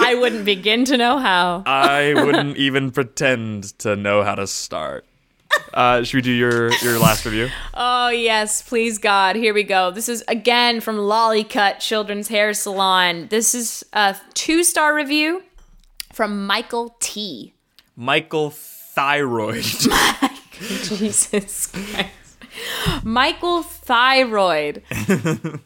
I 0.03 0.15
wouldn't 0.19 0.45
begin 0.45 0.85
to 0.85 0.97
know 0.97 1.17
how. 1.19 1.63
I 1.65 2.13
wouldn't 2.15 2.57
even 2.57 2.91
pretend 2.91 3.77
to 3.79 3.95
know 3.95 4.23
how 4.23 4.35
to 4.35 4.47
start. 4.47 5.05
Uh, 5.73 6.03
should 6.03 6.17
we 6.17 6.21
do 6.21 6.31
your, 6.31 6.71
your 6.79 6.99
last 6.99 7.25
review? 7.25 7.49
Oh, 7.73 8.09
yes, 8.09 8.61
please 8.61 8.97
God. 8.97 9.35
Here 9.35 9.53
we 9.53 9.63
go. 9.63 9.91
This 9.91 10.09
is 10.09 10.23
again 10.27 10.81
from 10.81 10.97
Lollycut 10.97 11.79
Children's 11.79 12.27
Hair 12.27 12.53
Salon. 12.55 13.27
This 13.29 13.55
is 13.55 13.85
a 13.93 14.15
two 14.33 14.63
star 14.63 14.93
review 14.93 15.43
from 16.11 16.45
Michael 16.45 16.95
T. 16.99 17.53
Michael 17.95 18.49
Thyroid. 18.49 19.63
Jesus 19.63 21.67
Christ. 21.67 23.03
Michael 23.03 23.63
Thyroid. 23.63 24.83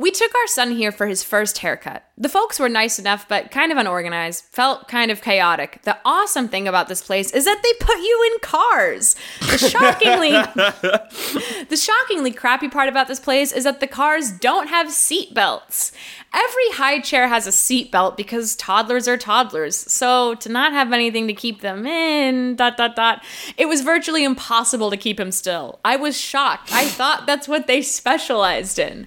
We 0.00 0.10
took 0.10 0.34
our 0.34 0.46
son 0.46 0.70
here 0.70 0.92
for 0.92 1.06
his 1.06 1.22
first 1.22 1.58
haircut. 1.58 2.04
The 2.20 2.28
folks 2.28 2.60
were 2.60 2.68
nice 2.68 2.98
enough, 2.98 3.26
but 3.26 3.50
kind 3.50 3.72
of 3.72 3.78
unorganized, 3.78 4.44
felt 4.52 4.88
kind 4.88 5.10
of 5.10 5.22
chaotic. 5.22 5.80
The 5.84 5.96
awesome 6.04 6.48
thing 6.48 6.68
about 6.68 6.86
this 6.86 7.00
place 7.00 7.32
is 7.32 7.46
that 7.46 7.62
they 7.62 7.72
put 7.80 7.96
you 7.96 8.30
in 8.30 8.40
cars. 8.40 9.16
The 9.40 9.56
shockingly 9.70 10.32
The 11.70 11.76
shockingly 11.76 12.30
crappy 12.32 12.68
part 12.68 12.90
about 12.90 13.08
this 13.08 13.20
place 13.20 13.52
is 13.52 13.64
that 13.64 13.80
the 13.80 13.86
cars 13.86 14.32
don't 14.32 14.68
have 14.68 14.92
seat 14.92 15.32
belts. 15.32 15.92
Every 16.32 16.70
high 16.72 17.00
chair 17.00 17.26
has 17.26 17.46
a 17.46 17.52
seat 17.52 17.90
belt 17.90 18.16
because 18.16 18.54
toddlers 18.54 19.08
are 19.08 19.16
toddlers. 19.16 19.76
So 19.76 20.34
to 20.36 20.48
not 20.48 20.72
have 20.72 20.92
anything 20.92 21.26
to 21.26 21.32
keep 21.32 21.60
them 21.60 21.86
in, 21.86 22.54
dot 22.54 22.76
dot 22.76 22.94
dot, 22.94 23.24
it 23.56 23.66
was 23.66 23.80
virtually 23.80 24.24
impossible 24.24 24.90
to 24.90 24.96
keep 24.96 25.18
him 25.18 25.32
still. 25.32 25.80
I 25.84 25.96
was 25.96 26.20
shocked. 26.20 26.70
I 26.72 26.84
thought 26.86 27.26
that's 27.26 27.48
what 27.48 27.66
they 27.66 27.82
specialized 28.00 28.78
in. 28.78 29.06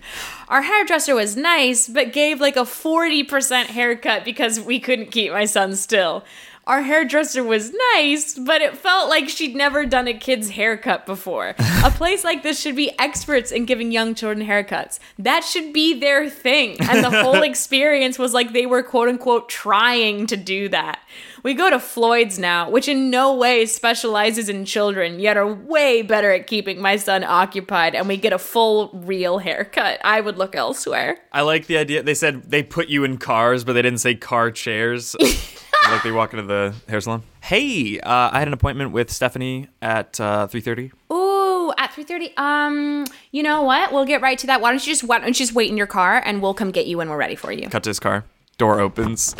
Our 0.50 0.64
hairdresser 0.64 1.16
was 1.16 1.38
nice, 1.38 1.88
but 1.88 2.12
gave 2.14 2.42
like 2.42 2.58
a 2.58 2.66
40% 3.04 3.66
haircut 3.66 4.24
because 4.24 4.60
we 4.60 4.80
couldn't 4.80 5.12
keep 5.12 5.32
my 5.32 5.46
son 5.46 5.76
still. 5.76 6.24
our 6.66 6.82
hairdresser 6.84 7.44
was 7.44 7.74
nice, 7.94 8.40
but 8.40 8.62
it 8.62 8.78
felt 8.78 9.10
like 9.10 9.28
she'd 9.28 9.54
never 9.54 9.86
done 9.86 10.08
a 10.08 10.14
kid's 10.14 10.52
haircut 10.52 11.06
before. 11.06 11.56
a 11.84 11.92
place 11.96 12.24
like 12.24 12.42
this 12.42 12.58
should 12.62 12.76
be 12.76 12.98
experts 12.98 13.52
in 13.52 13.66
giving 13.66 13.92
young 13.92 14.16
children 14.16 14.48
haircuts. 14.48 14.98
That 15.20 15.44
should 15.44 15.74
be 15.74 16.00
their 16.00 16.30
thing. 16.30 16.78
And 16.80 17.04
the 17.04 17.12
whole 17.12 17.42
experience 17.52 18.18
was 18.18 18.34
like 18.34 18.54
they 18.54 18.66
were 18.66 18.82
quote 18.82 19.10
unquote 19.10 19.50
trying 19.50 20.26
to 20.28 20.38
do 20.38 20.70
that. 20.70 21.02
We 21.44 21.54
go 21.54 21.70
to 21.70 21.78
Floyd's 21.78 22.40
now, 22.40 22.70
which 22.70 22.88
in 22.88 23.10
no 23.10 23.36
way 23.36 23.66
specializes 23.66 24.48
in 24.48 24.64
children, 24.64 25.20
yet 25.20 25.36
are 25.36 25.46
way 25.46 26.02
better 26.02 26.32
at 26.32 26.48
keeping 26.48 26.82
my 26.82 26.96
son 26.96 27.26
occupied, 27.26 27.96
and 27.96 28.08
we 28.08 28.16
get 28.16 28.32
a 28.32 28.40
full, 28.40 28.90
real 28.94 29.40
haircut. 29.40 30.00
I 30.06 30.22
would 30.22 30.38
look 30.38 30.56
elsewhere. 30.56 31.18
I 31.34 31.42
like 31.42 31.68
the 31.68 31.78
idea. 31.78 32.02
They 32.02 32.14
said 32.14 32.44
they 32.44 32.64
put 32.64 32.88
you 32.88 33.04
in 33.04 33.18
cars, 33.18 33.66
but 33.66 33.74
they 33.74 33.82
didn't 33.82 34.00
say 34.00 34.16
car 34.16 34.52
chairs. 34.52 35.18
like 35.90 36.02
they 36.02 36.14
walk 36.14 36.32
into 36.34 36.46
the 36.46 36.74
hair 36.88 37.02
salon. 37.02 37.24
Hey, 37.42 38.00
uh, 38.00 38.30
I 38.32 38.40
had 38.40 38.48
an 38.48 38.54
appointment 38.54 38.92
with 38.92 39.12
Stephanie 39.12 39.68
at 39.82 40.18
uh, 40.22 40.48
three 40.48 40.62
thirty. 40.62 40.94
Ooh, 41.12 41.74
at 41.78 41.92
3:30. 41.92 42.38
Um, 42.40 43.06
you 43.32 43.44
know 43.44 43.64
what? 43.64 43.92
We'll 43.92 44.06
get 44.06 44.22
right 44.22 44.38
to 44.38 44.48
that. 44.48 44.62
Why 44.62 44.72
don't 44.72 44.86
you 44.86 44.94
just 44.94 45.04
why 45.04 45.20
don't 45.20 45.28
you 45.28 45.34
just 45.34 45.54
wait 45.54 45.70
in 45.70 45.76
your 45.76 45.88
car 45.88 46.22
and 46.24 46.42
we'll 46.42 46.54
come 46.54 46.72
get 46.72 46.88
you 46.88 46.98
when 46.98 47.10
we're 47.10 47.18
ready 47.18 47.36
for 47.36 47.52
you. 47.52 47.68
Cut 47.68 47.84
to 47.84 47.90
his 47.90 48.00
car. 48.00 48.24
Door 48.58 48.80
opens. 48.80 49.36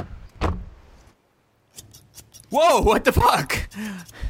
Whoa! 2.54 2.82
What 2.82 3.04
the 3.04 3.12
fuck? 3.12 3.68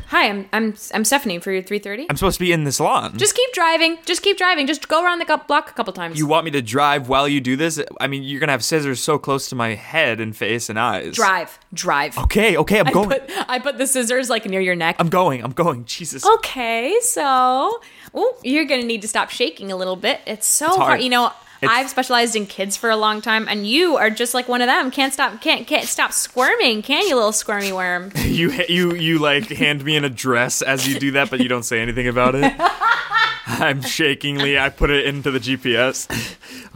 Hi, 0.07 0.29
I'm 0.29 0.47
I'm 0.53 0.75
I'm 0.93 1.03
Stephanie 1.03 1.39
for 1.39 1.51
your 1.51 1.61
3:30. 1.61 2.05
I'm 2.09 2.15
supposed 2.15 2.37
to 2.37 2.39
be 2.39 2.53
in 2.53 2.63
the 2.63 2.71
salon. 2.71 3.17
Just 3.17 3.35
keep 3.35 3.51
driving. 3.51 3.97
Just 4.05 4.21
keep 4.21 4.37
driving. 4.37 4.65
Just 4.65 4.87
go 4.87 5.03
around 5.03 5.19
the 5.19 5.41
block 5.45 5.69
a 5.69 5.73
couple 5.73 5.91
times. 5.91 6.17
You 6.17 6.25
want 6.25 6.45
me 6.45 6.51
to 6.51 6.61
drive 6.61 7.09
while 7.09 7.27
you 7.27 7.41
do 7.41 7.57
this? 7.57 7.81
I 7.99 8.07
mean, 8.07 8.23
you're 8.23 8.39
gonna 8.39 8.53
have 8.53 8.63
scissors 8.63 9.01
so 9.01 9.17
close 9.17 9.49
to 9.49 9.55
my 9.55 9.75
head 9.75 10.21
and 10.21 10.33
face 10.33 10.69
and 10.69 10.79
eyes. 10.79 11.15
drive. 11.15 11.59
Drive. 11.73 12.17
Okay, 12.17 12.55
okay, 12.55 12.79
I'm 12.79 12.87
I 12.87 12.91
going. 12.91 13.09
put 13.09 13.29
I 13.49 13.59
put 13.59 13.77
the 13.77 13.87
scissors 13.87 14.29
like 14.29 14.45
near 14.45 14.61
your 14.61 14.75
neck. 14.75 14.95
I'm 14.99 15.09
going. 15.09 15.43
I'm 15.43 15.51
going. 15.51 15.83
Jesus. 15.83 16.25
Okay, 16.25 16.97
so 17.01 17.81
oh, 18.13 18.37
you're 18.41 18.63
gonna 18.65 18.83
need 18.83 19.01
to 19.01 19.07
stop 19.09 19.31
shaking 19.31 19.69
a 19.69 19.75
little 19.75 19.97
bit. 19.97 20.21
It's 20.25 20.47
so 20.47 20.67
hard. 20.67 20.79
hard. 20.79 21.01
You 21.01 21.09
know, 21.09 21.33
I've 21.69 21.89
specialized 21.89 22.35
in 22.35 22.45
kids 22.45 22.77
for 22.77 22.89
a 22.89 22.95
long 22.95 23.21
time, 23.21 23.47
and 23.47 23.67
you 23.67 23.97
are 23.97 24.09
just 24.09 24.33
like 24.33 24.47
one 24.47 24.61
of 24.61 24.67
them. 24.67 24.91
Can't 24.91 25.13
stop, 25.13 25.41
can't 25.41 25.67
can't 25.67 25.85
stop 25.87 26.11
squirming, 26.11 26.81
can 26.81 27.07
you, 27.07 27.15
little 27.15 27.31
squirmy 27.31 27.71
worm? 27.71 28.11
You 28.33 28.51
you 28.67 28.95
you 28.95 29.19
like 29.19 29.49
hand 29.49 29.83
me 29.85 29.95
in 29.95 30.03
a 30.03 30.09
dress 30.09 30.61
as 30.63 30.87
you 30.87 30.99
do 30.99 31.11
that, 31.11 31.29
but 31.29 31.39
you 31.39 31.47
don't 31.47 31.63
say 31.63 31.81
anything 31.81 32.07
about 32.07 32.33
it. 32.35 32.51
I'm 33.45 33.81
shakingly. 33.81 34.57
I 34.57 34.69
put 34.69 34.89
it 34.89 35.05
into 35.05 35.29
the 35.29 35.39
GPS. 35.39 36.09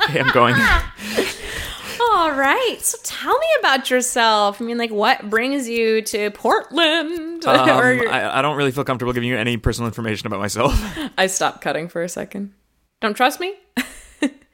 Okay, 0.04 0.20
I'm 0.20 0.32
going. 0.32 0.56
All 2.18 2.32
right, 2.32 2.78
so 2.80 2.98
tell 3.04 3.38
me 3.38 3.48
about 3.60 3.90
yourself. 3.90 4.62
I 4.62 4.66
mean, 4.66 4.78
like, 4.78 4.92
what 4.92 5.30
brings 5.30 5.68
you 5.68 6.02
to 6.04 6.32
Portland? 6.32 7.46
Um, 7.46 7.60
I, 7.60 8.40
I 8.40 8.42
don't 8.42 8.58
really 8.58 8.72
feel 8.72 8.84
comfortable 8.84 9.14
giving 9.14 9.30
you 9.30 9.38
any 9.38 9.58
personal 9.58 9.88
information 9.88 10.28
about 10.28 10.40
myself. 10.40 10.74
I 11.18 11.28
stopped 11.28 11.62
cutting 11.62 11.90
for 11.90 12.04
a 12.04 12.10
second. 12.10 12.54
Don't 13.02 13.16
trust 13.16 13.40
me? 13.40 13.54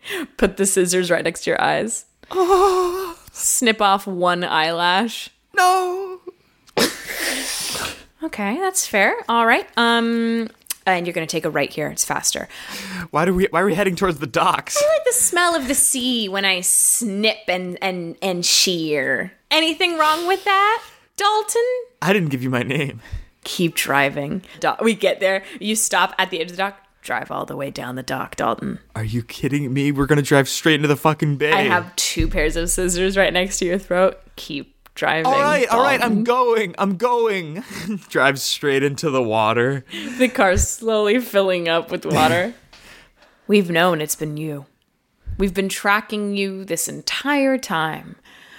Put 0.37 0.57
the 0.57 0.65
scissors 0.65 1.09
right 1.11 1.23
next 1.23 1.43
to 1.43 1.51
your 1.51 1.61
eyes. 1.61 2.05
Oh. 2.31 3.17
Snip 3.31 3.81
off 3.81 4.05
one 4.07 4.43
eyelash. 4.43 5.29
No. 5.53 6.19
Okay, 8.23 8.57
that's 8.57 8.87
fair. 8.87 9.15
All 9.27 9.45
right. 9.45 9.67
Um 9.75 10.49
and 10.85 11.05
you're 11.05 11.13
going 11.13 11.25
to 11.25 11.31
take 11.31 11.45
a 11.45 11.49
right 11.49 11.71
here. 11.71 11.87
It's 11.87 12.03
faster. 12.03 12.47
Why 13.11 13.25
do 13.25 13.33
we? 13.33 13.47
Why 13.49 13.61
are 13.61 13.65
we 13.65 13.73
heading 13.75 13.95
towards 13.95 14.19
the 14.19 14.27
docks? 14.27 14.77
I 14.81 14.85
like 14.85 15.05
the 15.05 15.13
smell 15.13 15.55
of 15.55 15.67
the 15.67 15.75
sea 15.75 16.27
when 16.27 16.45
I 16.45 16.61
snip 16.61 17.37
and 17.47 17.77
and 17.81 18.17
and 18.21 18.45
shear. 18.45 19.31
Anything 19.49 19.97
wrong 19.97 20.27
with 20.27 20.43
that? 20.43 20.83
Dalton? 21.15 21.61
I 22.01 22.11
didn't 22.11 22.29
give 22.29 22.43
you 22.43 22.49
my 22.49 22.63
name. 22.63 23.01
Keep 23.43 23.75
driving. 23.75 24.41
Do- 24.59 24.75
we 24.81 24.93
get 24.93 25.19
there. 25.19 25.43
You 25.59 25.75
stop 25.75 26.15
at 26.17 26.29
the 26.31 26.39
edge 26.39 26.51
of 26.51 26.57
the 26.57 26.63
dock. 26.63 26.79
Drive 27.03 27.31
all 27.31 27.45
the 27.45 27.57
way 27.57 27.69
down 27.69 27.95
the 27.95 28.03
dock, 28.03 28.37
Dalton. 28.37 28.79
Are 28.95 29.03
you 29.03 29.23
kidding 29.23 29.73
me? 29.73 29.91
We're 29.91 30.05
gonna 30.05 30.21
drive 30.21 30.47
straight 30.47 30.75
into 30.75 30.87
the 30.87 30.95
fucking 30.95 31.35
bay. 31.35 31.51
I 31.51 31.63
have 31.63 31.93
two 31.97 32.29
pairs 32.29 32.55
of 32.55 32.69
scissors 32.69 33.17
right 33.17 33.33
next 33.33 33.59
to 33.59 33.65
your 33.65 33.77
throat. 33.77 34.19
Keep 34.37 34.73
driving. 34.95 35.25
All 35.25 35.33
right, 35.39 35.67
all 35.67 35.81
right. 35.81 36.01
I'm 36.01 36.23
going. 36.23 36.75
I'm 36.77 36.95
going. 36.95 37.63
Drive 38.09 38.39
straight 38.39 38.83
into 38.83 39.09
the 39.09 39.21
water. 39.21 39.85
The 40.17 40.29
car's 40.29 40.67
slowly 40.67 41.19
filling 41.19 41.67
up 41.67 41.91
with 41.91 42.05
water. 42.05 42.53
We've 43.47 43.69
known 43.69 43.99
it's 43.99 44.15
been 44.15 44.37
you. 44.37 44.65
We've 45.37 45.53
been 45.53 45.69
tracking 45.69 46.35
you 46.35 46.63
this 46.63 46.87
entire 46.87 47.57
time. 47.57 48.15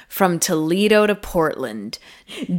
From 0.09 0.39
Toledo 0.39 1.07
to 1.09 1.15
Portland. 1.15 1.99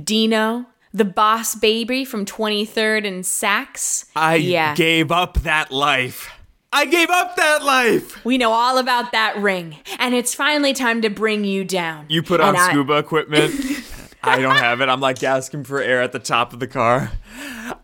Dino, 0.03 0.65
the 0.95 1.05
boss 1.05 1.55
baby 1.55 2.05
from 2.05 2.25
23rd 2.25 3.05
and 3.05 3.23
Saks. 3.25 4.05
I 4.15 4.35
yeah. 4.35 4.73
gave 4.75 5.11
up 5.11 5.41
that 5.41 5.69
life. 5.69 6.31
I 6.71 6.85
gave 6.85 7.09
up 7.09 7.35
that 7.35 7.63
life. 7.63 8.23
we 8.25 8.37
know 8.37 8.51
all 8.51 8.77
about 8.77 9.11
that 9.11 9.37
ring, 9.37 9.77
and 9.99 10.15
it's 10.15 10.33
finally 10.33 10.73
time 10.73 11.01
to 11.01 11.09
bring 11.09 11.43
you 11.43 11.63
down. 11.63 12.05
You 12.09 12.23
put 12.23 12.39
on 12.39 12.49
And 12.49 12.57
I- 12.57 12.69
scuba 12.69 12.97
equipment. 12.97 13.53
I 14.23 14.39
don't 14.39 14.55
have 14.55 14.81
it. 14.81 14.89
I'm 14.89 15.01
like 15.01 15.19
gasping 15.19 15.63
for 15.63 15.79
air 15.79 16.01
at 16.01 16.11
the 16.11 16.17
top 16.17 16.51
of 16.51 16.59
the 16.59 16.65
car. 16.65 17.11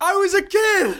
I 0.02 0.16
was 0.16 0.34
a 0.34 0.42
kid. 0.42 1.00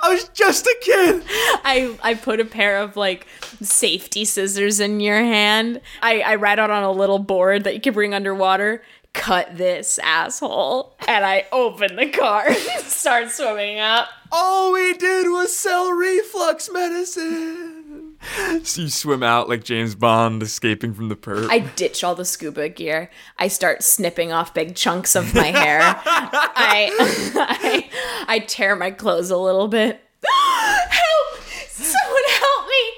I 0.00 0.08
was 0.08 0.26
just 0.28 0.66
a 0.66 0.76
kid. 0.80 1.22
I, 1.64 1.98
I 2.02 2.14
put 2.14 2.40
a 2.40 2.46
pair 2.46 2.78
of 2.78 2.96
like 2.96 3.26
safety 3.60 4.24
scissors 4.24 4.80
in 4.80 5.00
your 5.00 5.18
hand. 5.18 5.82
I, 6.00 6.20
I 6.20 6.34
write 6.36 6.58
out 6.58 6.70
on 6.70 6.82
a 6.82 6.92
little 6.92 7.18
board 7.18 7.64
that 7.64 7.74
you 7.74 7.80
can 7.80 7.92
bring 7.92 8.14
underwater. 8.14 8.82
Cut 9.14 9.56
this 9.56 9.98
asshole. 10.02 10.96
And 11.06 11.24
I 11.24 11.44
open 11.52 11.96
the 11.96 12.08
car 12.08 12.46
and 12.48 12.84
start 12.84 13.30
swimming 13.30 13.78
up. 13.78 14.08
All 14.30 14.72
we 14.72 14.94
did 14.94 15.28
was 15.28 15.54
sell 15.56 15.92
reflux 15.92 16.70
medicine. 16.72 18.16
So 18.62 18.82
you 18.82 18.88
swim 18.88 19.22
out 19.22 19.48
like 19.48 19.64
James 19.64 19.94
Bond 19.94 20.42
escaping 20.42 20.94
from 20.94 21.08
the 21.08 21.16
perp. 21.16 21.48
I 21.50 21.58
ditch 21.58 22.02
all 22.04 22.14
the 22.14 22.24
scuba 22.24 22.68
gear. 22.68 23.10
I 23.38 23.48
start 23.48 23.82
snipping 23.82 24.32
off 24.32 24.54
big 24.54 24.76
chunks 24.76 25.14
of 25.16 25.34
my 25.34 25.46
hair. 25.46 25.80
I, 25.82 26.90
I 27.36 27.90
I 28.28 28.38
tear 28.38 28.76
my 28.76 28.92
clothes 28.92 29.30
a 29.30 29.36
little 29.36 29.68
bit. 29.68 30.00
help! 30.24 31.42
Someone 31.68 32.22
help 32.28 32.66
me! 32.68 32.92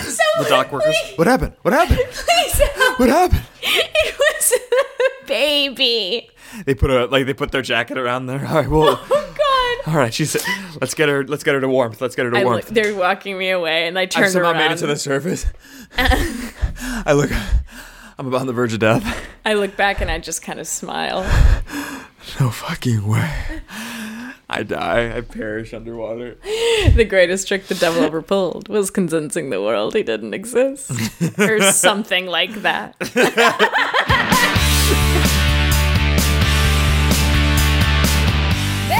Someone 0.00 0.21
the 0.38 0.48
dock 0.48 0.72
workers. 0.72 0.94
please- 1.04 1.18
What 1.18 1.26
happened? 1.26 1.52
What 1.62 1.74
happened? 1.74 1.98
Please 2.10 2.52
help! 2.58 2.98
What 2.98 3.08
happened? 3.08 3.42
It 3.62 4.18
was 4.18 4.52
a 4.52 5.26
baby. 5.26 6.28
They 6.66 6.74
put 6.74 6.90
a 6.90 7.06
like 7.06 7.26
they 7.26 7.34
put 7.34 7.52
their 7.52 7.62
jacket 7.62 7.96
around 7.98 8.26
there. 8.26 8.46
All 8.46 8.54
right, 8.56 8.68
well, 8.68 9.00
Oh 9.10 9.34
God. 9.84 9.92
all 9.92 9.98
right. 9.98 10.12
She 10.12 10.24
said, 10.26 10.42
"Let's 10.80 10.94
get 10.94 11.08
her. 11.08 11.24
Let's 11.24 11.44
get 11.44 11.54
her 11.54 11.60
to 11.60 11.68
warmth. 11.68 12.00
Let's 12.00 12.14
get 12.16 12.26
her 12.26 12.30
to 12.30 12.36
I 12.36 12.40
look, 12.42 12.50
warmth." 12.50 12.68
they're 12.68 12.94
walking 12.94 13.38
me 13.38 13.50
away, 13.50 13.86
and 13.88 13.98
I 13.98 14.06
turn 14.06 14.24
I 14.24 14.28
somehow 14.28 14.50
around. 14.50 14.58
made 14.58 14.72
it 14.72 14.78
to 14.78 14.86
the 14.86 14.96
surface. 14.96 15.46
I 15.98 17.12
look. 17.14 17.30
I'm 18.18 18.26
about 18.26 18.42
on 18.42 18.46
the 18.46 18.52
verge 18.52 18.72
of 18.74 18.80
death. 18.80 19.04
I 19.44 19.54
look 19.54 19.76
back 19.76 20.00
and 20.00 20.10
I 20.10 20.18
just 20.18 20.42
kind 20.42 20.60
of 20.60 20.66
smile. 20.66 21.24
No 22.38 22.50
fucking 22.50 23.04
way. 23.08 23.30
I 24.52 24.62
die. 24.64 25.16
I 25.16 25.20
perish 25.22 25.72
underwater. 25.74 26.36
The 26.94 27.04
greatest 27.04 27.46
trick 27.48 27.66
the 27.68 27.74
devil 27.76 28.02
ever 28.02 28.20
pulled 28.22 28.68
was 28.68 28.90
convincing 28.90 29.50
the 29.50 29.62
world 29.62 29.94
he 29.94 30.02
didn't 30.02 30.34
exist, 30.34 30.90
or 31.38 31.60
something 31.72 32.26
like 32.26 32.52
that. 32.62 32.96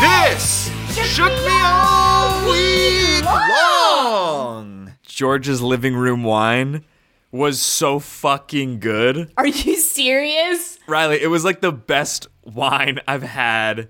This 0.00 0.70
shook 0.94 1.32
me 1.32 1.58
all 1.62 2.50
week 2.50 3.24
long. 3.24 4.92
George's 5.02 5.62
living 5.62 5.94
room 5.94 6.24
wine 6.24 6.84
was 7.30 7.60
so 7.60 7.98
fucking 7.98 8.80
good. 8.80 9.30
Are 9.36 9.46
you 9.46 9.76
serious? 9.76 10.78
Reilly, 10.86 11.20
it 11.22 11.28
was 11.28 11.44
like 11.44 11.60
the 11.60 11.72
best 11.72 12.26
wine 12.44 13.00
I've 13.06 13.22
had 13.22 13.88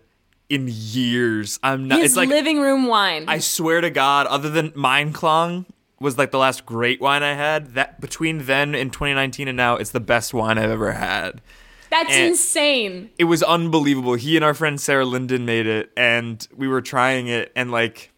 in 0.53 0.68
years. 0.70 1.59
I'm 1.62 1.88
not. 1.88 2.00
His 2.00 2.11
it's 2.12 2.16
like 2.16 2.28
living 2.28 2.61
room 2.61 2.86
wine. 2.86 3.24
I 3.26 3.38
swear 3.38 3.80
to 3.80 3.88
God, 3.88 4.26
other 4.26 4.50
than 4.50 4.70
Mind 4.74 5.14
Klong 5.14 5.64
was 5.98 6.18
like 6.18 6.30
the 6.30 6.38
last 6.38 6.66
great 6.66 7.00
wine 7.00 7.22
I 7.22 7.32
had. 7.32 7.72
That 7.74 8.03
between 8.03 8.44
then 8.44 8.74
and 8.74 8.92
2019 8.92 9.48
and 9.48 9.57
now, 9.57 9.76
it's 9.76 9.90
the 9.90 10.00
best 10.00 10.34
wine 10.34 10.59
I've 10.59 10.70
ever 10.70 10.92
had. 10.92 11.40
That's 11.88 12.12
and- 12.12 12.28
insane. 12.28 13.11
It 13.18 13.24
was 13.24 13.42
unbelievable. 13.42 14.14
He 14.14 14.36
and 14.36 14.44
our 14.44 14.53
friend 14.53 14.78
Sarah 14.78 15.07
Linden 15.07 15.46
made 15.46 15.66
it, 15.66 15.90
and 15.96 16.46
we 16.55 16.68
were 16.68 16.82
trying 16.82 17.28
it, 17.28 17.50
and 17.57 17.70
like, 17.70 18.11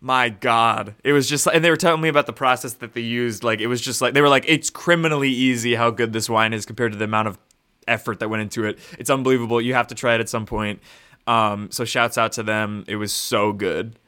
my 0.00 0.28
God, 0.28 0.96
it 1.04 1.12
was 1.12 1.28
just. 1.28 1.46
And 1.46 1.64
they 1.64 1.70
were 1.70 1.76
telling 1.76 2.00
me 2.00 2.08
about 2.08 2.26
the 2.26 2.32
process 2.32 2.72
that 2.74 2.94
they 2.94 3.00
used. 3.00 3.44
Like, 3.44 3.60
it 3.60 3.68
was 3.68 3.80
just 3.80 4.02
like 4.02 4.14
they 4.14 4.22
were 4.22 4.28
like, 4.28 4.44
it's 4.48 4.70
criminally 4.70 5.30
easy 5.30 5.76
how 5.76 5.90
good 5.92 6.12
this 6.12 6.28
wine 6.28 6.52
is 6.52 6.66
compared 6.66 6.90
to 6.92 6.98
the 6.98 7.04
amount 7.04 7.28
of 7.28 7.38
effort 7.86 8.18
that 8.20 8.28
went 8.28 8.42
into 8.42 8.64
it. 8.64 8.80
It's 8.98 9.10
unbelievable. 9.10 9.60
You 9.60 9.74
have 9.74 9.86
to 9.88 9.94
try 9.94 10.14
it 10.14 10.20
at 10.20 10.28
some 10.28 10.46
point. 10.46 10.80
Um, 11.30 11.70
so 11.70 11.84
shouts 11.84 12.18
out 12.18 12.32
to 12.32 12.42
them. 12.42 12.84
It 12.88 12.96
was 12.96 13.12
so 13.12 13.52
good. 13.52 13.98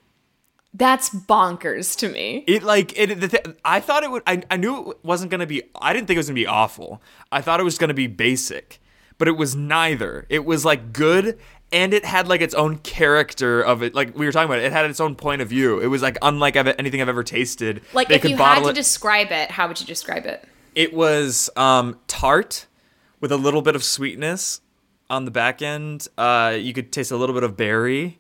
That's 0.75 1.11
bonkers 1.11 1.97
to 1.99 2.09
me. 2.09 2.45
It 2.47 2.63
like 2.63 2.99
it. 2.99 3.21
The 3.21 3.29
th- 3.29 3.45
I 3.65 3.79
thought 3.81 4.03
it 4.05 4.11
would. 4.11 4.23
I, 4.27 4.43
I 4.51 4.57
knew 4.57 4.91
it 4.93 4.97
wasn't 5.05 5.31
gonna 5.31 5.47
be. 5.47 5.63
I 5.81 5.93
didn't 5.93 6.07
think 6.07 6.17
it 6.17 6.21
was 6.21 6.29
gonna 6.29 6.35
be 6.35 6.47
awful. 6.47 7.03
I 7.31 7.43
thought 7.43 7.61
it 7.61 7.65
was 7.65 7.77
gonna 7.79 7.93
be 7.95 8.07
basic. 8.07 8.81
but 9.19 9.29
it 9.29 9.37
was 9.37 9.55
neither. 9.55 10.27
It 10.31 10.45
was 10.45 10.65
like 10.65 10.93
good 10.93 11.39
and 11.71 11.95
it 11.95 12.05
had 12.05 12.27
like 12.27 12.41
its 12.41 12.55
own 12.55 12.79
character 12.79 13.61
of 13.63 13.83
it. 13.83 13.95
Like 13.95 14.19
we 14.19 14.27
were 14.27 14.33
talking 14.33 14.47
about, 14.47 14.59
it, 14.59 14.65
it 14.65 14.73
had 14.73 14.87
its 14.91 14.99
own 14.99 15.15
point 15.15 15.43
of 15.43 15.49
view. 15.49 15.79
It 15.79 15.87
was 15.87 16.03
like 16.03 16.17
unlike 16.23 16.57
I've- 16.57 16.75
anything 16.79 17.01
I've 17.03 17.09
ever 17.09 17.23
tasted. 17.23 17.83
Like 17.93 18.09
They 18.09 18.17
if 18.17 18.23
could 18.23 18.31
you 18.33 18.37
had 18.39 18.63
to 18.63 18.69
it- 18.71 18.75
describe 18.75 19.31
it, 19.31 19.51
how 19.51 19.69
would 19.69 19.79
you 19.81 19.87
describe 19.87 20.25
it? 20.27 20.43
it 20.75 20.93
was 20.95 21.51
um, 21.55 21.99
tart 22.09 22.67
with 23.21 23.31
a 23.31 23.37
little 23.37 23.61
bit 23.63 23.77
of 23.77 23.85
sweetness 23.85 24.62
on 25.13 25.25
the 25.27 25.31
back 25.31 25.63
end. 25.63 26.09
Uh, 26.19 26.57
you 26.59 26.73
could 26.73 26.91
taste 26.91 27.13
a 27.13 27.17
little 27.17 27.35
bit 27.35 27.45
of 27.45 27.57
berry. 27.57 28.19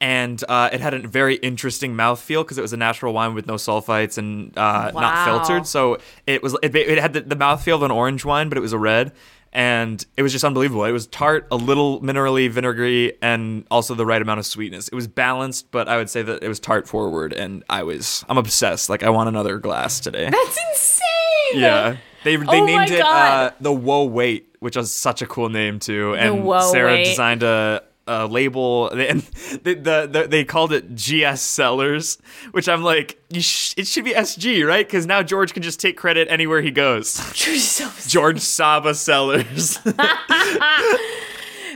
And 0.00 0.42
uh, 0.48 0.70
it 0.72 0.80
had 0.80 0.94
a 0.94 1.00
very 1.08 1.34
interesting 1.34 1.92
mouthfeel 1.96 2.44
because 2.44 2.56
it 2.56 2.62
was 2.62 2.72
a 2.72 2.76
natural 2.76 3.12
wine 3.12 3.34
with 3.34 3.48
no 3.48 3.54
sulfites 3.54 4.16
and 4.16 4.56
uh, 4.56 4.92
Wow. 4.94 5.00
not 5.00 5.24
filtered. 5.24 5.66
So 5.66 5.98
it 6.24 6.40
was 6.40 6.56
it, 6.62 6.72
it 6.76 6.98
had 6.98 7.12
the, 7.14 7.22
the 7.22 7.34
mouthfeel 7.34 7.74
of 7.74 7.82
an 7.82 7.90
orange 7.90 8.24
wine, 8.24 8.48
but 8.48 8.56
it 8.56 8.60
was 8.60 8.72
a 8.72 8.78
red, 8.78 9.10
and 9.52 10.06
it 10.16 10.22
was 10.22 10.30
just 10.30 10.44
unbelievable. 10.44 10.84
It 10.84 10.92
was 10.92 11.08
tart, 11.08 11.48
a 11.50 11.56
little 11.56 12.00
minerally 12.00 12.48
vinegary, 12.48 13.14
and 13.20 13.64
also 13.72 13.96
the 13.96 14.06
right 14.06 14.22
amount 14.22 14.38
of 14.38 14.46
sweetness. 14.46 14.86
It 14.86 14.94
was 14.94 15.08
balanced, 15.08 15.72
but 15.72 15.88
I 15.88 15.96
would 15.96 16.08
say 16.08 16.22
that 16.22 16.44
it 16.44 16.48
was 16.48 16.60
tart 16.60 16.86
forward, 16.86 17.32
and 17.32 17.64
I 17.68 17.82
was 17.82 18.24
I'm 18.28 18.38
obsessed. 18.38 18.88
Like 18.88 19.02
I 19.02 19.10
want 19.10 19.28
another 19.28 19.58
glass 19.58 19.98
today. 19.98 20.30
That's 20.30 20.58
insane. 20.70 21.60
Yeah. 21.60 21.96
They, 22.22 22.36
they 22.36 22.60
Oh 22.60 22.66
named 22.66 22.90
it 22.92 23.00
uh, 23.00 23.50
the 23.60 23.72
Whoa 23.72 24.04
Wait, 24.04 24.47
which 24.60 24.76
was 24.76 24.92
such 24.94 25.22
a 25.22 25.26
cool 25.26 25.48
name 25.48 25.78
too. 25.78 26.14
And 26.14 26.44
Whoa 26.44 26.70
Sarah 26.72 26.92
Wait. 26.92 27.04
designed 27.04 27.42
a, 27.42 27.82
a 28.06 28.26
label, 28.26 28.88
and 28.92 29.20
the, 29.62 29.74
the, 29.74 30.08
the, 30.10 30.26
they 30.28 30.44
called 30.44 30.72
it 30.72 30.94
GS 30.94 31.40
Cellars, 31.42 32.18
which 32.52 32.68
I'm 32.68 32.82
like, 32.82 33.22
you 33.30 33.40
sh- 33.42 33.74
it 33.76 33.86
should 33.86 34.04
be 34.04 34.12
SG, 34.12 34.66
right? 34.66 34.86
Because 34.86 35.06
now 35.06 35.22
George 35.22 35.52
can 35.52 35.62
just 35.62 35.78
take 35.80 35.96
credit 35.96 36.28
anywhere 36.30 36.60
he 36.62 36.70
goes. 36.70 37.20
George 38.06 38.40
Saba 38.40 38.94
Cellars. 38.94 39.78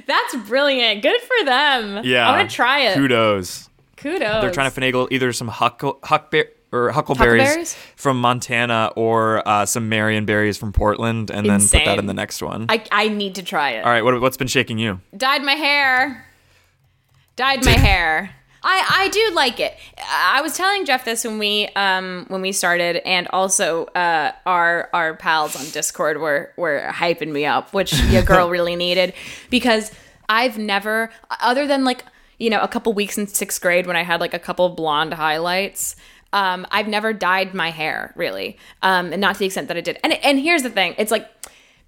That's 0.07 0.35
brilliant. 0.49 1.03
Good 1.03 1.21
for 1.21 1.45
them. 1.45 2.05
yeah, 2.05 2.29
I 2.29 2.37
want 2.37 2.51
to 2.51 2.57
try 2.57 2.81
it. 2.81 2.95
Kudos. 2.95 3.69
Kudos. 3.97 4.43
They're 4.43 4.51
trying 4.51 4.71
to 4.71 4.81
finagle 4.81 5.07
either 5.13 5.33
some 5.33 5.49
huckle, 5.49 6.01
huckbear, 6.03 6.47
or 6.73 6.91
huckleberries, 6.91 7.43
Huckleberries? 7.43 7.77
from 7.97 8.21
Montana 8.21 8.91
or 8.97 9.47
uh, 9.47 9.67
some 9.67 9.89
Marion 9.89 10.25
berries 10.25 10.57
from 10.57 10.73
Portland, 10.73 11.31
and 11.31 11.49
then 11.49 11.61
put 11.61 11.85
that 11.85 11.99
in 11.99 12.07
the 12.07 12.15
next 12.15 12.43
one. 12.43 12.67
I, 12.69 12.85
I 12.91 13.09
need 13.09 13.35
to 13.37 13.43
try 13.43 13.73
it. 13.73 13.85
All 13.85 13.91
right, 13.91 14.03
what, 14.03 14.21
what's 14.21 14.37
been 14.37 14.49
shaking 14.49 14.79
you? 14.79 15.01
Dyed 15.17 15.43
my 15.45 15.53
hair. 15.53 16.27
Dyed 17.37 17.65
my 17.65 17.71
hair. 17.79 18.35
I, 18.65 18.87
I 18.91 19.09
do 19.09 19.35
like 19.35 19.59
it. 19.59 19.77
I 19.99 20.41
was 20.41 20.57
telling 20.57 20.85
Geoff 20.85 21.05
this 21.05 21.25
when 21.25 21.39
we 21.39 21.69
um 21.75 22.27
when 22.29 22.43
we 22.43 22.53
started, 22.53 22.97
and 23.07 23.27
also 23.29 23.87
uh 23.87 24.33
our 24.47 24.89
our 24.93 25.15
pals 25.15 25.57
on 25.57 25.69
Discord 25.71 26.21
were 26.21 26.53
were 26.57 26.89
hyping 26.89 27.33
me 27.33 27.45
up, 27.45 27.75
which 27.75 27.93
your 28.05 28.23
girl 28.33 28.49
really 28.51 28.77
needed 28.77 29.15
because 29.51 29.91
I've 30.29 30.59
never, 30.59 31.11
other 31.41 31.67
than 31.67 31.85
like 31.85 32.05
you 32.39 32.51
know 32.51 32.61
a 32.61 32.69
couple 32.69 32.93
weeks 32.93 33.19
in 33.19 33.27
sixth 33.27 33.61
grade 33.61 33.87
when 33.87 33.97
I 33.97 34.03
had 34.03 34.21
like 34.21 34.33
a 34.33 34.39
couple 34.39 34.69
blonde 34.69 35.15
highlights. 35.15 35.97
Um, 36.33 36.67
I've 36.71 36.89
never 36.89 37.13
dyed 37.13 37.55
my 37.55 37.71
hair 37.71 38.13
really, 38.17 38.57
um, 38.83 39.13
and 39.13 39.21
not 39.21 39.35
to 39.35 39.39
the 39.41 39.47
extent 39.47 39.69
that 39.69 39.77
I 39.77 39.81
did. 39.81 39.99
And 40.03 40.13
and 40.25 40.39
here's 40.41 40.63
the 40.63 40.71
thing: 40.71 40.95
it's 40.99 41.11
like 41.11 41.29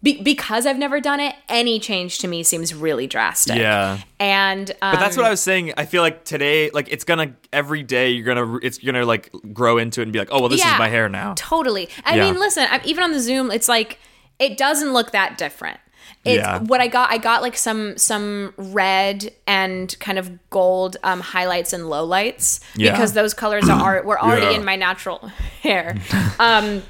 be- 0.02 0.22
because 0.22 0.66
I've 0.66 0.76
never 0.78 1.00
done 1.00 1.18
it, 1.18 1.34
any 1.48 1.80
change 1.80 2.18
to 2.18 2.28
me 2.28 2.42
seems 2.42 2.74
really 2.74 3.06
drastic. 3.06 3.56
Yeah. 3.56 4.00
And 4.20 4.70
um, 4.82 4.92
But 4.92 5.00
that's 5.00 5.16
what 5.16 5.24
I 5.24 5.30
was 5.30 5.40
saying. 5.40 5.72
I 5.78 5.86
feel 5.86 6.02
like 6.02 6.24
today, 6.24 6.68
like 6.70 6.88
it's 6.90 7.04
gonna 7.04 7.34
every 7.52 7.82
day 7.82 8.10
you're 8.10 8.26
gonna 8.26 8.58
it's 8.62 8.76
gonna 8.78 9.06
like 9.06 9.30
grow 9.52 9.78
into 9.78 10.00
it 10.00 10.04
and 10.04 10.12
be 10.12 10.18
like, 10.18 10.28
oh 10.30 10.40
well, 10.40 10.48
this 10.50 10.60
Yeah, 10.60 10.74
is 10.74 10.78
my 10.78 10.88
hair 10.88 11.08
now. 11.08 11.32
Totally. 11.36 11.88
I 12.04 12.16
Yeah. 12.16 12.24
mean, 12.30 12.38
listen, 12.38 12.66
I, 12.70 12.80
even 12.84 13.02
on 13.02 13.12
the 13.12 13.20
Zoom, 13.20 13.50
it's 13.50 13.68
like 13.68 13.98
it 14.38 14.58
doesn't 14.58 14.92
look 14.92 15.12
that 15.12 15.38
different. 15.38 15.78
It's 16.24 16.38
Yeah. 16.38 16.58
what 16.60 16.80
I 16.80 16.86
got. 16.88 17.10
I 17.10 17.18
got 17.18 17.42
like 17.42 17.56
some 17.56 17.98
some 17.98 18.54
red 18.56 19.30
and 19.46 19.94
kind 20.00 20.18
of 20.18 20.30
gold 20.50 20.96
um, 21.02 21.20
highlights 21.20 21.72
and 21.72 21.84
lowlights 21.84 22.60
Yeah. 22.76 22.92
because 22.92 23.12
those 23.12 23.34
colors 23.34 23.68
are 23.68 24.02
were 24.02 24.20
already 24.20 24.46
Yeah. 24.46 24.58
in 24.58 24.64
my 24.64 24.76
natural 24.76 25.30
hair. 25.62 25.96
Um, 26.38 26.82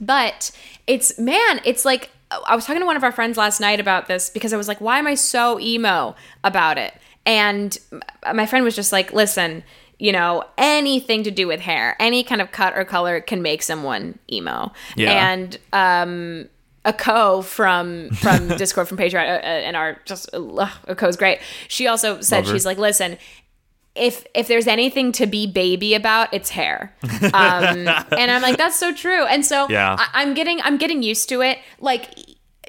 but 0.00 0.50
it's 0.86 1.18
man, 1.18 1.60
it's 1.64 1.84
like 1.84 2.10
I 2.46 2.54
was 2.56 2.64
talking 2.66 2.80
to 2.80 2.86
one 2.86 2.96
of 2.96 3.04
our 3.04 3.12
friends 3.12 3.36
last 3.36 3.60
night 3.60 3.80
about 3.80 4.08
this 4.08 4.30
because 4.30 4.52
I 4.52 4.56
was 4.56 4.66
like, 4.66 4.80
why 4.80 4.98
am 4.98 5.06
I 5.06 5.14
so 5.14 5.60
emo 5.60 6.16
about 6.42 6.78
it? 6.78 6.94
And 7.26 7.76
my 8.34 8.44
friend 8.46 8.64
was 8.64 8.74
just 8.74 8.92
like, 8.92 9.12
listen, 9.12 9.62
you 9.98 10.10
know, 10.12 10.42
anything 10.58 11.22
to 11.22 11.30
do 11.30 11.46
with 11.46 11.60
hair, 11.60 11.96
any 12.00 12.24
kind 12.24 12.40
of 12.42 12.50
cut 12.50 12.76
or 12.76 12.84
color 12.84 13.20
can 13.20 13.40
make 13.40 13.62
someone 13.62 14.18
emo. 14.32 14.72
Yeah. 14.96 15.32
And 15.32 15.58
um 15.72 16.48
a 16.84 16.92
co 16.92 17.42
from 17.42 18.10
from 18.10 18.48
Discord 18.56 18.88
from 18.88 18.98
Patreon 18.98 19.24
uh, 19.26 19.40
uh, 19.40 19.46
and 19.46 19.76
our 19.76 19.98
just 20.04 20.28
uh, 20.34 20.68
a 20.86 20.94
co's 20.94 21.16
great. 21.16 21.40
She 21.68 21.86
also 21.86 22.20
said 22.20 22.46
she's 22.46 22.66
like, 22.66 22.78
listen, 22.78 23.18
if 23.94 24.26
if 24.34 24.48
there's 24.48 24.66
anything 24.66 25.12
to 25.12 25.26
be 25.26 25.46
baby 25.46 25.94
about, 25.94 26.32
it's 26.32 26.50
hair. 26.50 26.94
Um, 27.32 27.88
and 27.88 28.30
I'm 28.30 28.42
like, 28.42 28.56
that's 28.58 28.78
so 28.78 28.92
true. 28.92 29.24
And 29.24 29.44
so 29.44 29.68
Yeah. 29.68 29.96
I, 29.98 30.08
I'm 30.22 30.34
getting 30.34 30.60
I'm 30.62 30.76
getting 30.76 31.02
used 31.02 31.28
to 31.30 31.42
it. 31.42 31.58
Like 31.80 32.10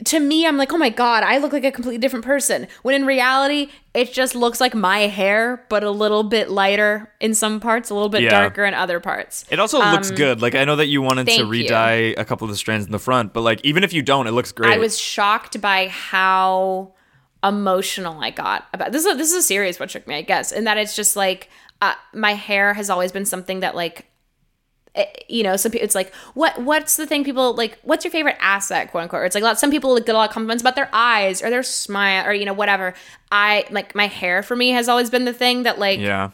to 0.04 0.20
me, 0.20 0.46
I'm 0.46 0.58
like, 0.58 0.74
oh 0.74 0.78
my 0.78 0.90
god, 0.90 1.24
I 1.24 1.38
look 1.38 1.54
like 1.54 1.64
a 1.64 1.72
completely 1.72 1.98
different 2.00 2.26
person. 2.26 2.68
When 2.82 2.94
in 2.96 3.06
reality, 3.06 3.70
it 3.94 4.12
just 4.12 4.36
looks 4.36 4.60
like 4.60 4.76
my 4.76 5.00
hair, 5.08 5.66
but 5.70 5.84
a 5.84 5.90
little 5.92 6.24
bit 6.24 6.50
lighter 6.50 7.14
in 7.22 7.34
some 7.34 7.60
parts, 7.62 7.90
a 7.90 7.94
little 7.94 8.10
bit 8.10 8.24
Yeah. 8.24 8.30
darker 8.32 8.66
in 8.66 8.74
other 8.74 9.00
parts. 9.00 9.46
It 9.50 9.60
also 9.60 9.80
looks 9.80 10.10
Um, 10.10 10.16
good. 10.18 10.42
Like 10.42 10.54
I 10.54 10.66
know 10.66 10.76
that 10.76 10.88
you 10.88 11.02
wanted 11.02 11.28
to 11.28 11.34
you. 11.38 11.46
re-dye 11.46 12.14
a 12.18 12.26
couple 12.26 12.44
of 12.46 12.52
the 12.52 12.58
strands 12.58 12.86
in 12.86 12.92
the 12.92 13.00
front, 13.00 13.32
but 13.32 13.42
like 13.42 13.62
even 13.64 13.84
if 13.84 13.94
you 13.94 14.02
don't, 14.02 14.28
it 14.28 14.32
looks 14.32 14.52
great. 14.52 14.74
I 14.74 14.78
was 14.78 15.00
shocked 15.00 15.62
by 15.62 15.88
how 15.88 16.92
emotional 17.44 18.20
I 18.22 18.32
got 18.32 18.66
about 18.74 18.92
this. 18.92 19.06
Is 19.06 19.14
a, 19.14 19.18
this 19.18 19.30
is 19.32 19.36
a 19.38 19.44
serious 19.44 19.80
what 19.80 19.92
shook 19.92 20.08
me, 20.08 20.16
I 20.16 20.22
guess, 20.24 20.52
and 20.52 20.66
that 20.68 20.78
it's 20.78 20.96
just 20.96 21.16
like 21.16 21.50
uh, 21.82 21.94
my 22.14 22.34
hair 22.34 22.74
has 22.74 22.90
always 22.90 23.12
been 23.12 23.26
something 23.26 23.60
that 23.62 23.76
like. 23.76 24.08
Eh, 24.96 25.06
You 25.28 25.44
know, 25.44 25.56
some 25.56 25.72
people. 25.72 25.86
It's 25.86 25.96
like, 25.96 26.14
what? 26.34 26.60
What's 26.62 26.96
the 26.98 27.06
thing 27.06 27.24
people 27.24 27.54
like? 27.54 27.78
What's 27.84 28.04
your 28.06 28.12
favorite 28.12 28.38
asset, 28.40 28.92
quote 28.92 29.04
unquote? 29.04 29.22
Or 29.22 29.26
it's 29.26 29.36
like, 29.36 29.44
a 29.44 29.46
lot, 29.48 29.60
some 29.60 29.72
people 29.72 29.96
get 30.00 30.10
a 30.16 30.18
lot 30.18 30.30
of 30.30 30.34
compliments 30.34 30.62
about 30.62 30.76
their 30.76 30.90
eyes 30.94 31.42
or 31.42 31.50
their 31.50 31.64
smile 31.64 32.26
or 32.28 32.34
you 32.34 32.46
know 32.46 32.54
whatever. 32.54 32.94
I 33.32 33.66
like 33.70 33.96
my 33.96 34.08
hair 34.08 34.44
for 34.44 34.56
me 34.56 34.70
has 34.70 34.88
always 34.90 35.10
been 35.10 35.26
the 35.26 35.34
thing 35.34 35.64
that 35.64 35.80
like 35.80 36.00
yeah. 36.00 36.32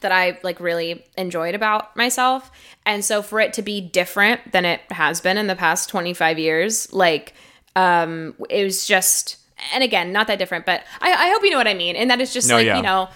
that 0.00 0.12
I 0.12 0.38
like 0.42 0.60
really 0.60 1.04
enjoyed 1.16 1.54
about 1.54 1.96
myself. 1.96 2.50
And 2.86 3.04
so 3.04 3.22
for 3.22 3.40
it 3.40 3.52
to 3.54 3.62
be 3.62 3.80
different 3.80 4.52
than 4.52 4.64
it 4.64 4.80
has 4.90 5.20
been 5.20 5.38
in 5.38 5.46
the 5.46 5.56
past 5.56 5.88
25 5.88 6.38
years, 6.38 6.92
like 6.92 7.34
um 7.76 8.34
it 8.50 8.64
was 8.64 8.86
just 8.86 9.38
and 9.72 9.82
again, 9.82 10.12
not 10.12 10.26
that 10.26 10.38
different, 10.38 10.66
but 10.66 10.82
I, 11.00 11.12
I 11.12 11.30
hope 11.30 11.42
you 11.42 11.50
know 11.50 11.56
what 11.56 11.68
I 11.68 11.74
mean. 11.74 11.96
And 11.96 12.10
that 12.10 12.20
it's 12.20 12.34
just 12.34 12.48
No, 12.48 12.56
like, 12.56 12.66
yeah. 12.66 12.76
you 12.76 12.82
know, 12.82 13.08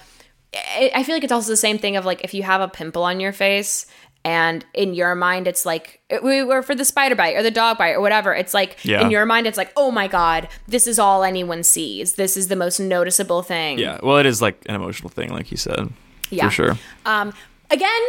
I 0.54 1.02
feel 1.04 1.14
like 1.14 1.24
it's 1.24 1.32
also 1.32 1.50
the 1.50 1.56
same 1.56 1.78
thing 1.78 1.96
of 1.96 2.06
like 2.06 2.24
if 2.24 2.32
you 2.32 2.42
have 2.42 2.60
a 2.62 2.68
pimple 2.68 3.02
on 3.04 3.20
your 3.20 3.32
face 3.32 3.86
and 4.28 4.64
in 4.74 4.88
your 5.00 5.14
mind 5.14 5.46
it's 5.50 5.64
like 5.64 5.86
we 6.22 6.42
were 6.50 6.62
for 6.62 6.74
the 6.74 6.84
spider 6.84 7.14
bite 7.14 7.34
or 7.38 7.42
the 7.42 7.50
dog 7.62 7.78
bite 7.78 7.92
or 7.96 8.00
whatever 8.06 8.30
it's 8.34 8.52
like 8.60 8.76
Yeah. 8.84 9.00
in 9.02 9.10
your 9.10 9.24
mind 9.32 9.46
it's 9.46 9.56
like 9.62 9.72
oh 9.82 9.90
my 9.90 10.06
god 10.08 10.48
this 10.74 10.86
is 10.86 10.98
all 10.98 11.20
anyone 11.24 11.62
sees 11.62 12.14
this 12.22 12.36
is 12.36 12.48
the 12.48 12.56
most 12.64 12.78
noticeable 12.80 13.42
thing 13.42 13.78
Yeah. 13.78 13.96
Well, 14.02 14.18
it 14.18 14.26
is 14.26 14.42
like 14.42 14.56
an 14.70 14.74
emotional 14.74 15.08
thing, 15.10 15.30
like 15.32 15.50
you 15.50 15.56
said. 15.56 15.82
Yeah. 16.30 16.48
For 16.48 16.54
sure. 16.58 16.78
Um, 17.06 17.32
again, 17.70 18.04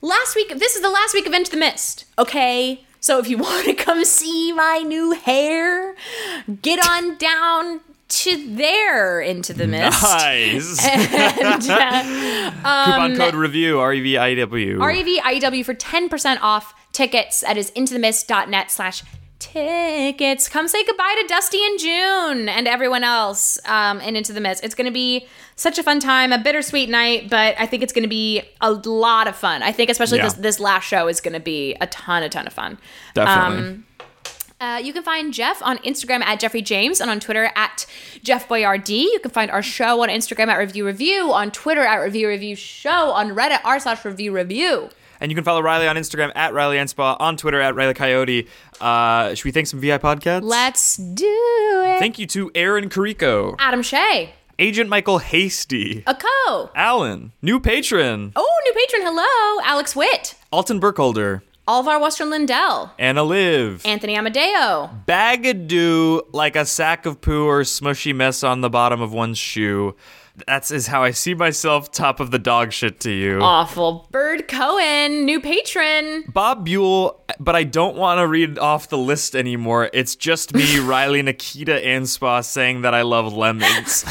last 0.00 0.34
week, 0.36 0.48
this 0.64 0.74
is 0.76 0.82
the 0.82 0.88
last 0.98 1.12
week 1.14 1.26
of 1.26 1.32
Into 1.34 1.50
the 1.50 1.56
Mist, 1.58 2.04
okay? 2.18 2.80
So 3.00 3.18
if 3.18 3.28
you 3.28 3.36
want 3.46 3.64
to 3.66 3.74
come 3.74 4.04
see 4.04 4.52
my 4.52 4.78
new 4.78 5.12
hair, 5.12 5.94
get 6.62 6.78
on 6.88 7.16
down 7.18 7.80
to 8.08 8.54
there 8.56 9.20
Into 9.20 9.52
the 9.52 9.66
Mist. 9.66 10.02
Nice. 10.02 10.86
And, 10.86 11.70
uh, 11.70 12.84
Coupon 12.84 13.12
um, 13.12 13.16
code 13.16 13.34
review 13.34 13.78
R 13.80 13.92
E 13.94 14.00
V 14.00 14.16
I 14.18 14.34
W. 14.36 14.82
REV 14.82 15.64
for 15.64 15.74
10% 15.74 16.38
off 16.40 16.74
tickets. 16.92 17.42
at 17.42 17.56
is 17.56 17.70
into 17.70 17.94
That 17.98 17.98
is 17.98 18.26
intothemist.net 18.28 18.70
slash 18.70 19.02
tickets. 19.38 20.48
Come 20.48 20.68
say 20.68 20.84
goodbye 20.84 21.14
to 21.20 21.26
Dusty 21.28 21.64
and 21.64 21.78
June 21.78 22.48
and 22.48 22.66
everyone 22.68 23.04
else 23.04 23.58
um, 23.66 24.00
and 24.00 24.16
Into 24.16 24.32
the 24.32 24.40
Mist. 24.40 24.64
It's 24.64 24.74
going 24.74 24.86
to 24.86 24.92
be 24.92 25.26
such 25.56 25.78
a 25.78 25.82
fun 25.82 26.00
time, 26.00 26.32
a 26.32 26.38
bittersweet 26.38 26.88
night, 26.88 27.28
but 27.30 27.54
I 27.58 27.66
think 27.66 27.82
it's 27.82 27.92
going 27.92 28.02
to 28.04 28.08
be 28.08 28.42
a 28.60 28.70
lot 28.72 29.26
of 29.28 29.36
fun. 29.36 29.62
I 29.62 29.72
think 29.72 29.90
especially 29.90 30.18
Yeah. 30.18 30.24
this, 30.24 30.34
this 30.34 30.60
last 30.60 30.84
show 30.84 31.08
is 31.08 31.20
going 31.20 31.34
to 31.34 31.40
be 31.40 31.74
a 31.80 31.86
ton, 31.86 32.22
a 32.22 32.28
ton 32.28 32.46
of 32.46 32.52
fun. 32.52 32.78
Definitely. 33.14 33.68
Um, 33.68 33.85
uh, 34.60 34.80
you 34.82 34.92
can 34.92 35.02
find 35.02 35.32
Geoff 35.34 35.62
on 35.62 35.78
Instagram 35.78 36.22
at 36.22 36.40
Geoffrey 36.40 36.62
James 36.62 37.00
and 37.00 37.10
on 37.10 37.20
Twitter 37.20 37.50
at 37.54 37.84
Geoff 38.22 38.48
Boyardee. 38.48 39.02
You 39.02 39.18
can 39.20 39.30
find 39.30 39.50
our 39.50 39.62
show 39.62 40.02
on 40.02 40.08
Instagram 40.08 40.48
at 40.48 40.56
Review 40.56 40.86
Revue, 40.86 41.30
on 41.30 41.50
Twitter 41.50 41.82
at 41.82 41.96
Review 41.96 42.28
Revue 42.28 42.56
Show, 42.56 43.10
on 43.10 43.30
Reddit 43.30 43.60
r 43.64 43.78
slash 43.78 44.04
Review 44.04 44.32
Revue. 44.32 44.88
And 45.20 45.30
you 45.30 45.34
can 45.34 45.44
follow 45.44 45.62
Reilly 45.62 45.88
on 45.88 45.96
Instagram 45.96 46.30
at 46.34 46.52
Reilly 46.52 46.76
Anspaugh, 46.76 47.16
on 47.20 47.36
Twitter 47.38 47.60
at 47.60 47.74
Riley 47.74 47.94
Coyote. 47.94 48.48
Uh, 48.80 49.34
should 49.34 49.44
we 49.46 49.50
thank 49.50 49.66
some 49.66 49.80
VI 49.80 49.98
podcasts? 49.98 50.42
Let's 50.42 50.96
do 50.98 51.24
it. 51.26 51.98
Thank 51.98 52.18
you 52.18 52.26
to 52.28 52.50
Aaron 52.54 52.88
Carrico, 52.90 53.56
Adam 53.58 53.82
Shea, 53.82 54.34
Agent 54.58 54.88
Michael 54.90 55.18
Hasty, 55.18 56.02
a 56.06 56.14
co. 56.14 56.70
Alan, 56.74 57.32
new 57.42 57.58
patron, 57.60 58.32
Oh, 58.36 58.60
new 58.66 58.72
patron. 58.74 59.02
Hello, 59.06 59.62
Alex 59.64 59.96
Witt. 59.96 60.34
Alton 60.52 60.80
Burkholder, 60.80 61.42
Oliver 61.68 61.98
Western 61.98 62.30
Lindell, 62.30 62.92
Anna 62.98 63.24
Liv. 63.24 63.84
Anthony 63.84 64.16
Amadeo, 64.16 64.88
Bagadoo 65.06 66.22
like 66.32 66.54
a 66.54 66.64
sack 66.64 67.06
of 67.06 67.20
poo 67.20 67.46
or 67.46 67.62
smushy 67.62 68.14
mess 68.14 68.44
on 68.44 68.60
the 68.60 68.70
bottom 68.70 69.00
of 69.00 69.12
one's 69.12 69.38
shoe. 69.38 69.96
That's 70.46 70.70
is 70.70 70.86
how 70.86 71.02
I 71.02 71.12
see 71.12 71.34
myself 71.34 71.90
top 71.90 72.20
of 72.20 72.30
the 72.30 72.38
dog 72.38 72.72
shit 72.72 73.00
to 73.00 73.10
you. 73.10 73.40
Awful 73.40 74.06
Bird 74.10 74.48
Cohen, 74.48 75.24
new 75.24 75.40
patron. 75.40 76.24
Bob 76.28 76.66
Buell, 76.66 77.24
but 77.40 77.56
I 77.56 77.64
don't 77.64 77.96
want 77.96 78.18
to 78.18 78.28
read 78.28 78.58
off 78.58 78.88
the 78.88 78.98
list 78.98 79.34
anymore. 79.34 79.88
It's 79.94 80.14
just 80.14 80.54
me, 80.54 80.78
Reilly, 80.80 81.22
Nikita, 81.22 81.84
and 81.84 82.08
Spa 82.08 82.42
saying 82.42 82.82
that 82.82 82.94
I 82.94 83.02
love 83.02 83.32
lemons. 83.32 84.04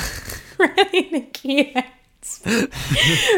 Reilly 0.58 1.10
Nikita. 1.12 1.86
Can 2.43 2.69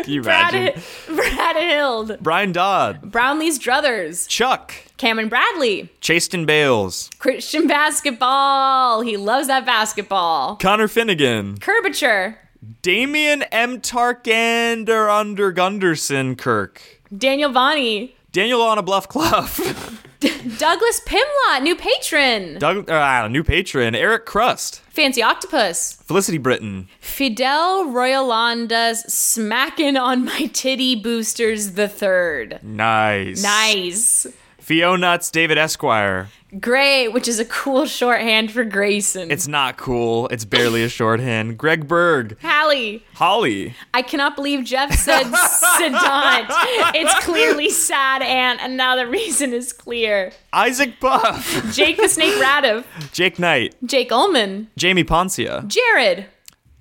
you 0.05 0.21
Brad, 0.21 0.53
imagine? 0.53 0.81
Brad 1.15 1.55
Hild, 1.55 2.17
Brian 2.21 2.51
Dodd, 2.51 3.01
Brownlee's 3.11 3.59
Druthers, 3.59 4.27
Chuck, 4.27 4.73
Cameron 4.97 5.29
Bradley, 5.29 5.89
Chaston 6.01 6.45
Bales, 6.45 7.09
Christian 7.19 7.67
Basketball. 7.67 9.01
He 9.01 9.17
loves 9.17 9.47
that 9.47 9.65
basketball. 9.65 10.55
Connor 10.57 10.87
Finnegan, 10.87 11.57
Curvature, 11.59 12.37
Damian 12.81 13.43
M. 13.43 13.79
Tarkander 13.81 15.09
under 15.09 15.51
Gunderson 15.51 16.35
Kirk, 16.35 16.81
Daniel 17.15 17.51
Bonney, 17.51 18.15
Daniel 18.31 18.61
on 18.61 18.77
a 18.77 18.83
Bluff 18.83 19.07
Clough, 19.07 19.47
Douglas 20.19 21.01
Pimlott, 21.05 21.61
new 21.61 21.75
patron. 21.75 22.57
Doug, 22.57 22.89
uh, 22.89 23.27
new 23.27 23.43
patron, 23.43 23.93
Eric 23.93 24.25
Crust, 24.25 24.81
Fancy 24.89 25.21
Octopus. 25.21 25.93
Felicity 26.03 26.37
Britton, 26.39 26.87
Fidel 26.99 27.85
Royalanda's 27.85 29.01
smacking 29.13 29.95
on 29.97 30.25
my 30.25 30.47
titty 30.53 30.95
boosters 30.95 31.73
the 31.73 31.87
third. 31.87 32.59
nice. 32.63 33.43
Nice. 33.43 34.27
Fionuts, 34.59 35.31
David 35.31 35.57
Esquire. 35.57 36.29
Gray, 36.61 37.09
which 37.09 37.27
is 37.27 37.39
a 37.39 37.45
cool 37.45 37.85
shorthand 37.85 38.51
for 38.51 38.63
Grayson. 38.63 39.29
It's 39.29 39.49
not 39.49 39.75
cool. 39.75 40.27
It's 40.29 40.45
barely 40.45 40.81
a 40.81 40.87
shorthand. 40.89 41.57
Greg 41.57 41.87
Berg, 41.89 42.37
Hallie. 42.41 43.03
Holly, 43.15 43.75
I 43.93 44.01
cannot 44.01 44.35
believe 44.37 44.63
Geoff 44.63 44.93
said 44.93 45.25
sedant. 45.25 46.47
It's 46.95 47.25
clearly 47.25 47.69
sad 47.69 48.21
and 48.21 48.61
and 48.61 48.77
now 48.77 48.95
the 48.95 49.07
reason 49.07 49.51
is 49.51 49.73
clear. 49.73 50.31
Isaac 50.53 50.99
Buff, 51.01 51.73
Jake 51.73 51.97
the 51.97 52.07
Snake 52.07 52.35
Radiv, 52.35 52.85
Jake 53.11 53.39
Knight, 53.39 53.75
Jake 53.85 54.11
Ullman, 54.11 54.69
Jamie 54.77 55.03
Poncia, 55.03 55.67
Jared, 55.67 56.27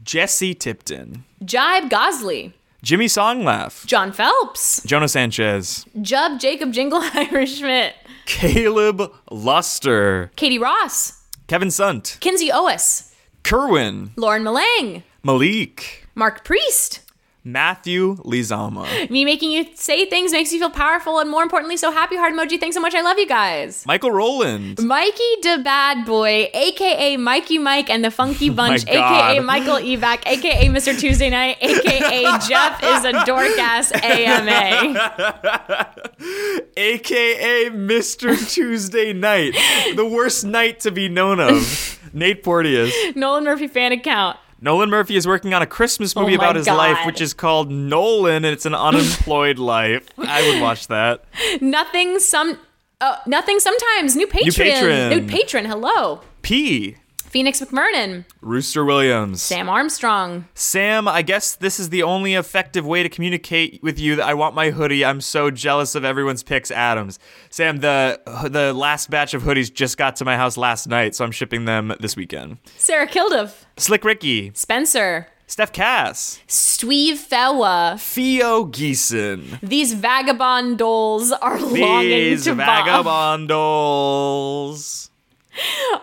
Jesse 0.05 0.55
Tipton, 0.55 1.25
Jibe 1.45 1.91
Gosley, 1.91 2.55
Jimmy 2.83 3.07
Songlaugh, 3.07 3.85
John 3.85 4.12
Phelps, 4.12 4.81
Jonah 4.85 5.09
Sanchez, 5.09 5.85
Jub 5.99 6.39
Jacob 6.39 6.73
Jingleheimer 6.73 7.47
Schmidt, 7.49 7.95
Caleb 8.27 9.12
Luster, 9.31 10.31
Katie 10.37 10.59
Ross, 10.59 11.22
Kevin 11.47 11.70
Sunt, 11.70 12.18
Kinsey 12.20 12.51
Ois, 12.53 13.12
Kerwin, 13.45 14.11
Lauren 14.16 14.43
Malang, 14.43 15.03
Malik, 15.22 16.07
Mark 16.14 16.45
Priest. 16.45 17.01
Matthew 17.47 18.16
Lizama, 18.24 19.09
Me 19.09 19.24
making 19.24 19.53
you 19.53 19.66
say 19.74 20.05
things 20.05 20.32
makes 20.32 20.53
you 20.53 20.59
feel 20.59 20.68
powerful 20.68 21.20
and 21.20 21.30
more 21.30 21.44
importantly, 21.44 21.76
so 21.76 21.92
happy 21.92 22.16
heart 22.16 22.34
emoji. 22.34 22.59
Thanks 22.59 22.74
so 22.74 22.80
much. 22.80 22.92
I 22.92 23.03
love 23.03 23.20
you 23.20 23.26
guys. 23.28 23.86
Michael 23.86 24.11
Rowland, 24.11 24.82
Mikey 24.82 25.22
the 25.42 25.61
Bad 25.62 26.05
Boy, 26.05 26.51
aka 26.53 27.16
Mikey 27.16 27.59
Mike 27.59 27.88
and 27.88 28.05
the 28.05 28.11
Funky 28.11 28.51
oh 28.51 28.55
Bunch, 28.55 28.84
Oh 28.88 28.90
aka 28.90 29.38
Michael 29.38 29.76
Evac, 29.76 30.26
aka 30.26 30.66
Mr. 30.66 30.99
Tuesday 30.99 31.30
Night, 31.30 31.57
aka 31.61 32.22
Geoff 32.49 32.82
is 32.82 33.05
a 33.05 33.24
dork 33.24 33.57
ass 33.61 33.92
AMA. 33.92 34.97
aka 36.76 37.70
Mr. 37.70 38.53
Tuesday 38.53 39.12
Night, 39.12 39.55
the 39.94 40.05
worst 40.05 40.44
night 40.44 40.80
to 40.80 40.90
be 40.90 41.09
known 41.09 41.38
of. 41.38 41.92
Nate 42.12 42.42
Porteous. 42.42 42.94
Nolan 43.14 43.44
Murphy 43.44 43.68
fan 43.68 43.92
account. 43.92 44.38
Nolan 44.61 44.88
Murphy 44.90 45.16
is 45.16 45.26
working 45.26 45.52
on 45.54 45.62
a 45.62 45.66
Christmas 45.66 46.16
movie 46.16 46.32
Oh 46.32 46.36
about 46.36 46.57
his 46.57 46.66
God. 46.66 46.76
life, 46.76 47.07
which 47.07 47.20
is 47.20 47.34
called 47.34 47.70
Nolan, 47.70 48.36
and 48.44 48.46
it's 48.46 48.66
an 48.66 48.74
unemployed 48.74 49.59
life. 49.76 50.09
I 50.18 50.48
would 50.48 50.62
watch 50.62 50.86
that. 50.88 51.24
Nothing 51.61 52.18
some 52.18 52.59
uh, 53.00 53.18
nothing 53.26 53.59
sometimes. 53.61 54.16
New 54.16 54.26
patron. 54.26 54.52
patron. 54.66 55.11
New 55.11 55.26
patron. 55.28 55.64
Hello. 55.66 56.20
P. 56.42 56.96
Phoenix 57.29 57.61
McMurnan. 57.61 58.24
Rooster 58.41 58.85
Williams. 58.85 59.43
Sam 59.43 59.68
Armstrong. 59.68 60.47
Sam, 60.55 61.07
I 61.09 61.22
guess 61.22 61.55
this 61.57 61.79
is 61.79 61.91
the 61.91 62.03
only 62.03 62.35
effective 62.35 62.87
way 62.87 63.03
to 63.03 63.09
communicate 63.09 63.83
with 63.83 63.99
you 63.99 64.16
that 64.16 64.27
I 64.27 64.35
want 64.35 64.55
my 64.55 64.70
hoodie. 64.70 65.05
I'm 65.05 65.20
so 65.20 65.51
jealous 65.51 65.95
of 65.95 66.05
everyone's 66.05 66.43
picks, 66.43 66.70
Adams. 66.70 67.18
Sam, 67.51 67.79
the 67.79 68.20
the 68.51 68.72
last 68.72 69.11
batch 69.11 69.35
of 69.35 69.43
hoodies 69.43 69.72
just 69.72 69.99
got 69.99 70.16
to 70.16 70.24
my 70.24 70.37
house 70.37 70.57
last 70.57 70.87
night, 70.89 71.14
so 71.14 71.24
I'm 71.24 71.33
shipping 71.33 71.64
them 71.64 71.93
this 72.01 72.16
weekend. 72.16 72.59
Sarah 72.77 73.07
Kilduff. 73.07 73.64
Slick 73.77 74.05
Ricky, 74.05 74.53
Spencer. 74.55 75.29
Steph 75.49 75.72
Cass, 75.72 76.41
Steve 76.49 77.18
Fewa. 77.18 78.01
Theo 78.01 78.66
Geeson. 78.66 79.61
These 79.61 79.93
vagabond 79.95 80.79
dolls 80.79 81.31
are 81.31 81.61
longing 81.61 82.37
to 82.41 82.55
vagabond 82.55 83.49
dolls. 83.49 85.11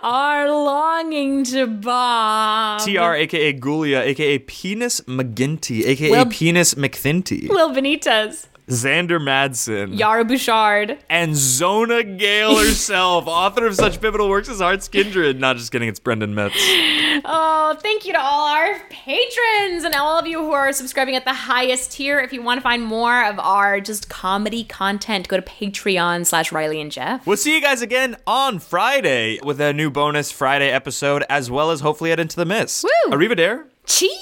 Are 0.01 0.49
longing 0.49 1.43
to 1.45 1.67
bob. 1.67 2.81
TR, 2.81 3.13
aka 3.15 3.53
Gulia, 3.53 4.01
aka 4.01 4.39
Penis 4.39 5.01
McGinty, 5.01 5.85
aka 5.85 6.09
Will- 6.11 6.25
Penis 6.25 6.73
McThinty. 6.75 7.49
Will 7.49 7.71
Benitez. 7.73 8.47
Xander 8.68 9.20
Madsen. 9.22 9.97
Yara 9.97 10.24
Bouchard. 10.26 10.97
and 11.09 11.36
Zona 11.36 12.03
Gale 12.03 12.55
herself, 12.57 13.28
author 13.28 13.66
of 13.68 13.76
such 13.76 13.99
pivotal 14.01 14.30
works 14.30 14.49
as 14.49 14.59
Heart's 14.59 14.88
Kindred. 14.88 15.39
Not 15.39 15.57
just 15.57 15.72
kidding, 15.72 15.89
it's 15.89 15.99
Brendan 15.99 16.34
Metz. 16.36 16.55
Oh, 17.26 17.78
thank 17.82 18.05
you 18.05 18.11
to 18.14 18.20
all 18.20 18.47
our 18.49 18.80
patrons 18.89 19.84
and 19.86 19.95
all 19.95 20.20
of 20.20 20.28
you 20.28 20.39
who 20.39 20.51
are 20.51 20.74
subscribing 20.74 21.16
at 21.16 21.24
the 21.24 21.34
highest 21.34 21.93
tier. 21.93 22.20
If 22.20 22.34
you 22.34 22.41
want 22.41 22.57
to 22.57 22.61
find 22.61 22.84
more 22.84 23.24
of 23.26 23.39
our 23.39 23.80
just 23.80 24.09
comedy 24.09 24.64
content, 24.66 25.28
go 25.30 25.38
to 25.38 25.41
Patreon 25.41 26.26
slash 26.26 26.51
Reilly 26.51 26.82
and 26.82 26.91
Geoff. 26.91 27.26
We'll 27.26 27.38
see 27.38 27.55
you 27.55 27.61
guys 27.61 27.82
again 27.82 28.18
on 28.28 28.59
Friday 28.59 29.39
with 29.43 29.61
a 29.61 29.72
new 29.72 29.89
bonus 29.89 30.32
Friday 30.32 30.70
episode, 30.70 31.24
as 31.30 31.49
well 31.49 31.72
as 31.72 31.80
hopefully 31.80 32.11
at 32.11 32.20
Into 32.20 32.36
the 32.36 32.45
Mist. 32.45 32.84
Woo! 32.84 33.11
Arrivederci. 33.16 33.64
Chee! 33.86 34.18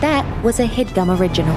That 0.00 0.44
was 0.44 0.60
a 0.60 0.66
headgum 0.66 1.18
original. 1.18 1.56